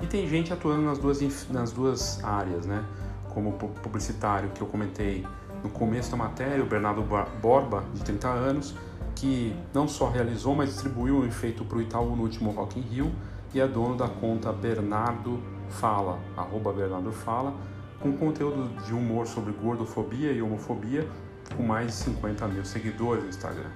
E 0.00 0.06
tem 0.06 0.28
gente 0.28 0.52
atuando 0.52 0.82
nas 0.82 0.98
duas, 0.98 1.48
nas 1.50 1.72
duas 1.72 2.22
áreas, 2.22 2.66
né? 2.66 2.84
Como 3.30 3.52
publicitário, 3.52 4.50
que 4.50 4.60
eu 4.60 4.66
comentei 4.66 5.26
no 5.62 5.70
começo 5.70 6.10
da 6.10 6.16
matéria, 6.16 6.62
o 6.62 6.66
Bernardo 6.66 7.02
Borba, 7.40 7.84
de 7.94 8.04
30 8.04 8.28
anos, 8.28 8.74
que 9.14 9.56
não 9.74 9.88
só 9.88 10.08
realizou, 10.08 10.54
mas 10.54 10.70
distribuiu 10.70 11.16
um 11.16 11.26
efeito 11.26 11.64
para 11.64 11.78
o 11.78 11.82
Itaú 11.82 12.14
no 12.14 12.22
último 12.22 12.50
Rock 12.52 12.78
in 12.78 12.82
Rio 12.82 13.12
e 13.52 13.60
é 13.60 13.66
dono 13.66 13.96
da 13.96 14.08
conta 14.08 14.52
Bernardo 14.52 15.42
Fala, 15.68 16.18
arroba 16.36 16.72
Bernardo 16.72 17.10
Fala, 17.10 17.54
com 17.98 18.12
conteúdo 18.12 18.68
de 18.84 18.92
humor 18.92 19.26
sobre 19.26 19.52
gordofobia 19.52 20.30
e 20.30 20.40
homofobia, 20.40 21.08
com 21.56 21.62
mais 21.62 21.88
de 21.88 21.92
50 21.94 22.46
mil 22.46 22.64
seguidores 22.64 23.24
no 23.24 23.30
Instagram. 23.30 23.70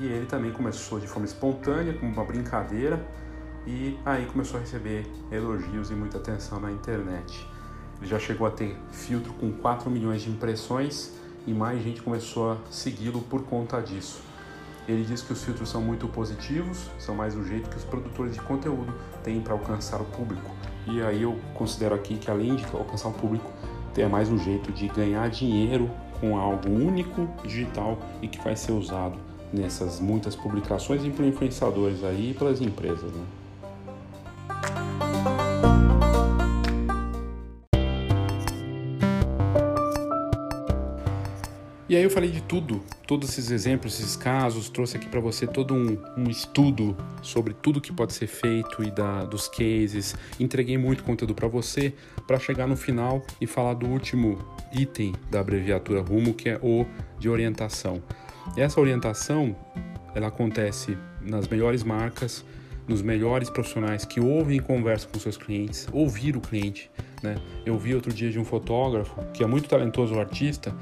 E 0.00 0.06
ele 0.06 0.24
também 0.24 0.50
começou 0.50 0.98
de 0.98 1.06
forma 1.06 1.26
espontânea, 1.26 1.92
como 1.92 2.10
uma 2.10 2.24
brincadeira, 2.24 3.06
e 3.66 3.98
aí 4.06 4.24
começou 4.24 4.56
a 4.56 4.60
receber 4.60 5.06
elogios 5.30 5.90
e 5.90 5.94
muita 5.94 6.16
atenção 6.16 6.58
na 6.58 6.72
internet. 6.72 7.46
Ele 7.98 8.08
já 8.08 8.18
chegou 8.18 8.46
a 8.46 8.50
ter 8.50 8.74
filtro 8.90 9.30
com 9.34 9.52
4 9.52 9.90
milhões 9.90 10.22
de 10.22 10.30
impressões 10.30 11.12
e 11.46 11.52
mais 11.52 11.82
gente 11.82 12.00
começou 12.00 12.52
a 12.52 12.56
segui-lo 12.70 13.20
por 13.20 13.44
conta 13.44 13.78
disso. 13.82 14.22
Ele 14.88 15.04
diz 15.04 15.20
que 15.20 15.34
os 15.34 15.44
filtros 15.44 15.68
são 15.68 15.82
muito 15.82 16.08
positivos, 16.08 16.88
são 16.98 17.14
mais 17.14 17.36
um 17.36 17.44
jeito 17.44 17.68
que 17.68 17.76
os 17.76 17.84
produtores 17.84 18.32
de 18.32 18.40
conteúdo 18.40 18.94
têm 19.22 19.42
para 19.42 19.52
alcançar 19.52 20.00
o 20.00 20.06
público. 20.06 20.50
E 20.86 21.02
aí 21.02 21.22
eu 21.22 21.38
considero 21.52 21.94
aqui 21.94 22.16
que 22.16 22.30
além 22.30 22.56
de 22.56 22.64
alcançar 22.72 23.08
o 23.08 23.12
público, 23.12 23.52
tem 23.92 24.08
mais 24.08 24.30
um 24.30 24.38
jeito 24.38 24.72
de 24.72 24.88
ganhar 24.88 25.28
dinheiro 25.28 25.90
com 26.18 26.38
algo 26.38 26.70
único, 26.70 27.28
digital 27.42 27.98
e 28.22 28.28
que 28.28 28.42
vai 28.42 28.56
ser 28.56 28.72
usado 28.72 29.29
nessas 29.52 30.00
muitas 30.00 30.36
publicações 30.36 31.04
e 31.04 31.10
por 31.10 31.24
influenciadores 31.24 32.04
aí 32.04 32.30
e 32.30 32.34
pelas 32.34 32.60
empresas. 32.60 33.10
Né? 33.12 33.24
E 41.90 41.96
aí 41.96 42.04
eu 42.04 42.10
falei 42.10 42.30
de 42.30 42.40
tudo, 42.40 42.80
todos 43.04 43.30
esses 43.30 43.50
exemplos, 43.50 43.98
esses 43.98 44.14
casos, 44.14 44.68
trouxe 44.68 44.96
aqui 44.96 45.08
para 45.08 45.18
você 45.18 45.44
todo 45.44 45.74
um, 45.74 45.98
um, 46.16 46.30
estudo 46.30 46.96
sobre 47.20 47.52
tudo 47.52 47.80
que 47.80 47.92
pode 47.92 48.12
ser 48.12 48.28
feito 48.28 48.84
e 48.84 48.92
da, 48.92 49.24
dos 49.24 49.48
cases. 49.48 50.14
Entreguei 50.38 50.78
muito 50.78 51.02
conteúdo 51.02 51.34
para 51.34 51.48
você 51.48 51.92
para 52.28 52.38
chegar 52.38 52.68
no 52.68 52.76
final 52.76 53.20
e 53.40 53.46
falar 53.48 53.74
do 53.74 53.88
último 53.88 54.38
item 54.72 55.12
da 55.28 55.40
abreviatura 55.40 56.00
Rumo, 56.00 56.32
que 56.32 56.48
é 56.48 56.60
o 56.62 56.86
de 57.18 57.28
orientação. 57.28 58.00
Essa 58.56 58.80
orientação, 58.80 59.54
ela 60.14 60.26
acontece 60.26 60.98
nas 61.20 61.46
melhores 61.46 61.84
marcas, 61.84 62.44
nos 62.88 63.00
melhores 63.02 63.48
profissionais 63.48 64.04
que 64.04 64.20
ouvem 64.20 64.58
e 64.58 64.60
conversam 64.60 65.08
com 65.10 65.18
seus 65.20 65.36
clientes, 65.36 65.86
ouvir 65.92 66.36
o 66.36 66.40
cliente. 66.40 66.90
Né? 67.22 67.36
Eu 67.64 67.78
vi 67.78 67.94
outro 67.94 68.12
dia 68.12 68.30
de 68.30 68.38
um 68.38 68.44
fotógrafo 68.44 69.14
que 69.32 69.44
é 69.44 69.46
muito 69.46 69.68
talentoso, 69.68 70.18
artista, 70.18 70.74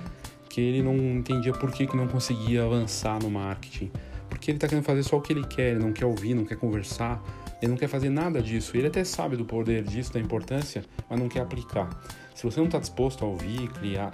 que 0.49 0.61
ele 0.61 0.83
não 0.83 0.97
entendia 0.97 1.53
por 1.53 1.71
que, 1.71 1.87
que 1.87 1.97
não 1.97 2.09
conseguia 2.09 2.65
avançar 2.65 3.23
no 3.23 3.31
marketing. 3.31 3.91
Porque 4.31 4.51
ele 4.51 4.57
está 4.57 4.67
querendo 4.67 4.85
fazer 4.85 5.03
só 5.03 5.19
o 5.19 5.21
que 5.21 5.33
ele 5.33 5.47
quer, 5.47 5.73
ele 5.73 5.81
não 5.81 5.93
quer 5.93 6.07
ouvir, 6.07 6.35
não 6.35 6.45
quer 6.45 6.57
conversar, 6.57 7.23
ele 7.61 7.71
não 7.71 7.79
quer 7.79 7.89
fazer 7.89 8.09
nada 8.09 8.41
disso. 8.41 8.77
Ele 8.77 8.87
até 8.87 9.05
sabe 9.05 9.37
do 9.37 9.45
poder 9.45 9.83
disso, 9.83 10.13
da 10.13 10.21
importância, 10.21 10.85
mas 11.09 11.19
não 11.19 11.29
quer 11.29 11.41
aplicar. 11.41 11.89
Se 12.35 12.45
você 12.45 12.59
não 12.61 12.67
está 12.67 12.79
disposto 12.79 13.25
a 13.25 13.29
ouvir, 13.29 13.69
criar, 13.73 14.11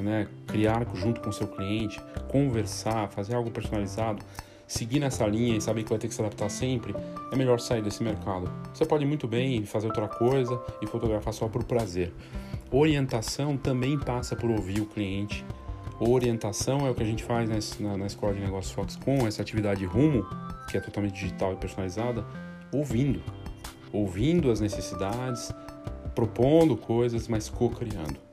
né, 0.00 0.28
criar 0.46 0.86
junto 0.94 1.20
com 1.20 1.30
o 1.30 1.32
seu 1.32 1.48
cliente, 1.48 2.00
conversar, 2.28 3.08
fazer 3.08 3.34
algo 3.34 3.50
personalizado, 3.50 4.22
seguir 4.66 5.00
nessa 5.00 5.26
linha 5.26 5.56
e 5.56 5.60
saber 5.60 5.84
que 5.84 5.90
vai 5.90 5.98
ter 5.98 6.08
que 6.08 6.14
se 6.14 6.20
adaptar 6.20 6.48
sempre, 6.48 6.94
é 7.32 7.36
melhor 7.36 7.60
sair 7.60 7.82
desse 7.82 8.02
mercado. 8.02 8.50
Você 8.74 8.84
pode 8.84 9.04
muito 9.06 9.28
bem 9.28 9.64
fazer 9.64 9.86
outra 9.86 10.08
coisa 10.08 10.60
e 10.82 10.86
fotografar 10.86 11.32
só 11.32 11.48
por 11.48 11.64
prazer. 11.64 12.12
Orientação 12.70 13.56
também 13.56 13.98
passa 13.98 14.34
por 14.34 14.50
ouvir 14.50 14.80
o 14.80 14.86
cliente. 14.86 15.44
Orientação 15.98 16.86
é 16.86 16.90
o 16.90 16.94
que 16.94 17.02
a 17.02 17.06
gente 17.06 17.24
faz 17.24 17.48
na, 17.48 18.06
Escola 18.06 18.34
de 18.34 18.40
Negócios 18.40 18.74
Fox 18.74 18.96
com 18.96 19.26
essa 19.26 19.40
atividade 19.40 19.84
rumo, 19.86 20.26
que 20.68 20.76
é 20.76 20.80
totalmente 20.80 21.14
digital 21.14 21.52
e 21.52 21.56
personalizada, 21.56 22.24
ouvindo. 22.72 23.22
Ouvindo 23.92 24.50
as 24.50 24.60
necessidades, 24.60 25.50
propondo 26.14 26.76
coisas, 26.76 27.28
mas 27.28 27.48
co-criando. 27.48 28.25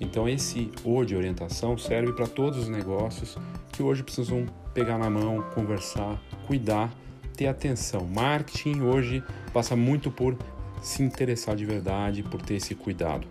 Então 0.00 0.28
esse 0.28 0.70
O 0.84 1.04
de 1.04 1.16
orientação 1.16 1.76
serve 1.78 2.12
para 2.12 2.26
todos 2.26 2.58
os 2.58 2.68
negócios 2.68 3.36
que 3.72 3.82
hoje 3.82 4.02
precisam 4.02 4.46
pegar 4.74 4.98
na 4.98 5.08
mão, 5.08 5.42
conversar, 5.54 6.20
cuidar, 6.46 6.92
ter 7.36 7.46
atenção. 7.46 8.06
Marketing 8.06 8.80
hoje 8.80 9.22
passa 9.52 9.74
muito 9.74 10.10
por 10.10 10.36
se 10.82 11.02
interessar 11.02 11.56
de 11.56 11.64
verdade, 11.64 12.22
por 12.22 12.40
ter 12.42 12.54
esse 12.54 12.74
cuidado. 12.74 13.26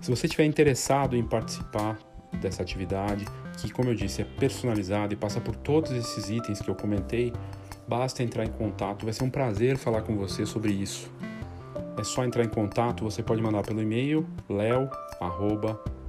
Se 0.00 0.10
você 0.10 0.26
estiver 0.26 0.44
interessado 0.44 1.16
em 1.16 1.22
participar 1.22 1.98
dessa 2.40 2.62
atividade, 2.62 3.24
que, 3.58 3.70
como 3.70 3.90
eu 3.90 3.94
disse, 3.94 4.22
é 4.22 4.24
personalizada 4.24 5.12
e 5.14 5.16
passa 5.16 5.40
por 5.40 5.56
todos 5.56 5.90
esses 5.90 6.28
itens 6.28 6.60
que 6.60 6.68
eu 6.68 6.74
comentei, 6.74 7.32
basta 7.88 8.22
entrar 8.22 8.44
em 8.44 8.50
contato. 8.50 9.04
Vai 9.04 9.14
ser 9.14 9.24
um 9.24 9.30
prazer 9.30 9.76
falar 9.78 10.02
com 10.02 10.16
você 10.16 10.44
sobre 10.44 10.72
isso. 10.72 11.10
É 11.98 12.04
só 12.04 12.24
entrar 12.24 12.44
em 12.44 12.48
contato, 12.48 13.04
você 13.04 13.22
pode 13.22 13.40
mandar 13.40 13.62
pelo 13.62 13.80
e-mail 13.80 14.26
leo@fhox.com.br, 14.48 16.05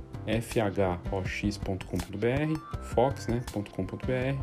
fox, 2.84 3.28
né, 3.28 3.42
.com.br, 3.54 4.38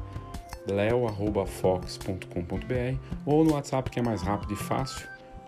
leo@fox.com.br 0.67 2.99
ou 3.27 3.45
no 3.45 3.53
WhatsApp 3.53 3.91
que 3.91 4.01
é 4.01 4.03
mais 4.03 4.23
rápido 4.23 4.55
e 4.55 4.57
fácil, 4.57 5.07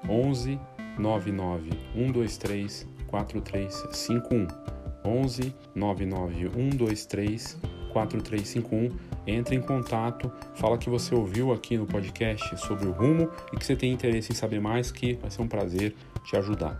11 0.08 0.60
99 0.98 1.70
123 1.94 2.86
4351 3.08 4.46
11 5.06 5.54
99 5.74 6.50
123 6.50 7.58
4351. 7.92 8.90
Entre 9.26 9.56
em 9.56 9.60
contato, 9.60 10.30
fala 10.54 10.76
que 10.76 10.90
você 10.90 11.14
ouviu 11.14 11.52
aqui 11.52 11.78
no 11.78 11.86
podcast 11.86 12.58
sobre 12.58 12.86
o 12.86 12.92
rumo 12.92 13.30
e 13.52 13.56
que 13.56 13.64
você 13.64 13.74
tem 13.74 13.92
interesse 13.92 14.32
em 14.32 14.34
saber 14.34 14.60
mais, 14.60 14.92
que 14.92 15.14
vai 15.14 15.30
ser 15.30 15.42
um 15.42 15.48
prazer 15.48 15.94
te 16.24 16.36
ajudar. 16.36 16.78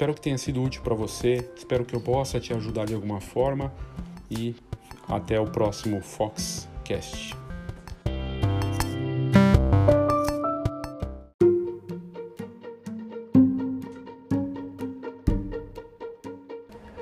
Espero 0.00 0.14
que 0.14 0.20
tenha 0.22 0.38
sido 0.38 0.62
útil 0.62 0.80
para 0.80 0.94
você, 0.94 1.46
espero 1.54 1.84
que 1.84 1.94
eu 1.94 2.00
possa 2.00 2.40
te 2.40 2.54
ajudar 2.54 2.86
de 2.86 2.94
alguma 2.94 3.20
forma 3.20 3.70
e 4.30 4.56
até 5.06 5.38
o 5.38 5.44
próximo 5.44 6.00
Foxcast. 6.00 7.39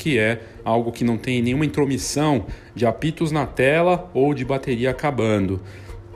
que 0.00 0.18
é 0.18 0.40
algo 0.64 0.90
que 0.90 1.04
não 1.04 1.18
tem 1.18 1.42
nenhuma 1.42 1.66
intromissão 1.66 2.46
de 2.74 2.86
apitos 2.86 3.30
na 3.30 3.44
tela 3.44 4.10
ou 4.14 4.32
de 4.32 4.46
bateria 4.46 4.90
acabando. 4.90 5.60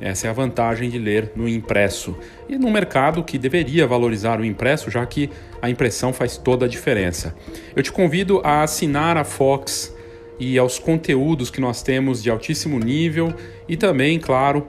Essa 0.00 0.26
é 0.26 0.30
a 0.30 0.32
vantagem 0.32 0.88
de 0.88 0.98
ler 0.98 1.32
no 1.36 1.46
impresso. 1.46 2.16
E 2.48 2.56
no 2.56 2.70
mercado 2.70 3.22
que 3.22 3.36
deveria 3.36 3.86
valorizar 3.86 4.40
o 4.40 4.44
impresso, 4.44 4.90
já 4.90 5.04
que 5.04 5.28
a 5.60 5.68
impressão 5.68 6.14
faz 6.14 6.38
toda 6.38 6.64
a 6.64 6.68
diferença. 6.68 7.36
Eu 7.76 7.82
te 7.82 7.92
convido 7.92 8.40
a 8.42 8.62
assinar 8.62 9.18
a 9.18 9.24
Fox 9.24 9.94
e 10.40 10.58
aos 10.58 10.78
conteúdos 10.78 11.50
que 11.50 11.60
nós 11.60 11.82
temos 11.82 12.22
de 12.22 12.30
altíssimo 12.30 12.78
nível 12.78 13.34
e 13.68 13.76
também, 13.76 14.18
claro, 14.18 14.66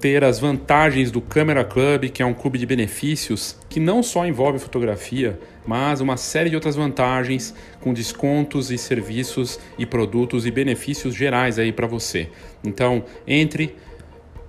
ter 0.00 0.22
as 0.22 0.38
vantagens 0.38 1.10
do 1.10 1.20
Camera 1.20 1.64
Club, 1.64 2.10
que 2.10 2.22
é 2.22 2.26
um 2.26 2.34
clube 2.34 2.58
de 2.58 2.66
benefícios 2.66 3.56
que 3.68 3.80
não 3.80 4.02
só 4.02 4.26
envolve 4.26 4.58
fotografia, 4.58 5.38
mas 5.66 6.00
uma 6.00 6.16
série 6.16 6.50
de 6.50 6.54
outras 6.54 6.76
vantagens 6.76 7.54
com 7.80 7.92
descontos 7.92 8.70
e 8.70 8.78
serviços 8.78 9.58
e 9.78 9.86
produtos 9.86 10.46
e 10.46 10.50
benefícios 10.50 11.14
gerais 11.14 11.58
aí 11.58 11.72
para 11.72 11.86
você. 11.86 12.28
Então, 12.62 13.04
entre 13.26 13.74